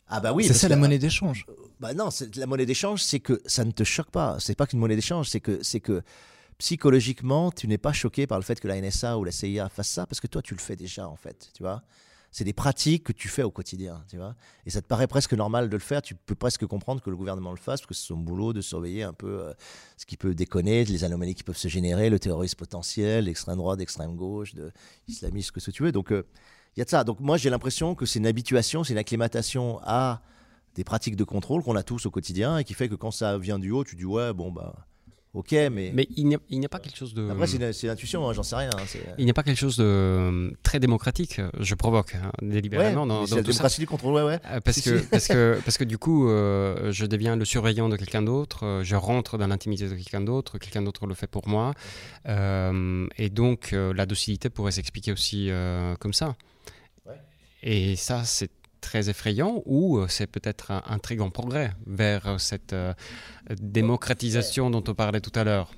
Ah 0.08 0.20
bah 0.20 0.32
oui, 0.32 0.44
C'est 0.44 0.54
ça 0.54 0.68
la 0.68 0.76
monnaie 0.76 0.98
d'échange. 0.98 1.46
Bah 1.80 1.92
non, 1.94 2.10
la 2.36 2.46
monnaie 2.46 2.66
d'échange, 2.66 3.02
c'est 3.02 3.20
que 3.20 3.42
ça 3.44 3.64
ne 3.64 3.72
te 3.72 3.82
choque 3.82 4.10
pas. 4.10 4.36
C'est 4.38 4.54
pas 4.54 4.66
qu'une 4.66 4.78
monnaie 4.78 4.94
d'échange, 4.94 5.28
c'est 5.28 5.40
que, 5.40 5.58
c'est 5.62 5.80
que 5.80 6.02
psychologiquement, 6.58 7.50
tu 7.50 7.66
n'es 7.66 7.78
pas 7.78 7.92
choqué 7.92 8.26
par 8.26 8.38
le 8.38 8.44
fait 8.44 8.60
que 8.60 8.68
la 8.68 8.80
NSA 8.80 9.18
ou 9.18 9.24
la 9.24 9.32
CIA 9.32 9.68
fasse 9.68 9.88
ça, 9.88 10.06
parce 10.06 10.20
que 10.20 10.26
toi, 10.26 10.42
tu 10.42 10.54
le 10.54 10.60
fais 10.60 10.76
déjà, 10.76 11.08
en 11.08 11.16
fait, 11.16 11.50
tu 11.54 11.62
vois. 11.62 11.82
C'est 12.36 12.44
des 12.44 12.52
pratiques 12.52 13.04
que 13.04 13.12
tu 13.14 13.28
fais 13.28 13.42
au 13.42 13.50
quotidien, 13.50 14.04
tu 14.10 14.18
vois. 14.18 14.34
Et 14.66 14.70
ça 14.70 14.82
te 14.82 14.86
paraît 14.86 15.06
presque 15.06 15.32
normal 15.32 15.70
de 15.70 15.74
le 15.74 15.80
faire. 15.80 16.02
Tu 16.02 16.14
peux 16.14 16.34
presque 16.34 16.66
comprendre 16.66 17.00
que 17.00 17.08
le 17.08 17.16
gouvernement 17.16 17.50
le 17.50 17.56
fasse, 17.56 17.80
parce 17.80 17.86
que 17.86 17.94
c'est 17.94 18.08
son 18.08 18.18
boulot 18.18 18.52
de 18.52 18.60
surveiller 18.60 19.04
un 19.04 19.14
peu 19.14 19.40
euh, 19.40 19.54
ce 19.96 20.04
qui 20.04 20.18
peut 20.18 20.34
déconner, 20.34 20.84
les 20.84 21.02
anomalies 21.02 21.34
qui 21.34 21.44
peuvent 21.44 21.56
se 21.56 21.68
générer, 21.68 22.10
le 22.10 22.18
terrorisme 22.18 22.58
potentiel, 22.58 23.24
l'extrême 23.24 23.56
droite, 23.56 23.78
l'extrême 23.78 24.16
gauche, 24.16 24.54
de 24.54 24.70
l'islamisme, 25.08 25.46
ce 25.46 25.52
que 25.52 25.70
tu 25.70 25.82
veux. 25.82 25.92
Donc, 25.92 26.12
euh, 26.12 26.26
il 26.76 26.80
y 26.80 26.82
a 26.82 26.84
de 26.84 26.90
ça. 26.90 27.04
Donc, 27.04 27.20
moi, 27.20 27.38
j'ai 27.38 27.48
l'impression 27.48 27.94
que 27.94 28.04
c'est 28.04 28.18
une 28.18 28.26
habituation, 28.26 28.84
c'est 28.84 28.92
une 28.92 28.98
acclimatation 28.98 29.80
à 29.82 30.20
des 30.74 30.84
pratiques 30.84 31.16
de 31.16 31.24
contrôle 31.24 31.62
qu'on 31.62 31.74
a 31.74 31.82
tous 31.82 32.04
au 32.04 32.10
quotidien 32.10 32.58
et 32.58 32.64
qui 32.64 32.74
fait 32.74 32.90
que 32.90 32.96
quand 32.96 33.12
ça 33.12 33.38
vient 33.38 33.58
du 33.58 33.70
haut, 33.70 33.82
tu 33.82 33.96
dis 33.96 34.04
ouais, 34.04 34.34
bon, 34.34 34.52
bah, 34.52 34.86
ok, 35.36 35.52
mais. 35.52 35.90
Mais 35.94 36.08
il 36.16 36.26
n'y 36.26 36.34
a, 36.34 36.68
pas 36.68 36.78
quelque 36.78 36.96
chose 36.96 37.14
de. 37.14 37.28
Après, 37.30 37.46
c'est 37.46 37.86
l'intuition, 37.86 38.28
hein, 38.28 38.32
j'en 38.32 38.42
sais 38.42 38.56
rien. 38.56 38.70
hein, 38.70 38.98
Il 39.18 39.24
n'y 39.24 39.30
a 39.30 39.34
pas 39.34 39.42
quelque 39.42 39.58
chose 39.58 39.76
de 39.76 39.84
euh, 39.84 40.50
très 40.62 40.80
démocratique, 40.80 41.40
je 41.60 41.74
provoque 41.74 42.14
hein, 42.14 42.32
délibérément 42.42 43.02
Ouais, 43.02 43.08
dans, 43.08 43.20
la 43.36 43.42
démocratie 43.42 43.80
du 43.80 43.86
contrôle, 43.86 44.14
ouais, 44.14 44.22
ouais. 44.22 44.38
Euh, 44.50 44.60
Parce 44.60 44.78
Si, 44.78 44.82
que, 44.82 44.98
si. 44.98 45.06
parce, 45.10 45.28
que, 45.28 45.60
parce 45.64 45.78
que 45.78 45.84
du 45.84 45.98
coup, 45.98 46.28
euh, 46.28 46.90
je 46.92 47.06
deviens 47.06 47.36
le 47.36 47.44
surveillant 47.44 47.88
de 47.88 47.96
quelqu'un 47.96 48.22
d'autre, 48.22 48.80
je 48.82 48.96
rentre 48.96 49.38
dans 49.38 49.46
l'intimité 49.46 49.88
de 49.88 49.94
quelqu'un 49.94 50.20
d'autre, 50.20 50.58
quelqu'un 50.58 50.82
d'autre 50.82 51.06
le 51.06 51.14
fait 51.14 51.26
pour 51.26 51.46
moi. 51.48 51.72
Euh, 52.28 53.06
et 53.18 53.28
donc, 53.30 53.72
euh, 53.72 53.92
la 53.94 54.06
docilité 54.06 54.50
pourrait 54.50 54.72
s'expliquer 54.72 55.12
aussi 55.12 55.50
comme 56.00 56.12
ça. 56.12 56.36
Ouais. 57.06 57.14
Et 57.62 57.96
ça, 57.96 58.24
c'est 58.24 58.50
très 58.86 59.08
effrayant 59.10 59.62
ou 59.66 59.98
euh, 59.98 60.06
c'est 60.08 60.28
peut-être 60.28 60.70
un, 60.70 60.80
un 60.86 60.98
très 61.00 61.16
grand 61.16 61.30
progrès 61.30 61.72
vers 61.86 62.26
euh, 62.28 62.38
cette 62.38 62.72
euh, 62.72 62.94
démocratisation 63.60 64.70
dont 64.70 64.84
on 64.86 64.94
parlait 64.94 65.20
tout 65.20 65.32
à 65.34 65.42
l'heure. 65.42 65.72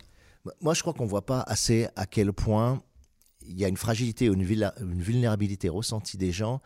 Moi, 0.61 0.75
je 0.75 0.83
crois 0.83 0.92
qu'on 0.92 1.07
voit 1.07 1.25
pas 1.25 1.40
assez 1.40 1.88
à 1.97 2.05
quel 2.05 2.35
point 2.35 2.83
il 3.47 3.59
y 3.59 3.64
a 3.64 3.68
une 3.68 3.79
fragilité 3.79 4.29
ou 4.29 4.35
une 4.35 4.44
vulnérabilité 4.44 5.71
ressentie 5.71 6.18
des 6.18 6.33
gens 6.33 6.61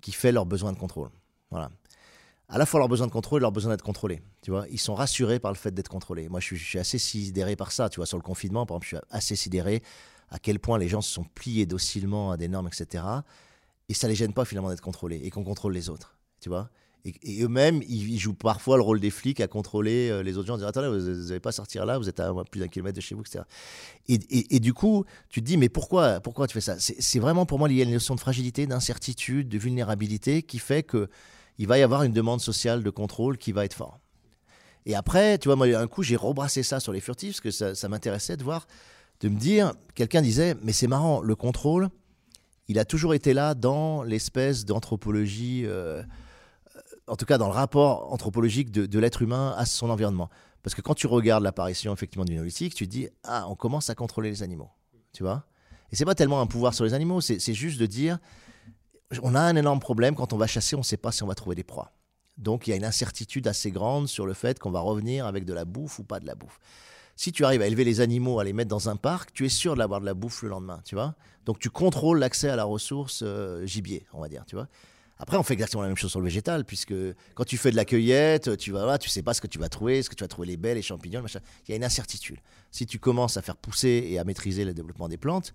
qui 0.00 0.12
fait 0.12 0.32
leur 0.32 0.46
besoin 0.46 0.72
de 0.72 0.78
contrôle. 0.78 1.10
Voilà. 1.50 1.70
À 2.48 2.56
la 2.56 2.64
fois 2.64 2.80
leur 2.80 2.88
besoin 2.88 3.06
de 3.06 3.12
contrôle 3.12 3.40
et 3.40 3.44
leur 3.44 3.52
besoin 3.52 3.70
d'être 3.72 3.84
contrôlés. 3.84 4.22
Tu 4.40 4.50
vois, 4.50 4.66
ils 4.70 4.80
sont 4.80 4.94
rassurés 4.94 5.38
par 5.40 5.52
le 5.52 5.58
fait 5.58 5.72
d'être 5.72 5.90
contrôlés. 5.90 6.28
Moi, 6.30 6.40
je 6.40 6.46
suis, 6.46 6.56
je 6.56 6.64
suis 6.64 6.78
assez 6.78 6.98
sidéré 6.98 7.54
par 7.54 7.70
ça. 7.70 7.90
Tu 7.90 7.96
vois, 7.96 8.06
sur 8.06 8.16
le 8.16 8.22
confinement, 8.22 8.64
par 8.64 8.76
exemple, 8.76 8.86
je 8.86 8.96
suis 8.96 9.06
assez 9.10 9.36
sidéré 9.36 9.82
à 10.30 10.38
quel 10.38 10.58
point 10.58 10.78
les 10.78 10.88
gens 10.88 11.02
se 11.02 11.12
sont 11.12 11.24
pliés 11.24 11.66
docilement 11.66 12.30
à 12.32 12.38
des 12.38 12.48
normes, 12.48 12.68
etc. 12.68 13.04
Et 13.92 13.94
ça 13.94 14.08
les 14.08 14.14
gêne 14.14 14.32
pas 14.32 14.46
finalement 14.46 14.70
d'être 14.70 14.80
contrôlés 14.80 15.20
et 15.22 15.28
qu'on 15.28 15.44
contrôle 15.44 15.74
les 15.74 15.90
autres. 15.90 16.16
Tu 16.40 16.48
vois. 16.48 16.70
Et, 17.04 17.42
eux-mêmes, 17.42 17.82
ils, 17.86 18.18
jouent 18.18 18.32
parfois 18.32 18.78
le 18.78 18.82
rôle 18.82 19.00
des 19.00 19.10
flics 19.10 19.38
à 19.42 19.48
contrôler 19.48 20.08
euh, 20.08 20.22
les 20.22 20.38
autres 20.38 20.46
gens, 20.46 20.54
en 20.54 20.56
disant 20.56 20.68
attendez, 20.68 20.88
vous 20.88 21.26
n'allez 21.26 21.40
pas 21.40 21.52
sortir 21.52 21.84
là, 21.84 21.98
vous 21.98 22.08
êtes 22.08 22.18
à 22.18 22.32
plus 22.50 22.58
d'un 22.58 22.68
kilomètre 22.68 22.96
de 22.96 23.02
chez 23.02 23.14
vous, 23.14 23.20
etc. 23.20 23.44
Et, 24.08 24.60
du 24.60 24.72
coup, 24.72 25.04
tu 25.28 25.42
te 25.42 25.46
dis, 25.46 25.58
mais 25.58 25.68
pourquoi, 25.68 26.20
pourquoi 26.20 26.46
tu 26.46 26.54
fais 26.54 26.62
ça? 26.62 26.76
C'est 26.78 27.18
vraiment 27.18 27.44
pour 27.44 27.58
moi 27.58 27.68
lié 27.68 27.82
à 27.82 27.84
une 27.84 27.90
notion 27.90 28.14
de 28.14 28.20
fragilité, 28.20 28.66
d'incertitude, 28.66 29.50
de 29.50 29.58
vulnérabilité 29.58 30.42
qui 30.42 30.58
fait 30.58 30.82
que 30.82 31.10
il 31.58 31.66
va 31.66 31.76
y 31.76 31.82
avoir 31.82 32.02
une 32.02 32.14
demande 32.14 32.40
sociale 32.40 32.82
de 32.82 32.88
contrôle 32.88 33.36
qui 33.36 33.52
va 33.52 33.66
être 33.66 33.74
fort. 33.74 34.00
Et 34.86 34.94
après, 34.94 35.36
tu 35.36 35.48
vois, 35.48 35.56
moi, 35.56 35.66
un 35.66 35.86
coup, 35.86 36.02
j'ai 36.02 36.16
rebrassé 36.16 36.62
ça 36.62 36.80
sur 36.80 36.94
les 36.94 37.00
furtifs 37.00 37.32
parce 37.32 37.40
que 37.42 37.50
ça, 37.50 37.74
ça 37.74 37.90
m'intéressait 37.90 38.38
de 38.38 38.42
voir, 38.42 38.66
de 39.20 39.28
me 39.28 39.38
dire, 39.38 39.74
quelqu'un 39.94 40.22
disait, 40.22 40.56
mais 40.62 40.72
c'est 40.72 40.86
marrant, 40.86 41.20
le 41.20 41.36
contrôle, 41.36 41.90
il 42.72 42.78
a 42.78 42.86
toujours 42.86 43.12
été 43.12 43.34
là 43.34 43.54
dans 43.54 44.02
l'espèce 44.02 44.64
d'anthropologie, 44.64 45.66
euh, 45.66 46.02
euh, 46.74 46.80
en 47.06 47.16
tout 47.16 47.26
cas 47.26 47.36
dans 47.36 47.48
le 47.48 47.52
rapport 47.52 48.10
anthropologique 48.10 48.70
de, 48.70 48.98
l'être 48.98 49.20
humain 49.20 49.54
à 49.58 49.66
son 49.66 49.90
environnement. 49.90 50.30
Parce 50.62 50.74
que 50.74 50.80
quand 50.80 50.94
tu 50.94 51.06
regardes 51.06 51.42
l'apparition 51.42 51.92
effectivement 51.92 52.24
du 52.24 52.32
néolithique, 52.32 52.74
tu 52.74 52.86
te 52.86 52.90
dis 52.90 53.08
ah 53.24 53.46
on 53.50 53.56
commence 53.56 53.90
à 53.90 53.94
contrôler 53.94 54.30
les 54.30 54.42
animaux, 54.42 54.70
tu 55.12 55.22
vois? 55.22 55.44
Et 55.90 55.96
c'est 55.96 56.06
pas 56.06 56.14
tellement 56.14 56.40
un 56.40 56.46
pouvoir 56.46 56.72
sur 56.72 56.86
les 56.86 56.94
animaux, 56.94 57.20
c'est 57.20 57.52
juste 57.52 57.78
de 57.78 57.84
dire 57.84 58.18
on 59.22 59.34
a 59.34 59.40
un 59.40 59.56
énorme 59.56 59.80
problème 59.80 60.14
quand 60.14 60.32
on 60.32 60.38
va 60.38 60.46
chasser, 60.46 60.74
on 60.74 60.78
ne 60.78 60.84
sait 60.84 60.96
pas 60.96 61.12
si 61.12 61.22
on 61.22 61.26
va 61.26 61.34
trouver 61.34 61.56
des 61.56 61.64
proies. 61.64 61.92
Donc 62.38 62.66
il 62.66 62.70
y 62.70 62.72
a 62.72 62.76
une 62.76 62.86
incertitude 62.86 63.46
assez 63.48 63.70
grande 63.70 64.08
sur 64.08 64.24
le 64.24 64.32
fait 64.32 64.58
qu'on 64.58 64.70
va 64.70 64.80
revenir 64.80 65.26
avec 65.26 65.44
de 65.44 65.52
la 65.52 65.66
bouffe 65.66 65.98
ou 65.98 66.04
pas 66.04 66.20
de 66.20 66.26
la 66.26 66.34
bouffe. 66.34 66.58
Si 67.16 67.32
tu 67.32 67.44
arrives 67.44 67.62
à 67.62 67.66
élever 67.66 67.84
les 67.84 68.00
animaux, 68.00 68.40
à 68.40 68.44
les 68.44 68.52
mettre 68.52 68.70
dans 68.70 68.88
un 68.88 68.96
parc, 68.96 69.32
tu 69.32 69.44
es 69.44 69.48
sûr 69.48 69.76
d'avoir 69.76 70.00
de 70.00 70.06
la 70.06 70.14
bouffe 70.14 70.42
le 70.42 70.48
lendemain, 70.48 70.80
tu 70.84 70.94
vois. 70.94 71.14
Donc 71.44 71.58
tu 71.58 71.70
contrôles 71.70 72.18
l'accès 72.18 72.48
à 72.48 72.56
la 72.56 72.64
ressource 72.64 73.22
euh, 73.22 73.66
gibier, 73.66 74.06
on 74.12 74.20
va 74.20 74.28
dire, 74.28 74.44
tu 74.46 74.56
vois. 74.56 74.68
Après, 75.18 75.36
on 75.36 75.44
fait 75.44 75.54
exactement 75.54 75.82
la 75.82 75.88
même 75.88 75.96
chose 75.96 76.10
sur 76.10 76.18
le 76.18 76.24
végétal, 76.24 76.64
puisque 76.64 76.94
quand 77.34 77.44
tu 77.44 77.56
fais 77.56 77.70
de 77.70 77.76
la 77.76 77.84
cueillette, 77.84 78.56
tu 78.56 78.72
vas 78.72 78.98
tu 78.98 79.08
sais 79.08 79.22
pas 79.22 79.34
ce 79.34 79.40
que 79.40 79.46
tu 79.46 79.58
vas 79.58 79.68
trouver, 79.68 79.98
est-ce 79.98 80.10
que 80.10 80.16
tu 80.16 80.24
vas 80.24 80.28
trouver 80.28 80.48
les 80.48 80.56
baies, 80.56 80.74
les 80.74 80.82
champignons, 80.82 81.22
machin. 81.22 81.38
Il 81.66 81.70
y 81.70 81.74
a 81.74 81.76
une 81.76 81.84
incertitude. 81.84 82.38
Si 82.72 82.86
tu 82.86 82.98
commences 82.98 83.36
à 83.36 83.42
faire 83.42 83.56
pousser 83.56 84.08
et 84.10 84.18
à 84.18 84.24
maîtriser 84.24 84.64
le 84.64 84.74
développement 84.74 85.08
des 85.08 85.18
plantes, 85.18 85.54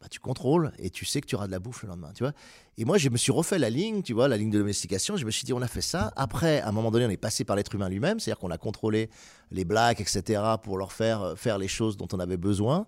bah, 0.00 0.06
tu 0.10 0.18
contrôles 0.18 0.72
et 0.78 0.88
tu 0.88 1.04
sais 1.04 1.20
que 1.20 1.26
tu 1.26 1.34
auras 1.34 1.46
de 1.46 1.52
la 1.52 1.58
bouffe 1.58 1.82
le 1.82 1.90
lendemain, 1.90 2.12
tu 2.14 2.22
vois. 2.22 2.32
Et 2.78 2.86
moi, 2.86 2.96
je 2.96 3.10
me 3.10 3.18
suis 3.18 3.32
refait 3.32 3.58
la 3.58 3.68
ligne, 3.68 4.02
tu 4.02 4.14
vois, 4.14 4.28
la 4.28 4.38
ligne 4.38 4.50
de 4.50 4.58
domestication. 4.58 5.16
Je 5.18 5.26
me 5.26 5.30
suis 5.30 5.44
dit, 5.44 5.52
on 5.52 5.60
a 5.60 5.68
fait 5.68 5.82
ça. 5.82 6.12
Après, 6.16 6.60
à 6.60 6.68
un 6.68 6.72
moment 6.72 6.90
donné, 6.90 7.04
on 7.04 7.10
est 7.10 7.18
passé 7.18 7.44
par 7.44 7.54
l'être 7.54 7.74
humain 7.74 7.90
lui-même, 7.90 8.18
c'est-à-dire 8.18 8.38
qu'on 8.38 8.50
a 8.50 8.56
contrôlé 8.56 9.10
les 9.50 9.66
blacks, 9.66 10.00
etc., 10.00 10.42
pour 10.62 10.78
leur 10.78 10.92
faire 10.92 11.22
euh, 11.22 11.34
faire 11.36 11.58
les 11.58 11.68
choses 11.68 11.98
dont 11.98 12.08
on 12.12 12.18
avait 12.18 12.38
besoin. 12.38 12.86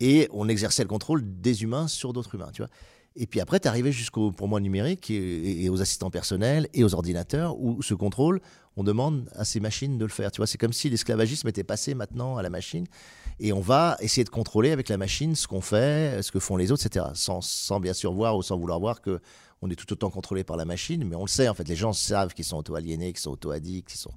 Et 0.00 0.28
on 0.32 0.48
exerçait 0.48 0.82
le 0.82 0.88
contrôle 0.88 1.22
des 1.24 1.62
humains 1.62 1.88
sur 1.88 2.14
d'autres 2.14 2.34
humains, 2.34 2.50
tu 2.52 2.62
vois. 2.62 2.70
Et 3.16 3.26
puis 3.26 3.40
après, 3.40 3.60
tu 3.60 3.68
arrivé 3.68 3.92
jusqu'au, 3.92 4.30
pour 4.30 4.46
moi, 4.46 4.60
numérique 4.60 5.10
et, 5.10 5.68
aux 5.70 5.80
assistants 5.80 6.10
personnels 6.10 6.68
et 6.74 6.84
aux 6.84 6.94
ordinateurs 6.94 7.58
où 7.58 7.82
ce 7.82 7.94
contrôle, 7.94 8.40
on 8.76 8.84
demande 8.84 9.30
à 9.34 9.44
ces 9.44 9.60
machines 9.60 9.98
de 9.98 10.04
le 10.04 10.10
faire. 10.10 10.30
Tu 10.30 10.38
vois, 10.38 10.46
c'est 10.46 10.58
comme 10.58 10.72
si 10.72 10.90
l'esclavagisme 10.90 11.48
était 11.48 11.64
passé 11.64 11.94
maintenant 11.94 12.36
à 12.36 12.42
la 12.42 12.50
machine 12.50 12.86
et 13.40 13.52
on 13.52 13.60
va 13.60 13.96
essayer 14.00 14.24
de 14.24 14.30
contrôler 14.30 14.70
avec 14.70 14.88
la 14.88 14.98
machine 14.98 15.34
ce 15.34 15.46
qu'on 15.46 15.60
fait, 15.60 16.22
ce 16.22 16.30
que 16.30 16.38
font 16.38 16.56
les 16.56 16.72
autres, 16.72 16.86
etc. 16.86 17.06
Sans, 17.14 17.40
sans 17.40 17.80
bien 17.80 17.92
sûr 17.92 18.12
voir 18.12 18.36
ou 18.36 18.42
sans 18.42 18.58
vouloir 18.58 18.78
voir 18.78 19.00
que 19.00 19.20
on 19.62 19.70
est 19.70 19.74
tout 19.74 19.90
autant 19.92 20.10
contrôlé 20.10 20.44
par 20.44 20.58
la 20.58 20.66
machine, 20.66 21.02
mais 21.04 21.16
on 21.16 21.22
le 21.22 21.28
sait 21.28 21.48
en 21.48 21.54
fait. 21.54 21.66
Les 21.66 21.76
gens 21.76 21.92
savent 21.94 22.34
qu'ils 22.34 22.44
sont 22.44 22.58
auto-aliénés, 22.58 23.12
qu'ils 23.12 23.20
sont 23.22 23.32
auto-addicts, 23.32 23.88
qu'ils 23.88 23.98
sont. 23.98 24.12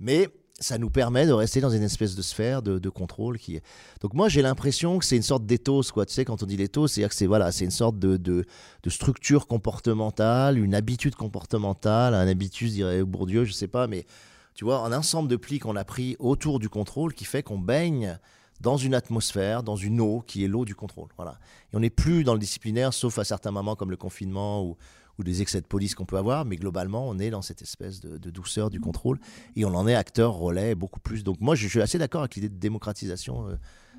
Mais 0.00 0.28
ça 0.60 0.78
nous 0.78 0.90
permet 0.90 1.26
de 1.26 1.32
rester 1.32 1.60
dans 1.60 1.70
une 1.70 1.82
espèce 1.82 2.14
de 2.14 2.22
sphère 2.22 2.62
de, 2.62 2.88
contrôle 2.88 3.38
qui 3.38 3.60
donc 4.00 4.14
moi 4.14 4.28
j'ai 4.28 4.40
l'impression 4.40 4.98
que 4.98 5.04
c'est 5.04 5.16
une 5.16 5.22
sorte 5.22 5.44
d'éthos 5.44 5.90
quoi 5.92 6.06
tu 6.06 6.14
sais 6.14 6.24
quand 6.24 6.42
on 6.42 6.46
dit 6.46 6.56
l'éthos 6.56 6.86
c'est 6.86 7.08
que 7.08 7.14
c'est 7.14 7.26
voilà 7.26 7.50
c'est 7.50 7.64
une 7.64 7.72
sorte 7.72 7.98
de, 7.98 8.16
de, 8.16 8.44
structure 8.88 9.48
comportementale 9.48 10.58
une 10.58 10.74
habitude 10.74 11.16
comportementale 11.16 12.14
un 12.14 12.28
habitus 12.28 12.72
dirait 12.72 13.02
Bourdieu 13.02 13.44
je 13.44 13.52
sais 13.52 13.66
pas 13.66 13.88
mais 13.88 14.06
tu 14.54 14.64
vois 14.64 14.78
un 14.78 14.92
ensemble 14.92 15.28
de 15.28 15.36
plis 15.36 15.58
qu'on 15.58 15.74
a 15.74 15.84
pris 15.84 16.14
autour 16.20 16.60
du 16.60 16.68
contrôle 16.68 17.14
qui 17.14 17.24
fait 17.24 17.42
qu'on 17.42 17.58
baigne 17.58 18.18
dans 18.60 18.76
une 18.76 18.94
atmosphère, 18.94 19.62
dans 19.62 19.76
une 19.76 20.00
eau 20.00 20.22
qui 20.26 20.44
est 20.44 20.48
l'eau 20.48 20.64
du 20.64 20.74
contrôle. 20.74 21.08
Voilà. 21.16 21.38
Et 21.72 21.76
on 21.76 21.80
n'est 21.80 21.90
plus 21.90 22.24
dans 22.24 22.34
le 22.34 22.38
disciplinaire, 22.38 22.94
sauf 22.94 23.18
à 23.18 23.24
certains 23.24 23.50
moments 23.50 23.76
comme 23.76 23.90
le 23.90 23.96
confinement 23.96 24.64
ou, 24.64 24.76
ou 25.18 25.24
des 25.24 25.42
excès 25.42 25.60
de 25.60 25.66
police 25.66 25.94
qu'on 25.94 26.06
peut 26.06 26.16
avoir, 26.16 26.44
mais 26.44 26.56
globalement, 26.56 27.08
on 27.08 27.18
est 27.18 27.30
dans 27.30 27.42
cette 27.42 27.62
espèce 27.62 28.00
de, 28.00 28.30
douceur 28.30 28.70
du 28.70 28.80
contrôle 28.80 29.18
et 29.56 29.64
on 29.64 29.74
en 29.74 29.86
est 29.86 29.94
acteur, 29.94 30.34
relais, 30.34 30.74
beaucoup 30.74 31.00
plus. 31.00 31.24
Donc 31.24 31.40
moi, 31.40 31.54
je, 31.54 31.68
suis 31.68 31.80
assez 31.80 31.98
d'accord 31.98 32.22
avec 32.22 32.34
l'idée 32.34 32.48
de 32.48 32.58
démocratisation. 32.58 33.48
Euh, 33.48 33.56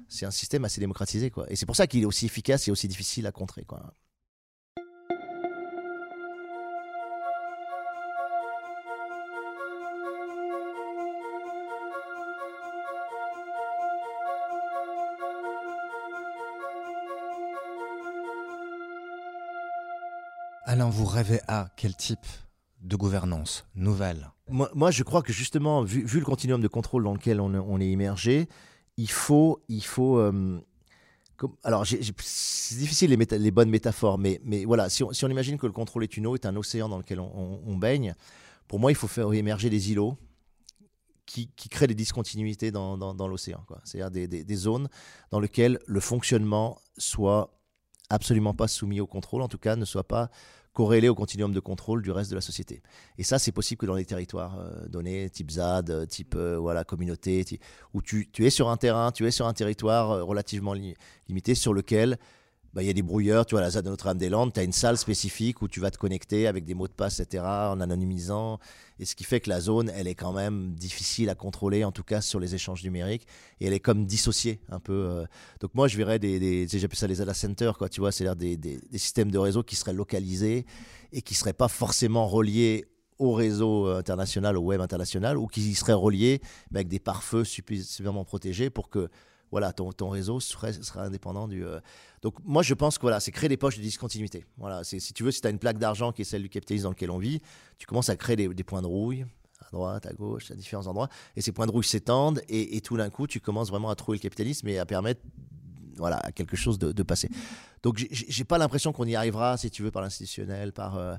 c'est 0.08 0.26
un 0.26 0.32
système 0.32 0.66
assez 0.66 0.80
démocratisé, 0.80 1.32
quoi. 1.32 1.46
Et 1.50 1.56
c'est 1.56 1.66
pour 1.66 1.76
ça 1.76 1.88
qu'il 1.88 2.02
est 2.04 2.06
aussi 2.06 2.26
efficace 2.26 2.68
et 2.68 2.72
aussi 2.72 2.88
difficile 2.88 3.26
à 3.28 3.32
contrer, 3.32 3.64
quoi. 3.64 3.94
Alain, 20.68 20.90
vous 20.90 21.06
rêvez 21.06 21.42
à 21.48 21.70
quel 21.78 21.96
type 21.96 22.26
de 22.82 22.96
gouvernance 22.96 23.66
nouvelle? 23.76 24.32
Moi, 24.50 24.90
je 24.90 25.04
crois 25.04 25.22
que 25.22 25.32
justement, 25.32 25.84
vu, 25.84 26.08
le 26.20 26.26
continuum 26.26 26.60
de 26.60 26.68
contrôle 26.68 27.04
dans 27.04 27.14
lequel 27.14 27.40
on, 27.40 27.80
est 27.80 27.90
immergé, 27.90 28.50
il 28.98 29.10
faut, 29.10 29.62
il 29.70 29.84
faut. 29.84 30.18
Euh, 30.18 30.60
alors, 31.64 31.86
c'est 31.86 32.78
difficile 32.78 33.12
les, 33.12 33.52
bonnes 33.52 33.70
métaphores, 33.70 34.18
mais, 34.18 34.42
mais 34.44 34.66
voilà, 34.66 34.90
si 34.90 35.04
on, 35.04 35.30
imagine 35.30 35.60
que 35.60 35.68
le 35.68 35.72
contrôle 35.72 36.04
est 36.04 36.18
une 36.18 36.26
eau, 36.26 36.34
est 36.34 36.48
un 36.48 36.56
océan 36.56 36.90
dans 36.90 36.98
lequel 36.98 37.20
on, 37.20 37.78
baigne, 37.78 38.16
pour 38.68 38.80
moi, 38.80 38.92
il 38.92 38.96
faut 38.96 39.08
faire 39.08 39.32
émerger 39.34 39.70
des 39.70 39.92
îlots 39.92 40.18
qui, 41.28 41.48
créent 41.70 41.88
des 41.88 41.94
discontinuités 41.94 42.72
dans, 42.72 43.28
l'océan. 43.28 43.64
C'est-à-dire 43.84 44.28
des, 44.28 44.44
des, 44.44 44.56
zones 44.56 44.90
dans 45.30 45.40
lesquelles 45.40 45.78
le 45.86 46.00
fonctionnement 46.00 46.80
soit 46.98 47.55
absolument 48.10 48.54
pas 48.54 48.68
soumis 48.68 49.00
au 49.00 49.08
contrôle, 49.08 49.42
en 49.42 49.48
tout 49.48 49.58
cas 49.58 49.76
ne 49.76 49.86
soit 49.86 50.08
pas 50.08 50.30
corrélé 50.76 51.08
au 51.08 51.16
continuum 51.16 51.54
de 51.54 51.60
contrôle 51.60 52.04
du 52.04 52.12
reste 52.12 52.30
de 52.30 52.36
la 52.36 52.42
société. 52.42 52.84
Et 53.18 53.24
ça, 53.24 53.40
c'est 53.40 53.54
possible 53.54 53.80
que 53.80 53.86
dans 53.86 53.96
les 53.96 54.06
territoires 54.06 54.60
euh, 54.60 54.88
donnés, 54.88 55.30
type 55.30 55.50
ZAD, 55.50 55.90
euh, 55.90 56.06
type 56.06 56.36
euh, 56.36 56.58
voilà, 56.60 56.84
communauté, 56.84 57.46
où 57.94 58.02
tu, 58.02 58.30
es 58.40 58.50
sur 58.50 58.70
un 58.70 58.78
terrain, 58.78 59.12
tu 59.12 59.26
es 59.26 59.32
sur 59.32 59.48
un 59.48 59.54
territoire 59.54 60.26
relativement 60.26 60.74
limité 61.30 61.56
sur 61.56 61.74
lequel 61.74 62.18
bah, 62.76 62.84
y 62.84 62.90
a 62.90 62.94
des 62.94 63.02
brouilleurs, 63.02 63.46
tu 63.46 63.56
vois, 63.56 63.62
la 63.62 63.70
ZAD 63.70 63.86
de 63.86 63.90
Notre-Dame-des-Landes, 63.90 64.52
tu 64.52 64.60
as 64.60 64.64
une 64.64 64.74
salle 64.74 64.98
spécifique 64.98 65.62
où 65.62 65.70
tu 65.70 65.80
vas 65.80 65.92
te 65.92 65.98
connecter 65.98 66.46
avec 66.46 66.66
des 66.66 66.74
mots 66.74 66.90
de 66.90 66.94
passe, 66.94 67.22
etc., 67.22 67.42
en 67.46 67.80
anonymisant. 67.80 68.60
Et 69.00 69.06
ce 69.06 69.16
qui 69.16 69.24
fait 69.24 69.40
que 69.40 69.50
la 69.50 69.62
zone, 69.62 69.90
elle 69.96 70.10
est 70.10 70.16
quand 70.16 70.34
même 70.34 70.74
difficile 70.74 71.30
à 71.30 71.36
contrôler, 71.36 71.86
en 71.86 71.94
tout 71.94 72.04
cas 72.04 72.20
sur 72.20 72.38
les 72.42 72.54
échanges 72.54 72.84
numériques. 72.84 73.28
Et 73.62 73.68
elle 73.68 73.74
est 73.74 73.80
comme 73.80 74.06
dissociée 74.06 74.60
un 74.68 74.82
peu. 74.82 74.92
Euh. 74.92 75.26
Donc 75.62 75.74
moi, 75.74 75.88
je 75.88 75.96
verrais 75.96 76.20
des, 76.20 76.38
des 76.38 76.68
j'appelle 76.68 76.98
ça 76.98 77.08
les 77.08 77.16
data 77.16 77.34
centers, 77.34 77.78
quoi, 77.78 77.88
tu 77.88 78.02
vois, 78.02 78.12
c'est-à-dire 78.12 78.36
des, 78.36 78.58
des, 78.58 78.98
systèmes 78.98 79.32
de 79.32 79.38
réseau 79.38 79.64
qui 79.64 79.78
seraient 79.78 79.94
localisés 79.94 80.66
et 81.14 81.22
qui 81.22 81.34
ne 81.34 81.38
seraient 81.38 81.54
pas 81.54 81.70
forcément 81.70 82.28
reliés 82.28 82.84
au 83.20 83.32
réseau 83.32 83.88
international, 83.88 84.58
au 84.58 84.62
web 84.62 84.82
international, 84.82 85.38
ou 85.38 85.48
qui 85.48 85.74
seraient 85.76 85.94
reliés 85.94 86.42
avec 86.72 86.90
des 86.90 87.00
pare-feux 87.00 87.46
suffisamment 87.46 88.26
protégés 88.26 88.70
pour 88.70 88.90
que 88.90 89.08
voilà, 89.52 89.74
ton, 89.74 89.92
ton 89.92 90.10
réseau 90.10 90.40
sera 90.40 90.70
indépendant 90.98 91.48
du. 91.48 91.66
Euh. 91.66 91.80
Donc, 92.22 92.36
moi, 92.44 92.64
je 92.64 92.74
pense 92.74 92.98
que 92.98 93.04
voilà, 93.04 93.20
c'est 93.20 93.32
créer 93.32 93.50
des 93.50 93.58
poches 93.58 93.78
de 93.78 93.82
discontinuité. 93.82 94.46
Voilà, 94.58 94.84
si 94.84 95.14
tu 95.14 95.24
veux, 95.24 95.32
si 95.32 95.42
tu 95.42 95.48
as 95.48 95.50
une 95.50 95.60
plaque 95.60 95.78
d'argent 95.78 96.12
qui 96.12 96.24
est 96.24 96.26
celle 96.26 96.42
du 96.42 96.50
capitalisme 96.50 96.86
dans 96.86 96.90
lequel 96.90 97.12
on 97.12 97.18
vit, 97.18 97.42
tu 97.78 97.86
commences 97.86 98.10
à 98.10 98.16
créer 98.16 98.36
des, 98.36 98.64
points 98.64 98.82
de 98.82 98.88
rouille 98.88 99.26
à 99.62 99.72
droite, 99.72 100.06
à 100.06 100.14
gauche, 100.14 100.52
à 100.52 100.56
différents 100.56 100.86
endroits, 100.88 101.10
et 101.36 101.42
ces 101.42 101.52
points 101.52 101.66
de 101.66 101.72
rouille 101.72 101.86
s'étendent, 101.86 102.42
et, 102.50 102.76
et, 102.76 102.82
tout 102.82 102.98
d'un 102.98 103.10
coup, 103.10 103.26
tu 103.26 103.40
commences 103.40 103.70
vraiment 103.70 103.90
à 103.90 103.96
trouver 103.96 104.18
le 104.18 104.22
capitalisme 104.22 104.68
et 104.68 104.78
à 104.78 104.86
permettre 104.86 105.22
voilà, 105.98 106.18
à 106.18 106.32
quelque 106.32 106.56
chose 106.56 106.80
de, 106.80 106.92
de 106.92 107.04
passer. 107.04 107.30
Donc, 107.86 108.04
j'ai 108.10 108.44
pas 108.44 108.58
l'impression 108.58 108.92
qu'on 108.94 109.06
y 109.06 109.16
arrivera, 109.16 109.58
si 109.58 109.70
tu 109.70 109.84
veux, 109.84 109.92
par 109.92 110.02
l'institutionnel, 110.02 110.74
par, 110.74 110.98
euh, 110.98 111.16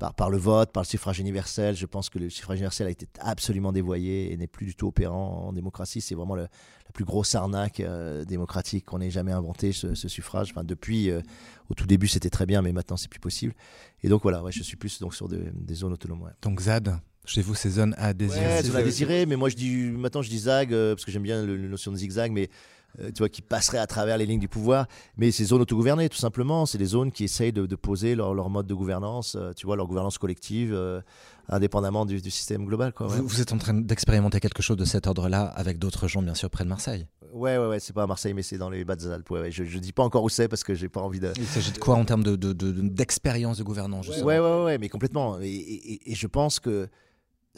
par, 0.00 0.14
par, 0.14 0.30
le 0.30 0.36
vote, 0.36 0.72
par 0.72 0.82
le 0.82 0.86
suffrage 0.88 1.20
universel. 1.20 1.76
Je 1.76 1.86
pense 1.86 2.10
que 2.10 2.18
le 2.18 2.28
suffrage 2.28 2.58
universel 2.58 2.88
a 2.88 2.90
été 2.90 3.06
absolument 3.20 3.70
dévoyé 3.70 4.32
et 4.32 4.36
n'est 4.36 4.48
plus 4.48 4.66
du 4.66 4.74
tout 4.74 4.88
opérant 4.88 5.44
en 5.46 5.52
démocratie. 5.52 6.00
C'est 6.00 6.16
vraiment 6.16 6.34
le, 6.34 6.42
la 6.42 6.92
plus 6.92 7.04
grosse 7.04 7.36
arnaque 7.36 7.78
euh, 7.78 8.24
démocratique 8.24 8.84
qu'on 8.84 9.00
ait 9.00 9.12
jamais 9.12 9.30
inventé, 9.30 9.70
ce, 9.70 9.94
suffrage. 9.94 10.50
Enfin, 10.50 10.64
depuis, 10.64 11.08
euh, 11.08 11.20
au 11.70 11.74
tout 11.74 11.86
début, 11.86 12.08
c'était 12.08 12.30
très 12.30 12.46
bien, 12.46 12.62
mais 12.62 12.72
maintenant, 12.72 12.96
c'est 12.96 13.06
plus 13.06 13.20
possible. 13.20 13.54
Et 14.02 14.08
donc, 14.08 14.22
voilà, 14.22 14.42
ouais, 14.42 14.50
je 14.50 14.64
suis 14.64 14.76
plus 14.76 14.98
donc, 14.98 15.14
sur 15.14 15.28
des 15.28 15.74
zones 15.74 15.92
autonomes. 15.92 16.32
Donc, 16.42 16.62
ZAD 16.62 16.98
chez 17.26 17.42
vous, 17.42 17.54
ces 17.54 17.70
zones 17.70 17.94
à 17.96 18.12
désirer. 18.12 18.44
Ouais, 18.44 18.62
zones 18.64 18.76
à 18.76 18.82
désirer, 18.82 19.26
mais 19.26 19.36
moi 19.36 19.50
je 19.50 19.54
dis 19.54 19.74
maintenant 19.74 20.22
je 20.22 20.30
dis 20.30 20.38
zag 20.38 20.70
parce 20.70 21.04
que 21.04 21.10
j'aime 21.10 21.24
bien 21.24 21.44
la 21.44 21.68
notion 21.68 21.92
de 21.92 21.96
zigzag, 21.98 22.32
mais 22.32 22.48
euh, 23.00 23.10
tu 23.12 23.18
vois, 23.18 23.28
qui 23.28 23.42
passeraient 23.42 23.78
à 23.78 23.86
travers 23.86 24.18
les 24.18 24.26
lignes 24.26 24.40
du 24.40 24.48
pouvoir. 24.48 24.86
Mais 25.16 25.30
ces 25.30 25.44
zones 25.44 25.60
autogouvernées, 25.60 26.08
tout 26.08 26.18
simplement, 26.18 26.66
c'est 26.66 26.78
des 26.78 26.86
zones 26.86 27.12
qui 27.12 27.24
essayent 27.24 27.52
de, 27.52 27.76
poser 27.76 28.14
leur, 28.14 28.50
mode 28.50 28.66
de 28.66 28.74
gouvernance, 28.74 29.36
euh, 29.36 29.52
tu 29.52 29.66
vois, 29.66 29.76
leur 29.76 29.86
gouvernance 29.86 30.18
collective, 30.18 30.72
euh, 30.74 31.00
indépendamment 31.48 32.06
du, 32.06 32.18
système 32.30 32.64
global. 32.64 32.92
Quoi, 32.92 33.06
vous, 33.06 33.40
êtes 33.40 33.52
en 33.52 33.58
train 33.58 33.74
d'expérimenter 33.74 34.40
quelque 34.40 34.62
chose 34.62 34.76
de 34.76 34.84
cet 34.84 35.06
ordre-là 35.06 35.42
avec 35.42 35.78
d'autres 35.78 36.08
gens, 36.08 36.22
bien 36.22 36.34
sûr, 36.34 36.50
près 36.50 36.64
de 36.64 36.68
Marseille 36.68 37.06
Ouais, 37.32 37.58
ouais, 37.58 37.66
ouais, 37.66 37.78
c'est 37.80 37.92
pas 37.92 38.04
à 38.04 38.06
Marseille, 38.06 38.32
mais 38.32 38.42
c'est 38.42 38.56
dans 38.56 38.70
les 38.70 38.84
Bas-Alpes. 38.84 39.30
Ouais, 39.30 39.50
je, 39.50 39.64
je 39.64 39.78
dis 39.78 39.92
pas 39.92 40.02
encore 40.02 40.24
où 40.24 40.30
c'est 40.30 40.48
parce 40.48 40.64
que 40.64 40.74
j'ai 40.74 40.88
pas 40.88 41.02
envie 41.02 41.20
de. 41.20 41.30
Il 41.36 41.46
s'agit 41.46 41.72
de 41.72 41.78
quoi 41.78 41.94
en 41.94 42.04
termes 42.06 42.22
d'expérience 42.22 43.58
de, 43.58 43.62
de, 43.62 43.66
gouvernance 43.66 44.08
ouais, 44.08 44.22
ouais, 44.22 44.38
ouais, 44.38 44.64
ouais, 44.64 44.78
mais 44.78 44.88
complètement. 44.88 45.38
et, 45.40 46.00
et 46.06 46.14
je 46.14 46.26
pense 46.26 46.58
que 46.58 46.88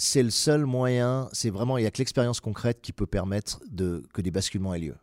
c'est 0.00 0.22
le 0.22 0.30
seul 0.30 0.66
moyen, 0.66 1.28
c'est 1.32 1.50
vraiment, 1.50 1.78
il 1.78 1.82
n'y 1.82 1.86
a 1.86 1.90
que 1.90 1.98
l'expérience 1.98 2.40
concrète 2.40 2.80
qui 2.80 2.92
peut 2.92 3.06
permettre 3.06 3.60
de, 3.70 4.02
que 4.12 4.22
des 4.22 4.30
basculements 4.30 4.74
aient 4.74 4.80
lieu. 4.80 4.94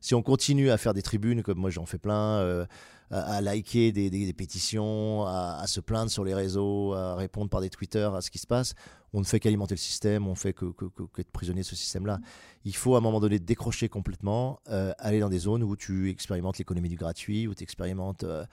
Si 0.00 0.14
on 0.14 0.22
continue 0.22 0.70
à 0.70 0.76
faire 0.76 0.94
des 0.94 1.02
tribunes, 1.02 1.42
comme 1.42 1.58
moi 1.58 1.70
j'en 1.70 1.86
fais 1.86 1.98
plein, 1.98 2.38
euh, 2.40 2.66
à, 3.10 3.40
liker 3.40 3.92
des, 3.92 4.32
pétitions, 4.32 5.24
à, 5.26 5.64
se 5.66 5.80
plaindre 5.80 6.10
sur 6.10 6.24
les 6.24 6.34
réseaux, 6.34 6.94
à 6.94 7.14
répondre 7.14 7.48
par 7.48 7.60
des 7.60 7.70
Twitter 7.70 8.08
à 8.14 8.20
ce 8.20 8.30
qui 8.30 8.38
se 8.38 8.46
passe, 8.46 8.74
on 9.12 9.20
ne 9.20 9.24
fait 9.24 9.40
qu'alimenter 9.40 9.74
le 9.74 9.80
système, 9.80 10.26
on 10.26 10.34
fait 10.34 10.52
que, 10.52 10.66
être 11.18 11.30
prisonnier 11.30 11.60
de 11.60 11.66
ce 11.66 11.76
système-là. 11.76 12.18
Il 12.64 12.74
faut 12.74 12.94
à 12.96 12.98
un 12.98 13.00
moment 13.00 13.20
donné 13.20 13.38
décrocher 13.38 13.88
complètement, 13.88 14.60
euh, 14.68 14.92
aller 14.98 15.20
dans 15.20 15.28
des 15.28 15.38
zones 15.38 15.62
où 15.62 15.76
tu 15.76 16.10
expérimentes 16.10 16.58
l'économie 16.58 16.88
du 16.88 16.96
gratuit, 16.96 17.46
où 17.46 17.54
tu 17.54 17.62
expérimentes... 17.62 18.24
Euh, 18.24 18.44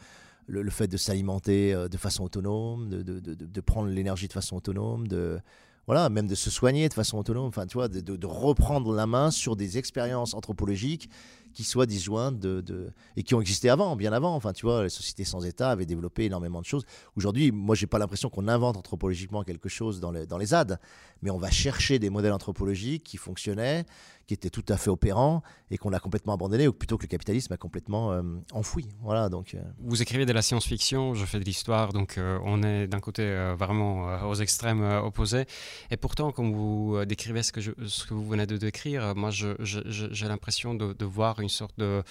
le, 0.47 0.69
fait 0.69 0.87
de 0.87 0.97
s'alimenter 0.97 1.73
de 1.73 1.97
façon 1.97 2.25
autonome, 2.25 2.89
de, 2.89 3.01
de 3.19 3.61
prendre 3.61 3.87
l'énergie 3.87 4.27
de 4.27 4.33
façon 4.33 4.57
autonome, 4.57 5.07
de, 5.07 5.39
voilà, 5.87 6.09
même 6.09 6.27
de 6.27 6.35
se 6.35 6.49
soigner 6.49 6.87
de 6.89 6.93
façon 6.93 7.17
autonome, 7.17 7.45
enfin, 7.45 7.65
tu 7.65 7.77
de, 7.77 8.25
reprendre 8.25 8.93
la 8.93 9.07
main 9.07 9.31
sur 9.31 9.55
des 9.55 9.77
expériences 9.77 10.33
anthropologiques 10.33 11.09
qui 11.53 11.63
soient 11.63 11.85
disjointes 11.85 12.39
de, 12.39 12.93
et 13.17 13.23
qui 13.23 13.35
ont 13.35 13.41
existé 13.41 13.69
avant, 13.69 13.95
bien 13.95 14.13
avant. 14.13 14.35
Enfin, 14.35 14.53
tu 14.53 14.65
vois, 14.65 14.83
les 14.83 14.89
sociétés 14.89 15.25
sans 15.25 15.45
État 15.45 15.69
avaient 15.71 15.85
développé 15.85 16.25
énormément 16.25 16.61
de 16.61 16.65
choses. 16.65 16.85
Aujourd'hui, 17.15 17.51
moi, 17.51 17.75
j'ai 17.75 17.87
pas 17.87 17.99
l'impression 17.99 18.29
qu'on 18.29 18.47
invente 18.47 18.77
anthropologiquement 18.77 19.43
quelque 19.43 19.69
chose 19.69 19.99
dans 19.99 20.11
les, 20.11 20.25
dans 20.25 20.37
les 20.37 20.47
ZAD, 20.47 20.79
mais 21.21 21.29
on 21.29 21.37
va 21.37 21.51
chercher 21.51 21.99
des 21.99 22.09
modèles 22.09 22.33
anthropologiques 22.33 23.03
qui 23.03 23.17
fonctionnaient, 23.17 23.85
qui 24.27 24.33
était 24.33 24.49
tout 24.49 24.65
à 24.69 24.77
fait 24.77 24.89
opérant 24.89 25.43
et 25.69 25.77
qu'on 25.77 25.93
a 25.93 25.99
complètement 25.99 26.33
abandonné, 26.33 26.67
ou 26.67 26.73
plutôt 26.73 26.97
que 26.97 27.03
le 27.03 27.07
capitalisme 27.07 27.53
a 27.53 27.57
complètement 27.57 28.11
euh, 28.11 28.21
enfoui. 28.51 28.89
Voilà, 29.01 29.29
donc, 29.29 29.55
euh. 29.55 29.61
Vous 29.79 30.01
écrivez 30.01 30.25
de 30.25 30.33
la 30.33 30.41
science-fiction, 30.41 31.13
je 31.13 31.25
fais 31.25 31.39
de 31.39 31.45
l'histoire, 31.45 31.93
donc 31.93 32.17
euh, 32.17 32.39
on 32.43 32.61
est 32.63 32.87
d'un 32.87 32.99
côté 32.99 33.23
vraiment 33.57 34.27
aux 34.27 34.35
extrêmes 34.35 34.83
opposés. 34.83 35.45
Et 35.91 35.97
pourtant, 35.97 36.31
quand 36.31 36.49
vous 36.49 37.05
décrivez 37.05 37.43
ce 37.43 37.51
que, 37.51 38.13
vous 38.13 38.27
venez 38.27 38.45
de 38.45 38.57
décrire, 38.57 39.15
moi 39.15 39.29
j'ai 39.31 40.27
l'impression 40.27 40.73
de, 40.73 41.05
voir 41.05 41.39
une 41.39 41.49
sorte 41.49 41.77
de 41.77 42.03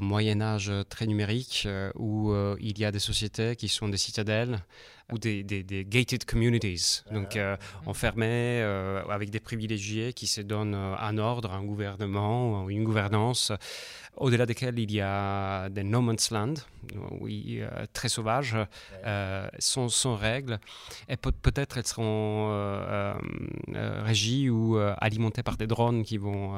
Moyen 0.00 0.40
Âge 0.40 0.72
très 0.88 1.06
numérique 1.06 1.68
où 1.96 2.32
il 2.60 2.78
y 2.78 2.84
a 2.84 2.92
des 2.92 2.98
sociétés 2.98 3.56
qui 3.56 3.68
sont 3.68 3.88
des 3.88 3.98
citadelles 3.98 4.60
ou 5.12 5.18
des, 5.18 5.42
des, 5.42 5.84
gated 5.84 6.24
communities, 6.24 7.02
donc 7.10 7.36
euh, 7.36 7.56
enfermés 7.86 8.60
euh, 8.62 9.02
avec 9.10 9.30
des 9.30 9.40
privilégiés 9.40 10.12
qui 10.12 10.26
se 10.26 10.40
donnent 10.40 10.74
euh, 10.74 10.94
un 10.98 11.18
ordre, 11.18 11.52
un 11.52 11.64
gouvernement, 11.64 12.68
une 12.68 12.84
gouvernance, 12.84 13.52
au-delà 14.16 14.46
desquels 14.46 14.78
il 14.78 14.92
y 14.92 15.00
a 15.00 15.68
des 15.68 15.84
no 15.84 16.00
man's 16.00 16.30
land, 16.30 16.54
oui, 17.20 17.62
très 17.92 18.08
sauvages, 18.08 18.56
sans, 19.58 19.88
sans, 19.88 20.16
règles, 20.16 20.58
et 21.08 21.16
peut- 21.16 21.32
être 21.56 21.78
elles 21.78 21.86
seront 21.86 22.48
régies 24.04 24.50
ou 24.50 24.76
alimentées 24.76 25.42
par 25.42 25.56
des 25.56 25.66
drones 25.66 26.04
qui 26.04 26.16
vont 26.18 26.54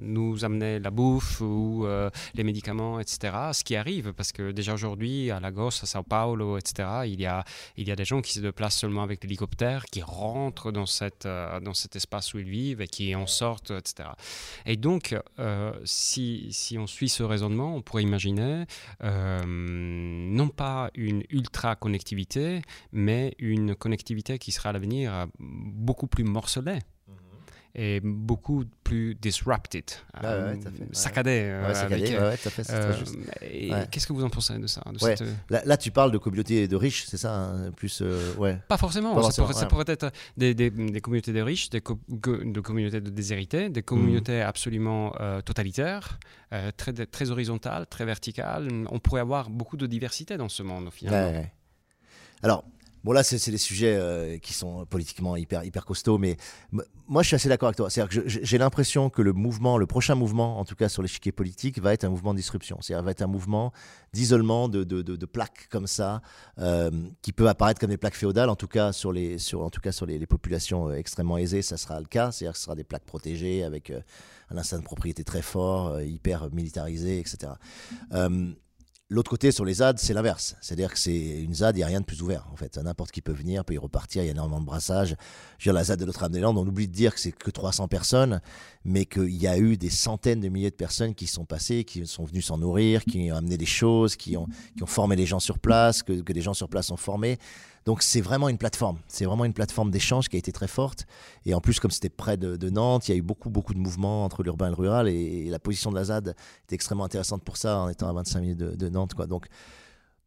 nous 0.00 0.44
amener 0.44 0.78
la 0.78 0.90
bouffe 0.90 1.40
ou 1.40 1.86
les 2.34 2.44
médicaments, 2.44 3.00
etc. 3.00 3.34
Ce 3.52 3.64
qui 3.64 3.76
arrive, 3.76 4.12
parce 4.12 4.32
que 4.32 4.50
déjà 4.52 4.74
aujourd'hui, 4.74 5.30
à 5.30 5.40
Lagos, 5.40 5.82
à 5.82 5.86
Sao 5.86 6.02
Paulo, 6.02 6.58
etc., 6.58 6.88
il 7.06 7.20
y 7.20 7.26
a 7.26 7.44
il 7.76 7.88
y 7.88 7.92
a 7.92 7.96
des 7.96 8.04
gens 8.04 8.20
qui 8.20 8.32
se 8.32 8.40
déplacent 8.40 8.78
seulement 8.78 9.02
avec 9.02 9.22
l'hélicoptère, 9.22 9.86
qui 9.86 10.02
rentrent 10.02 10.72
dans, 10.72 10.86
cette, 10.86 11.26
euh, 11.26 11.60
dans 11.60 11.74
cet 11.74 11.96
espace 11.96 12.34
où 12.34 12.38
ils 12.38 12.48
vivent 12.48 12.80
et 12.80 12.88
qui 12.88 13.14
en 13.14 13.26
sortent, 13.26 13.70
etc. 13.70 14.10
Et 14.66 14.76
donc, 14.76 15.16
euh, 15.38 15.72
si, 15.84 16.48
si, 16.50 16.78
on 16.78 16.86
suit 16.86 17.08
ce 17.08 17.22
raisonnement, 17.22 17.74
on 17.76 17.82
pourrait 17.82 18.02
imaginer 18.02 18.64
euh, 19.02 19.39
non 19.46 20.48
pas 20.48 20.90
une 20.94 21.22
ultra-connectivité, 21.30 22.62
mais 22.92 23.34
une 23.38 23.74
connectivité 23.74 24.38
qui 24.38 24.52
sera 24.52 24.70
à 24.70 24.72
l'avenir 24.72 25.26
beaucoup 25.38 26.06
plus 26.06 26.24
morcelée 26.24 26.78
est 27.74 28.00
beaucoup 28.00 28.64
plus 28.82 29.14
disrupted, 29.14 29.84
saccadé. 30.92 31.56
Qu'est-ce 33.90 34.06
que 34.06 34.12
vous 34.12 34.24
en 34.24 34.30
pensez 34.30 34.58
de 34.58 34.66
ça 34.66 34.82
euh, 35.50 35.60
là, 35.64 35.76
tu 35.76 35.90
parles 35.90 36.10
de 36.10 36.18
communautés 36.18 36.68
de 36.68 36.76
riches, 36.76 37.04
c'est 37.06 37.16
ça 37.16 37.34
hein, 37.34 37.70
plus, 37.72 38.00
euh, 38.02 38.34
ouais. 38.36 38.58
Pas 38.68 38.76
forcément. 38.76 39.30
ça, 39.30 39.66
pourrait, 39.66 39.84
être 39.86 40.10
des, 40.36 40.54
des, 40.54 41.00
communautés 41.00 41.32
de 41.32 41.40
riches, 41.40 41.70
des 41.70 41.80
de 41.80 42.60
communautés 42.60 43.00
de 43.00 43.10
déshérités, 43.10 43.68
des 43.68 43.82
communautés 43.82 44.40
mm. 44.40 44.46
absolument 44.46 45.14
euh, 45.20 45.40
totalitaires, 45.40 46.18
très, 46.76 46.92
très 46.92 47.30
horizontales, 47.30 47.86
très 47.86 48.04
verticales. 48.04 48.68
On 48.90 48.98
pourrait 48.98 49.20
avoir 49.20 49.50
beaucoup 49.50 49.76
de 49.76 49.86
diversité 49.86 50.36
dans 50.36 50.48
ce 50.48 50.62
monde, 50.62 50.90
finalement. 50.92 51.44
Alors, 52.42 52.64
Bon, 53.02 53.12
là, 53.12 53.22
c'est 53.22 53.50
des 53.50 53.58
sujets 53.58 53.96
euh, 53.96 54.36
qui 54.38 54.52
sont 54.52 54.84
politiquement 54.84 55.36
hyper, 55.36 55.64
hyper 55.64 55.86
costauds, 55.86 56.18
mais 56.18 56.36
moi, 57.08 57.22
je 57.22 57.28
suis 57.28 57.34
assez 57.34 57.48
d'accord 57.48 57.68
avec 57.68 57.76
toi. 57.76 57.88
C'est-à-dire 57.88 58.22
que 58.22 58.28
j'ai 58.28 58.58
l'impression 58.58 59.08
que 59.08 59.22
le 59.22 59.32
mouvement, 59.32 59.78
le 59.78 59.86
prochain 59.86 60.14
mouvement, 60.14 60.58
en 60.58 60.64
tout 60.66 60.74
cas 60.74 60.90
sur 60.90 61.00
l'échiquier 61.00 61.32
politique, 61.32 61.80
va 61.80 61.94
être 61.94 62.04
un 62.04 62.10
mouvement 62.10 62.34
de 62.34 62.38
disruption. 62.38 62.78
C'est-à-dire 62.82 63.02
va 63.02 63.10
être 63.10 63.22
un 63.22 63.26
mouvement 63.26 63.72
d'isolement 64.12 64.68
de, 64.68 64.84
de, 64.84 65.02
de, 65.02 65.26
plaques 65.26 65.68
comme 65.70 65.86
ça, 65.86 66.20
euh, 66.58 66.90
qui 67.22 67.32
peut 67.32 67.48
apparaître 67.48 67.80
comme 67.80 67.90
des 67.90 67.96
plaques 67.96 68.16
féodales, 68.16 68.50
en 68.50 68.56
tout 68.56 68.68
cas 68.68 68.92
sur 68.92 69.12
les, 69.12 69.38
sur, 69.38 69.62
en 69.62 69.70
tout 69.70 69.80
cas 69.80 69.92
sur 69.92 70.04
les, 70.04 70.26
populations 70.26 70.90
euh, 70.90 70.94
extrêmement 70.94 71.38
aisées, 71.38 71.62
ça 71.62 71.78
sera 71.78 71.98
le 72.00 72.06
cas. 72.06 72.32
C'est-à-dire 72.32 72.52
que 72.52 72.58
ce 72.58 72.64
sera 72.64 72.74
des 72.74 72.84
plaques 72.84 73.06
protégées 73.06 73.64
avec 73.64 73.90
un 74.50 74.58
instinct 74.58 74.78
de 74.78 74.84
propriété 74.84 75.24
très 75.24 75.42
fort, 75.42 76.02
hyper 76.02 76.50
militarisé, 76.52 77.18
etc. 77.18 77.52
L'autre 79.12 79.28
côté, 79.28 79.50
sur 79.50 79.64
les 79.64 79.74
ZAD, 79.74 79.98
c'est 79.98 80.14
l'inverse. 80.14 80.54
C'est-à-dire 80.60 80.92
que 80.92 80.98
c'est 80.98 81.40
une 81.40 81.52
ZAD, 81.52 81.74
il 81.74 81.80
n'y 81.80 81.82
a 81.82 81.88
rien 81.88 82.00
de 82.00 82.04
plus 82.04 82.22
ouvert. 82.22 82.46
En 82.52 82.56
fait, 82.56 82.78
n'importe 82.78 83.10
qui 83.10 83.20
peut 83.20 83.32
venir, 83.32 83.64
peut 83.64 83.74
y 83.74 83.78
repartir, 83.78 84.22
il 84.22 84.26
y 84.26 84.28
a 84.28 84.30
énormément 84.30 84.60
de 84.60 84.66
brassage. 84.66 85.16
Je 85.58 85.68
veux 85.68 85.72
dire, 85.72 85.80
la 85.80 85.82
ZAD 85.82 85.98
de 85.98 86.04
Notre-Dame-des-Landes, 86.04 86.56
on 86.56 86.64
oublie 86.64 86.86
de 86.86 86.92
dire 86.92 87.12
que 87.12 87.20
c'est 87.20 87.32
que 87.32 87.50
300 87.50 87.88
personnes, 87.88 88.40
mais 88.84 89.06
qu'il 89.06 89.34
y 89.34 89.48
a 89.48 89.58
eu 89.58 89.76
des 89.76 89.90
centaines 89.90 90.38
de 90.38 90.48
milliers 90.48 90.70
de 90.70 90.76
personnes 90.76 91.16
qui 91.16 91.26
sont 91.26 91.44
passées, 91.44 91.82
qui 91.82 92.06
sont 92.06 92.24
venues 92.24 92.40
s'en 92.40 92.58
nourrir, 92.58 93.04
qui 93.04 93.32
ont 93.32 93.36
amené 93.36 93.56
des 93.56 93.66
choses, 93.66 94.14
qui 94.14 94.36
ont, 94.36 94.46
formé 94.86 95.16
les 95.16 95.26
gens 95.26 95.40
sur 95.40 95.58
place, 95.58 96.04
que, 96.04 96.20
que 96.20 96.32
des 96.32 96.42
gens 96.42 96.54
sur 96.54 96.68
place 96.68 96.92
ont 96.92 96.96
formé. 96.96 97.40
Donc 97.90 98.04
c'est 98.04 98.20
vraiment 98.20 98.48
une 98.48 98.56
plateforme. 98.56 99.00
C'est 99.08 99.24
vraiment 99.24 99.44
une 99.44 99.52
plateforme 99.52 99.90
d'échange 99.90 100.28
qui 100.28 100.36
a 100.36 100.38
été 100.38 100.52
très 100.52 100.68
forte. 100.68 101.08
Et 101.44 101.54
en 101.54 101.60
plus, 101.60 101.80
comme 101.80 101.90
c'était 101.90 102.08
près 102.08 102.36
de, 102.36 102.70
Nantes, 102.70 103.08
il 103.08 103.10
y 103.10 103.14
a 103.14 103.18
eu 103.18 103.20
beaucoup, 103.20 103.50
beaucoup 103.50 103.74
de 103.74 103.80
mouvements 103.80 104.24
entre 104.24 104.44
l'urbain 104.44 104.68
et 104.68 104.70
le 104.70 104.76
rural. 104.76 105.08
Et, 105.08 105.50
la 105.50 105.58
position 105.58 105.90
de 105.90 105.96
la 105.96 106.04
ZAD 106.04 106.36
était 106.66 106.76
extrêmement 106.76 107.02
intéressante 107.02 107.42
pour 107.42 107.56
ça, 107.56 107.78
en 107.78 107.88
étant 107.88 108.08
à 108.08 108.12
25 108.12 108.40
minutes 108.42 108.58
de, 108.58 108.76
de 108.76 108.88
Nantes. 108.88 109.14
Quoi. 109.14 109.26
Donc 109.26 109.48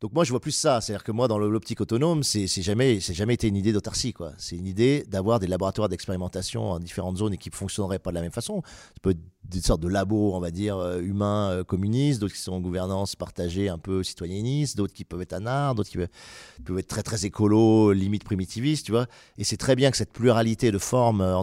donc 0.03 0.11
moi, 0.11 0.25
je 0.25 0.31
vois 0.31 0.41
plus 0.41 0.51
ça. 0.51 0.81
C'est-à-dire 0.81 1.05
que 1.05 1.13
moi, 1.13 1.29
dans 1.29 1.37
l'optique 1.37 1.79
autonome, 1.79 2.23
c'est 2.23 2.45
jamais, 2.61 2.99
jamais 2.99 3.35
été 3.35 3.47
une 3.47 3.55
idée 3.55 3.71
d'autarcie. 3.71 4.13
C'est 4.37 4.57
une 4.57 4.67
idée 4.67 5.05
d'avoir 5.07 5.39
des 5.39 5.47
laboratoires 5.47 5.87
d'expérimentation 5.87 6.71
en 6.71 6.79
différentes 6.79 7.15
zones 7.15 7.33
et 7.33 7.37
qui 7.37 7.49
ne 7.49 7.55
fonctionneraient 7.55 7.99
pas 7.99 8.09
de 8.09 8.15
la 8.15 8.21
même 8.21 8.33
façon. 8.33 8.61
Ça 8.65 8.99
peut 9.01 9.11
être 9.11 9.21
des 9.45 9.61
sortes 9.61 9.79
de 9.79 9.87
labos, 9.87 10.35
on 10.35 10.41
va 10.41 10.51
dire, 10.51 10.75
euh, 10.75 10.99
humains 10.99 11.51
euh, 11.51 11.63
communistes, 11.63 12.19
d'autres 12.19 12.33
qui 12.33 12.41
sont 12.41 12.51
en 12.51 12.59
gouvernance 12.59 13.15
partagée 13.15 13.69
un 13.69 13.77
peu 13.77 14.03
citoyenniste, 14.03 14.75
d'autres 14.75 14.93
qui 14.93 15.05
peuvent 15.05 15.21
être 15.21 15.31
anards, 15.31 15.75
d'autres 15.75 15.89
qui 15.89 15.97
peuvent 15.97 16.79
être 16.79 16.87
très 16.87 17.03
très 17.03 17.25
écolo, 17.25 17.93
limite 17.93 18.25
primitivistes, 18.25 18.85
tu 18.85 18.91
vois. 18.91 19.07
Et 19.37 19.45
c'est 19.45 19.55
très 19.55 19.77
bien 19.77 19.89
que 19.89 19.95
cette 19.95 20.11
pluralité 20.11 20.71
de 20.71 20.79
formes 20.79 21.21
euh, 21.21 21.37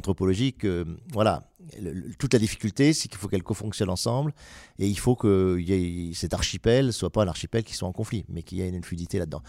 toute 2.19 2.33
la 2.33 2.39
difficulté, 2.39 2.93
c'est 2.93 3.09
qu'il 3.09 3.19
faut 3.19 3.29
qu'elles 3.29 3.43
co-fonctionnent 3.43 3.91
ensemble 3.91 4.33
et 4.79 4.87
il 4.87 4.99
faut 4.99 5.17
que 5.17 5.59
y 5.59 5.73
ait, 6.11 6.15
cet 6.15 6.35
archipel 6.35 6.93
soit 6.93 7.11
pas 7.11 7.23
un 7.23 7.29
archipel 7.29 7.65
qui 7.65 7.75
soit 7.75 7.89
en 7.89 7.93
conflit, 7.93 8.25
mais 8.29 8.43
qu'il 8.43 8.59
y 8.59 8.63
ait 8.63 8.69
une 8.69 8.85
fluidité 8.85 9.19
là-dedans. 9.19 9.43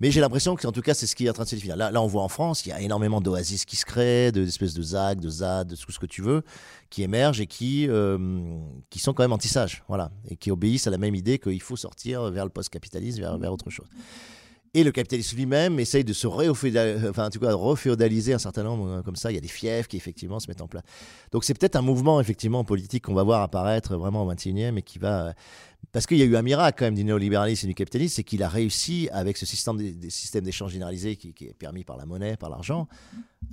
Mais 0.00 0.10
j'ai 0.10 0.22
l'impression 0.22 0.56
que, 0.56 0.66
en 0.66 0.72
tout 0.72 0.80
cas, 0.80 0.94
c'est 0.94 1.06
ce 1.06 1.14
qui 1.14 1.26
est 1.26 1.30
en 1.30 1.34
train 1.34 1.44
de 1.44 1.48
se 1.50 1.54
définir. 1.54 1.76
Là, 1.76 2.02
on 2.02 2.06
voit 2.06 2.22
en 2.22 2.28
France, 2.28 2.64
il 2.64 2.70
y 2.70 2.72
a 2.72 2.80
énormément 2.80 3.20
d'oasis 3.20 3.66
qui 3.66 3.76
se 3.76 3.84
créent, 3.84 4.32
d'espèces 4.32 4.72
de 4.72 4.82
ZAG, 4.82 5.20
de 5.20 5.28
ZAD, 5.28 5.68
de 5.68 5.76
tout 5.76 5.92
ce 5.92 5.98
que 5.98 6.06
tu 6.06 6.22
veux, 6.22 6.42
qui 6.88 7.02
émergent 7.02 7.42
et 7.42 7.46
qui, 7.46 7.86
euh, 7.86 8.18
qui 8.88 8.98
sont 8.98 9.12
quand 9.12 9.22
même 9.22 9.32
anti-sages, 9.32 9.84
voilà, 9.88 10.10
et 10.26 10.36
qui 10.36 10.50
obéissent 10.50 10.86
à 10.86 10.90
la 10.90 10.96
même 10.96 11.14
idée 11.14 11.38
qu'il 11.38 11.60
faut 11.60 11.76
sortir 11.76 12.30
vers 12.30 12.44
le 12.44 12.50
post-capitalisme, 12.50 13.20
vers 13.38 13.52
autre 13.52 13.68
chose. 13.68 13.88
Et 14.72 14.84
le 14.84 14.92
capitalisme 14.92 15.36
lui-même 15.36 15.80
essaye 15.80 16.04
de 16.04 16.12
se 16.12 16.28
enfin, 16.28 17.26
en 17.26 17.30
tout 17.30 17.40
cas, 17.40 17.52
reféodaliser 17.52 18.34
un 18.34 18.38
certain 18.38 18.62
nombre 18.62 18.88
euh, 18.88 19.02
comme 19.02 19.16
ça. 19.16 19.32
Il 19.32 19.34
y 19.34 19.38
a 19.38 19.40
des 19.40 19.48
fiefs 19.48 19.88
qui 19.88 19.96
effectivement 19.96 20.38
se 20.38 20.46
mettent 20.48 20.60
en 20.60 20.68
place. 20.68 20.84
Donc 21.32 21.42
c'est 21.44 21.54
peut-être 21.54 21.74
un 21.74 21.82
mouvement 21.82 22.20
effectivement 22.20 22.62
politique 22.62 23.04
qu'on 23.04 23.14
va 23.14 23.24
voir 23.24 23.42
apparaître 23.42 23.96
vraiment 23.96 24.24
au 24.24 24.32
21e 24.32 24.78
et 24.78 24.82
qui 24.82 25.00
va 25.00 25.34
parce 25.92 26.06
qu'il 26.06 26.18
y 26.18 26.22
a 26.22 26.24
eu 26.24 26.36
un 26.36 26.42
miracle 26.42 26.78
quand 26.78 26.84
même 26.84 26.94
du 26.94 27.04
néolibéralisme 27.04 27.66
et 27.66 27.68
du 27.68 27.74
capitalisme, 27.74 28.14
c'est 28.16 28.24
qu'il 28.24 28.42
a 28.44 28.48
réussi, 28.48 29.08
avec 29.12 29.36
ce 29.36 29.44
système 29.44 29.76
des, 29.76 30.10
systèmes 30.10 30.44
d'échange 30.44 30.72
généralisé 30.72 31.16
qui, 31.16 31.34
est 31.40 31.54
permis 31.54 31.82
par 31.82 31.96
la 31.96 32.06
monnaie, 32.06 32.36
par 32.36 32.48
l'argent, 32.48 32.86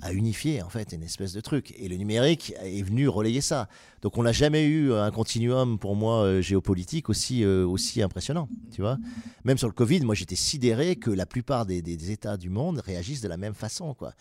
à 0.02 0.12
unifier 0.12 0.62
en 0.62 0.68
fait 0.68 0.92
une 0.92 1.02
espèce 1.02 1.32
de 1.32 1.40
truc. 1.40 1.74
Et 1.76 1.88
le 1.88 1.96
numérique 1.96 2.54
est 2.62 2.82
venu 2.82 3.08
relayer 3.08 3.40
ça. 3.40 3.68
Donc 4.02 4.18
on 4.18 4.22
n'a 4.22 4.32
jamais 4.32 4.64
eu 4.66 4.92
un 4.92 5.10
continuum 5.10 5.78
pour 5.78 5.96
moi 5.96 6.22
euh, 6.22 6.40
géopolitique 6.40 7.08
aussi, 7.08 7.42
euh, 7.42 7.66
aussi 7.66 8.02
impressionnant. 8.02 8.48
Tu 8.72 8.82
vois 8.82 8.98
Même 9.44 9.58
sur 9.58 9.66
le 9.66 9.74
Covid, 9.74 10.00
moi 10.02 10.14
j'étais 10.14 10.36
sidéré 10.36 10.94
que 10.94 11.10
la 11.10 11.26
plupart 11.26 11.66
des, 11.66 11.82
États 12.12 12.36
du 12.36 12.50
monde 12.50 12.80
réagissent 12.84 13.22
de 13.22 13.28
la 13.28 13.36
même 13.36 13.54
façon. 13.54 13.94
quoi 13.94 14.12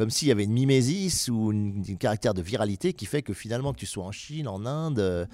comme 0.00 0.08
s'il 0.08 0.28
y 0.28 0.30
avait 0.30 0.44
une 0.44 0.52
mimésis 0.52 1.28
ou 1.28 1.52
un 1.52 1.94
caractère 1.96 2.32
de 2.32 2.40
viralité 2.40 2.94
qui 2.94 3.04
fait 3.04 3.20
que 3.20 3.34
finalement 3.34 3.74
que 3.74 3.78
tu 3.78 3.84
sois 3.84 4.02
en 4.02 4.12
Chine, 4.12 4.48
en 4.48 4.64
Inde, 4.64 5.28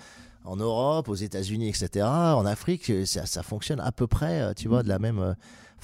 en 0.45 0.57
Europe, 0.57 1.09
aux 1.09 1.15
États-Unis, 1.15 1.69
etc., 1.69 2.05
en 2.05 2.45
Afrique, 2.45 2.91
ça, 3.07 3.45
fonctionne 3.45 3.79
à 3.79 3.93
peu 3.93 4.09
près, 4.09 4.41
euh, 4.41 4.55
tu 4.55 4.67
vois, 4.67 4.83
de 4.83 4.89
la 4.89 4.99
même 4.99 5.21
euh, 5.21 5.35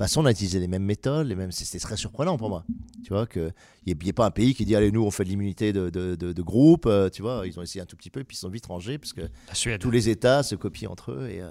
façon. 0.04 0.22
On 0.22 0.26
a 0.26 0.30
utilisé 0.30 0.60
les 0.60 0.68
mêmes 0.68 0.84
méthodes, 0.84 1.26
les 1.26 1.34
mêmes. 1.34 1.52
C'était 1.52 1.78
très 1.78 1.96
surprenant 1.96 2.36
pour 2.36 2.48
moi. 2.48 2.64
Tu 3.04 3.12
vois, 3.12 3.26
qu'il 3.26 3.52
n'y 3.86 3.92
ait, 3.92 4.12
pas 4.12 4.26
un 4.26 4.30
pays 4.30 4.54
qui 4.54 4.64
dit 4.64 4.76
Allez, 4.76 4.90
nous, 4.90 5.04
on 5.04 5.10
fait 5.10 5.24
de 5.24 5.28
l'immunité 5.28 5.72
de, 5.72 5.90
de, 5.90 6.42
groupe. 6.42 6.86
Euh, 6.86 7.08
tu 7.08 7.22
vois, 7.22 7.46
ils 7.46 7.58
ont 7.58 7.62
essayé 7.62 7.82
un 7.82 7.86
tout 7.86 7.96
petit 7.96 8.10
peu, 8.10 8.24
puis 8.24 8.36
ils 8.36 8.40
sont 8.40 8.48
vite 8.48 8.66
rangés, 8.66 8.98
parce 8.98 9.12
que 9.12 9.76
tous 9.76 9.90
les 9.90 10.08
États 10.08 10.42
se 10.42 10.54
copient 10.54 10.90
entre 10.90 11.12
eux. 11.12 11.28
Et, 11.30 11.42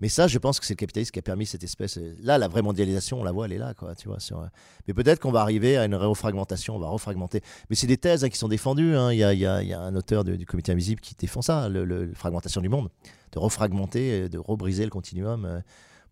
mais 0.00 0.08
ça, 0.08 0.28
je 0.28 0.38
pense 0.38 0.60
que 0.60 0.66
c'est 0.66 0.74
le 0.74 0.78
capitalisme 0.78 1.10
qui 1.10 1.18
a 1.18 1.22
permis 1.22 1.46
cette 1.46 1.64
espèce. 1.64 1.98
Là, 2.22 2.38
la 2.38 2.46
vraie 2.46 2.62
mondialisation, 2.62 3.20
on 3.20 3.24
la 3.24 3.32
voit, 3.32 3.46
elle 3.46 3.52
est 3.52 3.58
là, 3.58 3.74
quoi. 3.74 3.94
Tu 3.94 4.08
vois. 4.08 4.20
Sur... 4.20 4.46
Mais 4.86 4.94
peut-être 4.94 5.18
qu'on 5.18 5.32
va 5.32 5.40
arriver 5.40 5.76
à 5.76 5.84
une 5.84 5.96
refragmentation, 5.96 6.76
on 6.76 6.78
va 6.78 6.88
refragmenter. 6.88 7.40
Mais 7.68 7.76
c'est 7.76 7.88
des 7.88 7.96
thèses 7.96 8.24
hein, 8.24 8.28
qui 8.28 8.38
sont 8.38 8.48
défendues. 8.48 8.96
Hein. 8.96 9.12
Il, 9.12 9.18
y 9.18 9.24
a, 9.24 9.32
il, 9.32 9.40
y 9.40 9.46
a, 9.46 9.62
y 9.62 9.72
a, 9.72 9.80
un 9.80 9.96
auteur 9.96 10.24
du 10.24 10.46
Comité 10.46 10.72
Invisible 10.72 11.00
qui 11.00 11.14
défend 11.16 11.42
ça, 11.42 11.68
la 11.68 12.14
fragmentation 12.14 12.60
du 12.60 12.68
monde, 12.68 12.90
de 13.32 13.38
refragmenter, 13.38 14.28
de 14.28 14.38
rebriser 14.38 14.84
le 14.84 14.90
continuum. 14.90 15.44
Euh, 15.44 15.60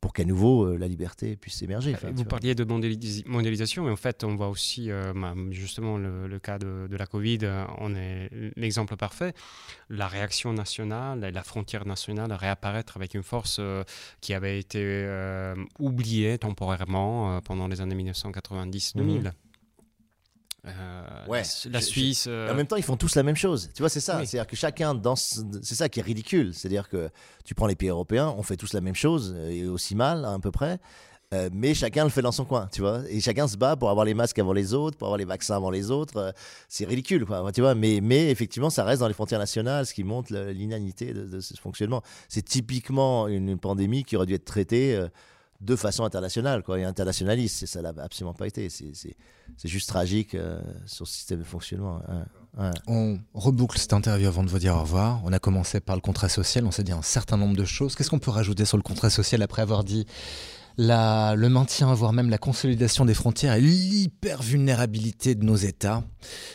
pour 0.00 0.12
qu'à 0.12 0.24
nouveau 0.24 0.64
euh, 0.64 0.76
la 0.76 0.88
liberté 0.88 1.36
puisse 1.36 1.62
émerger. 1.62 1.94
vous 2.12 2.24
parliez 2.24 2.54
de 2.54 2.64
mondialisation, 2.64 3.84
mais 3.84 3.90
en 3.90 3.96
fait, 3.96 4.24
on 4.24 4.36
voit 4.36 4.48
aussi 4.48 4.90
euh, 4.90 5.12
bah, 5.14 5.34
justement 5.50 5.98
le, 5.98 6.38
cas 6.38 6.58
de, 6.58 6.94
la 6.96 7.06
Covid, 7.06 7.38
euh, 7.42 7.64
on 7.78 7.94
est 7.94 8.30
l'exemple 8.56 8.96
parfait. 8.96 9.32
La 9.88 10.08
réaction 10.08 10.52
nationale 10.52 11.24
et 11.24 11.30
la 11.30 11.42
frontière 11.42 11.86
nationale 11.86 12.32
réapparaître 12.32 12.96
avec 12.96 13.14
une 13.14 13.22
force 13.22 13.60
qui 14.20 14.34
avait 14.34 14.58
été 14.58 15.06
oubliée 15.78 16.38
temporairement 16.38 17.40
pendant 17.42 17.68
les 17.68 17.80
années 17.80 17.94
1990-2000. 17.94 19.32
Euh, 20.66 21.26
ouais. 21.28 21.42
La, 21.70 21.80
Suisse. 21.80 22.26
En 22.26 22.30
euh, 22.30 22.54
même 22.54 22.66
temps, 22.66 22.76
ils 22.76 22.82
font 22.82 22.96
tous 22.96 23.14
la 23.14 23.22
même 23.22 23.36
chose. 23.36 23.70
Tu 23.74 23.82
vois, 23.82 23.88
c'est 23.88 24.00
ça. 24.00 24.24
C'est-à-dire 24.24 24.46
que 24.46 24.56
chacun 24.56 24.94
danse. 24.94 25.42
C'est 25.62 25.74
ça 25.74 25.88
qui 25.88 26.00
est 26.00 26.02
ridicule. 26.02 26.52
C'est-à-dire 26.54 26.88
que 26.88 27.08
tu 27.44 27.54
prends 27.54 27.66
les 27.66 27.76
pays 27.76 27.88
européens, 27.88 28.34
on 28.36 28.42
fait 28.42 28.56
tous 28.56 28.72
la 28.72 28.80
même 28.80 28.94
chose, 28.94 29.36
et 29.48 29.66
aussi 29.66 29.94
mal, 29.94 30.24
à 30.24 30.38
peu 30.38 30.50
près. 30.50 30.78
Euh, 31.34 31.50
mais 31.52 31.74
chacun 31.74 32.04
le 32.04 32.10
fait 32.10 32.22
dans 32.22 32.32
son 32.32 32.44
coin, 32.44 32.68
tu 32.70 32.82
vois. 32.82 33.02
Et 33.08 33.20
chacun 33.20 33.48
se 33.48 33.56
bat 33.56 33.74
pour 33.74 33.90
avoir 33.90 34.06
les 34.06 34.14
masques 34.14 34.38
avant 34.38 34.52
les 34.52 34.74
autres, 34.74 34.96
pour 34.96 35.08
avoir 35.08 35.18
les 35.18 35.24
vaccins 35.24 35.56
avant 35.56 35.70
les 35.70 35.90
autres. 35.90 36.16
Euh, 36.16 36.32
c'est 36.68 36.84
ridicule, 36.84 37.24
quoi, 37.26 37.50
tu 37.52 37.62
vois. 37.62 37.74
Mais, 37.74 38.00
mais 38.00 38.30
effectivement, 38.30 38.70
ça 38.70 38.84
reste 38.84 39.00
dans 39.00 39.08
les 39.08 39.14
frontières 39.14 39.40
nationales, 39.40 39.86
ce 39.86 39.94
qui 39.94 40.04
montre 40.04 40.32
l'inanité 40.32 41.12
de, 41.12 41.40
ce 41.40 41.54
fonctionnement. 41.54 42.02
C'est 42.28 42.44
typiquement 42.44 43.26
une, 43.26 43.58
pandémie 43.58 44.04
qui 44.04 44.16
aurait 44.16 44.26
dû 44.26 44.34
être 44.34 44.44
traitée 44.44 44.94
euh, 44.94 45.08
de 45.60 45.76
façon 45.76 46.04
internationale, 46.04 46.62
quoi, 46.62 46.78
et 46.78 46.84
internationaliste. 46.84 47.66
Ça 47.66 47.82
l'a 47.82 47.92
absolument 47.98 48.34
pas 48.34 48.46
été. 48.46 48.68
C'est 48.68 49.16
juste 49.64 49.88
tragique 49.88 50.36
sur 50.86 51.06
ce 51.06 51.14
système 51.14 51.38
de 51.38 51.44
fonctionnement. 51.44 52.00
Hein. 52.08 52.70
On 52.86 53.18
reboucle 53.34 53.78
cette 53.78 53.92
interview 53.92 54.28
avant 54.28 54.42
de 54.42 54.48
vous 54.48 54.58
dire 54.58 54.74
au 54.74 54.80
revoir. 54.80 55.20
On 55.24 55.32
a 55.32 55.38
commencé 55.38 55.80
par 55.80 55.94
le 55.94 56.00
contrat 56.00 56.28
social, 56.28 56.64
on 56.66 56.70
s'est 56.70 56.84
dit 56.84 56.92
un 56.92 57.02
certain 57.02 57.36
nombre 57.36 57.56
de 57.56 57.64
choses. 57.64 57.94
Qu'est-ce 57.94 58.10
qu'on 58.10 58.18
peut 58.18 58.30
rajouter 58.30 58.64
sur 58.64 58.76
le 58.76 58.82
contrat 58.82 59.10
social 59.10 59.42
après 59.42 59.62
avoir 59.62 59.84
dit 59.84 60.06
le 60.78 61.48
maintien, 61.48 61.92
voire 61.94 62.12
même 62.12 62.30
la 62.30 62.38
consolidation 62.38 63.04
des 63.04 63.14
frontières 63.14 63.54
et 63.54 63.60
l'hyper-vulnérabilité 63.60 65.34
de 65.34 65.44
nos 65.44 65.56
États? 65.56 66.04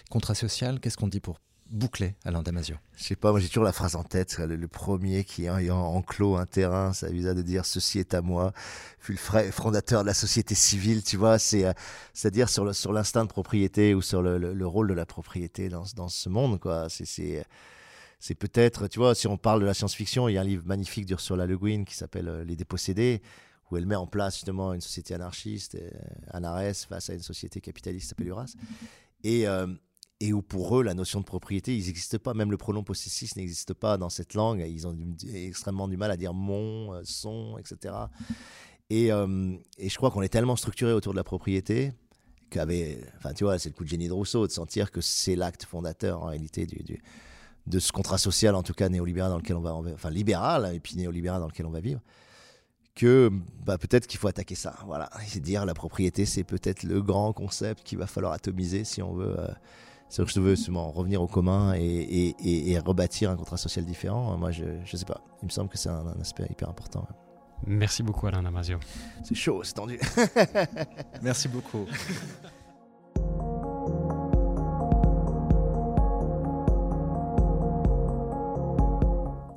Contrat 0.10 0.36
social, 0.36 0.80
qu'est-ce 0.80 0.98
qu'on 0.98 1.08
dit 1.08 1.20
pour 1.20 1.38
boucler, 1.72 2.16
Alain 2.26 2.44
Damasio 2.44 2.76
Je 2.98 3.04
sais 3.04 3.16
pas, 3.16 3.32
moi 3.32 3.40
j'ai 3.40 3.48
toujours 3.48 3.64
la 3.64 3.72
phrase 3.72 3.96
en 3.96 4.04
tête, 4.04 4.38
le, 4.40 4.68
premier 4.68 5.24
qui 5.24 5.46
ayant 5.46 5.80
enclos 5.80 6.36
un 6.38 6.46
terrain, 6.46 6.94
ça 6.94 7.10
vise 7.10 7.26
de 7.26 7.42
dire 7.42 7.66
ceci 7.66 8.00
est 8.00 8.14
à 8.14 8.22
moi, 8.22 8.54
fut 9.00 9.14
le 9.14 9.52
fondateur 9.52 10.02
de 10.02 10.08
la 10.08 10.14
société 10.14 10.56
civile, 10.56 11.04
tu 11.04 11.18
vois, 11.18 11.40
c'est 11.40 11.66
euh, 11.66 11.74
à 12.24 12.30
dire 12.30 12.50
sur 12.50 12.66
l'instinct 12.94 13.24
de 13.24 13.30
propriété 13.30 13.96
ou 13.96 14.02
sur 14.02 14.22
le, 14.22 14.68
rôle 14.68 14.90
de 14.90 14.94
la 14.94 15.06
propriété 15.06 15.70
dans, 15.70 15.86
dans 15.96 16.10
ce 16.10 16.30
monde, 16.30 16.60
quoi. 16.60 16.88
C'est 16.90 17.46
c'est 18.24 18.36
peut-être, 18.36 18.88
tu 18.88 19.00
vois, 19.00 19.16
si 19.16 19.26
on 19.26 19.36
parle 19.36 19.62
de 19.62 19.66
la 19.66 19.74
science-fiction, 19.74 20.30
il 20.30 20.34
y 20.34 20.38
a 20.38 20.42
un 20.42 20.44
livre 20.44 20.64
magnifique 20.68 21.08
d'Ursula 21.08 21.48
Le 21.48 21.58
Guin 21.58 21.86
qui 21.86 21.96
s'appelle 21.96 22.28
euh, 22.28 22.44
Les 22.44 22.56
Dépossédés 22.56 23.20
où 23.72 23.78
elle 23.78 23.88
met 23.88 23.96
en 23.96 24.06
place 24.06 24.36
justement 24.36 24.74
une 24.74 24.82
société 24.82 25.16
anarchiste, 25.16 25.76
euh, 25.76 25.90
Anares, 26.30 26.76
face 26.88 27.10
à 27.10 27.14
une 27.14 27.22
société 27.22 27.62
capitaliste 27.62 28.04
qui 28.04 28.10
s'appelle 28.10 28.28
Uras. 28.28 28.54
Et, 29.24 29.48
et 30.22 30.32
où 30.32 30.42
pour 30.42 30.80
eux, 30.80 30.84
la 30.84 30.94
notion 30.94 31.20
de 31.20 31.26
propriété, 31.26 31.76
ils 31.76 31.88
n'existent 31.88 32.20
pas. 32.20 32.34
Même 32.34 32.52
le 32.52 32.58
pronom 32.58 32.84
possessif 32.84 33.36
n'existe 33.36 33.74
pas 33.74 33.98
dans 33.98 34.10
cette 34.10 34.34
langue. 34.34 34.64
Ils 34.66 34.88
ont 34.88 34.96
extrêmement 35.34 35.88
du 35.88 35.98
mal 35.98 36.12
à 36.12 36.18
dire 36.18 36.34
mon, 36.34 36.94
euh, 36.94 37.02
son, 37.04 37.58
etc. 37.58 37.94
Et, 38.90 39.08
et 39.08 39.90
je 39.90 39.96
crois 39.96 40.12
qu'on 40.12 40.22
est 40.22 40.30
tellement 40.30 40.58
structuré 40.58 40.92
autour 40.92 41.14
de 41.14 41.18
la 41.18 41.24
propriété 41.24 41.94
qu'avait, 42.50 43.00
enfin 43.18 43.34
tu 43.34 43.46
vois, 43.46 43.58
c'est 43.58 43.70
le 43.70 43.74
coup 43.74 43.86
de 43.86 43.90
génie 43.90 44.10
de 44.10 44.14
Rousseau 44.14 44.46
de 44.46 44.52
sentir 44.52 44.92
que 44.92 45.02
c'est 45.02 45.36
l'acte 45.36 45.64
fondateur 45.64 46.22
en 46.22 46.28
réalité 46.28 46.68
de 47.66 47.80
ce 47.80 47.92
contrat 47.92 48.18
social, 48.18 48.54
en 48.54 48.64
tout 48.64 48.74
cas 48.74 48.90
néolibéral 48.90 49.32
dans 49.32 49.38
lequel 49.38 49.56
on 49.56 49.62
va, 49.62 49.74
enfin 49.74 50.10
libéral 50.10 50.76
et 50.76 50.80
puis 50.80 50.98
néolibéral 50.98 51.40
dans 51.40 51.48
lequel 51.48 51.66
on 51.66 51.72
va 51.72 51.80
vivre 51.80 52.02
que 52.96 53.32
bah, 53.66 53.78
peut-être 53.78 54.08
qu'il 54.08 54.20
faut 54.20 54.28
attaquer 54.28 54.56
ça. 54.56 54.76
Voilà, 54.86 55.10
et 55.36 55.40
dire 55.40 55.66
la 55.66 55.74
propriété, 55.74 56.26
c'est 56.26 56.44
peut-être 56.44 56.84
le 56.84 57.02
grand 57.02 57.34
concept 57.34 57.84
qu'il 57.84 57.98
va 57.98 58.08
falloir 58.08 58.34
atomiser 58.34 58.84
si 58.84 59.02
on 59.02 59.14
veut, 59.14 59.40
euh, 59.40 59.48
si 60.12 60.22
je 60.26 60.40
veux 60.42 60.56
revenir 60.76 61.22
au 61.22 61.28
commun 61.28 61.74
et, 61.78 62.36
et, 62.44 62.80
rebâtir 62.80 63.32
un 63.32 63.38
contrat 63.38 63.58
social 63.58 63.86
différent. 63.86 64.38
Moi, 64.38 64.52
je 64.52 64.66
ne 64.66 64.86
sais 64.86 65.06
pas. 65.06 65.22
Il 65.42 65.46
me 65.46 65.52
semble 65.52 65.70
que 65.70 65.78
c'est 65.78 65.90
un, 65.90 66.06
aspect 66.20 66.46
hyper 66.50 66.70
important. 66.70 67.08
Merci 67.66 68.04
beaucoup, 68.04 68.28
Alain 68.28 68.44
Damasio. 68.44 68.78
C'est 69.24 69.36
chaud, 69.36 69.64
c'est 69.64 69.74
tendu. 69.74 70.00
Merci 71.22 71.48
beaucoup. 71.48 71.86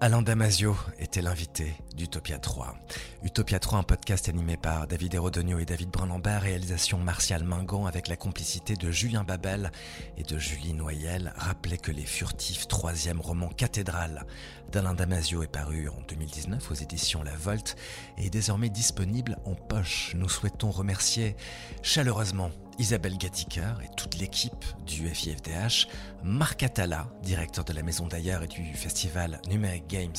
Alain 0.05 0.21
Damasio 0.21 0.77
était 0.99 1.23
l'invité 1.23 1.73
d'Utopia 1.97 2.37
3. 2.37 2.75
Utopia 3.23 3.59
3, 3.59 3.79
un 3.79 3.83
podcast 3.85 4.29
animé 4.29 4.59
par 4.59 4.87
David 4.87 5.15
Hérodonio 5.15 5.59
et 5.59 5.65
David 5.65 5.89
Brunambert, 5.89 6.43
réalisation 6.43 6.99
Martial 6.99 7.43
Mingan 7.43 7.87
avec 7.87 8.09
la 8.09 8.17
complicité 8.17 8.77
de 8.77 8.91
Julien 8.91 9.25
Babel 9.25 9.73
et 10.19 10.23
de 10.23 10.37
Julie 10.37 10.75
Noyel, 10.75 11.33
rappelait 11.39 11.79
que 11.79 11.91
Les 11.91 12.05
Furtifs, 12.05 12.69
troisième 12.69 13.19
roman 13.19 13.49
cathédrale 13.49 14.27
d'Alain 14.71 14.93
Damasio 14.93 15.43
est 15.43 15.47
paru 15.47 15.89
en 15.89 16.03
2019 16.07 16.71
aux 16.71 16.75
éditions 16.75 17.23
La 17.23 17.37
Volte 17.37 17.75
et 18.19 18.27
est 18.27 18.31
désormais 18.31 18.69
disponible 18.69 19.39
en 19.47 19.55
poche. 19.55 20.13
Nous 20.17 20.29
souhaitons 20.29 20.71
remercier 20.71 21.35
chaleureusement 21.81 22.51
Isabelle 22.79 23.17
Gattiker 23.17 23.75
et 23.83 23.95
toute 23.97 24.17
l'équipe 24.17 24.65
du 24.87 25.09
FIFDH, 25.09 25.89
Marc 26.23 26.63
Atala, 26.63 27.09
directeur 27.23 27.65
de 27.65 27.73
la 27.73 27.83
Maison 27.83 28.07
d'ailleurs 28.07 28.43
et 28.43 28.49
du 28.49 28.75
festival 28.75 29.41
Numeric 29.49 29.87
Games 29.87 30.13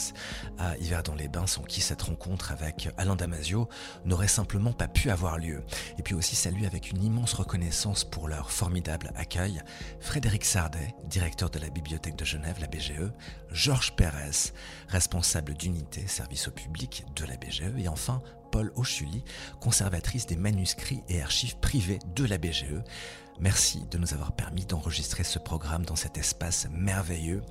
à 0.57 0.77
Yverdon-les-Bains, 0.77 1.47
sans 1.47 1.63
qui 1.63 1.81
cette 1.81 2.03
rencontre 2.03 2.51
avec 2.51 2.89
Alain 2.97 3.15
Damasio 3.15 3.67
n'aurait 4.05 4.27
simplement 4.27 4.73
pas 4.73 4.87
pu 4.87 5.09
avoir 5.09 5.37
lieu. 5.37 5.63
Et 5.97 6.03
puis 6.03 6.15
aussi 6.15 6.35
saluer 6.35 6.65
avec 6.65 6.91
une 6.91 7.03
immense 7.03 7.33
reconnaissance 7.33 8.03
pour 8.03 8.27
leur 8.27 8.51
formidable 8.51 9.11
accueil, 9.15 9.61
Frédéric 9.99 10.45
Sardet, 10.45 10.95
directeur 11.05 11.49
de 11.49 11.59
la 11.59 11.69
Bibliothèque 11.69 12.15
de 12.15 12.25
Genève, 12.25 12.57
la 12.59 12.67
BGE, 12.67 13.11
Georges 13.51 13.95
Pérez, 13.95 14.53
responsable 14.87 15.53
d'unité 15.55 16.07
service 16.07 16.47
au 16.47 16.51
public 16.51 17.05
de 17.15 17.25
la 17.25 17.37
BGE, 17.37 17.73
et 17.77 17.87
enfin 17.87 18.21
Paul 18.55 18.71
Ochuli, 18.77 19.21
conservatrice 19.59 20.27
des 20.27 20.37
manuscrits 20.37 21.03
et 21.09 21.21
archives 21.21 21.57
privées 21.57 21.99
de 22.15 22.23
la 22.23 22.37
BGE. 22.37 22.81
Merci 23.37 23.83
de 23.91 23.97
nous 23.97 24.13
avoir 24.13 24.31
permis 24.31 24.65
d'enregistrer 24.65 25.25
ce 25.25 25.39
programme 25.39 25.83
dans 25.83 25.97
cet 25.97 26.17
espace 26.17 26.69
merveilleux. 26.71 27.41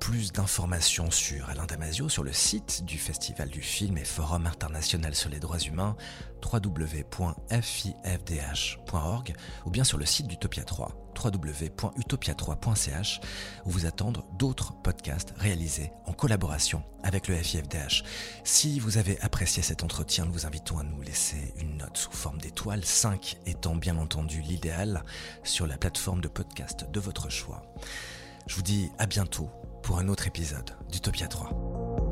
Plus 0.00 0.32
d'informations 0.32 1.10
sur 1.10 1.48
Alain 1.50 1.66
Damasio 1.66 2.08
sur 2.08 2.22
le 2.22 2.32
site 2.32 2.84
du 2.84 2.98
Festival 2.98 3.50
du 3.50 3.60
film 3.60 3.98
et 3.98 4.04
Forum 4.04 4.46
international 4.46 5.14
sur 5.14 5.28
les 5.28 5.40
droits 5.40 5.58
humains 5.58 5.96
www.fifdh.org 6.42 7.46
ou 9.66 9.70
bien 9.70 9.84
sur 9.84 9.98
le 9.98 10.06
site 10.06 10.28
d'Utopia 10.28 10.64
3 10.64 11.12
www.utopia3.ch 11.22 13.20
où 13.64 13.70
vous 13.70 13.86
attendent 13.86 14.24
d'autres 14.38 14.72
podcasts 14.82 15.34
réalisés 15.36 15.92
en 16.06 16.12
collaboration 16.12 16.82
avec 17.02 17.28
le 17.28 17.34
FIFDH. 17.34 18.04
Si 18.44 18.78
vous 18.80 18.98
avez 18.98 19.20
apprécié 19.20 19.62
cet 19.62 19.82
entretien, 19.82 20.24
nous 20.24 20.32
vous 20.32 20.46
invitons 20.46 20.78
à 20.78 20.84
nous 20.84 21.02
laisser 21.02 21.52
une 21.60 21.78
note 21.78 21.96
sous 21.96 22.12
forme 22.12 22.40
d'étoiles, 22.40 22.84
5 22.84 23.38
étant 23.46 23.74
bien 23.76 23.98
entendu 23.98 24.40
l'idéal, 24.40 25.02
sur 25.42 25.66
la 25.66 25.76
plateforme 25.76 26.20
de 26.20 26.28
podcast 26.28 26.86
de 26.90 27.00
votre 27.00 27.30
choix. 27.30 27.62
Je 28.46 28.54
vous 28.54 28.62
dis 28.62 28.90
à 28.98 29.06
bientôt 29.06 29.50
pour 29.88 30.00
un 30.00 30.08
autre 30.08 30.26
épisode 30.26 30.76
d'Utopia 30.90 31.28
3. 31.28 32.07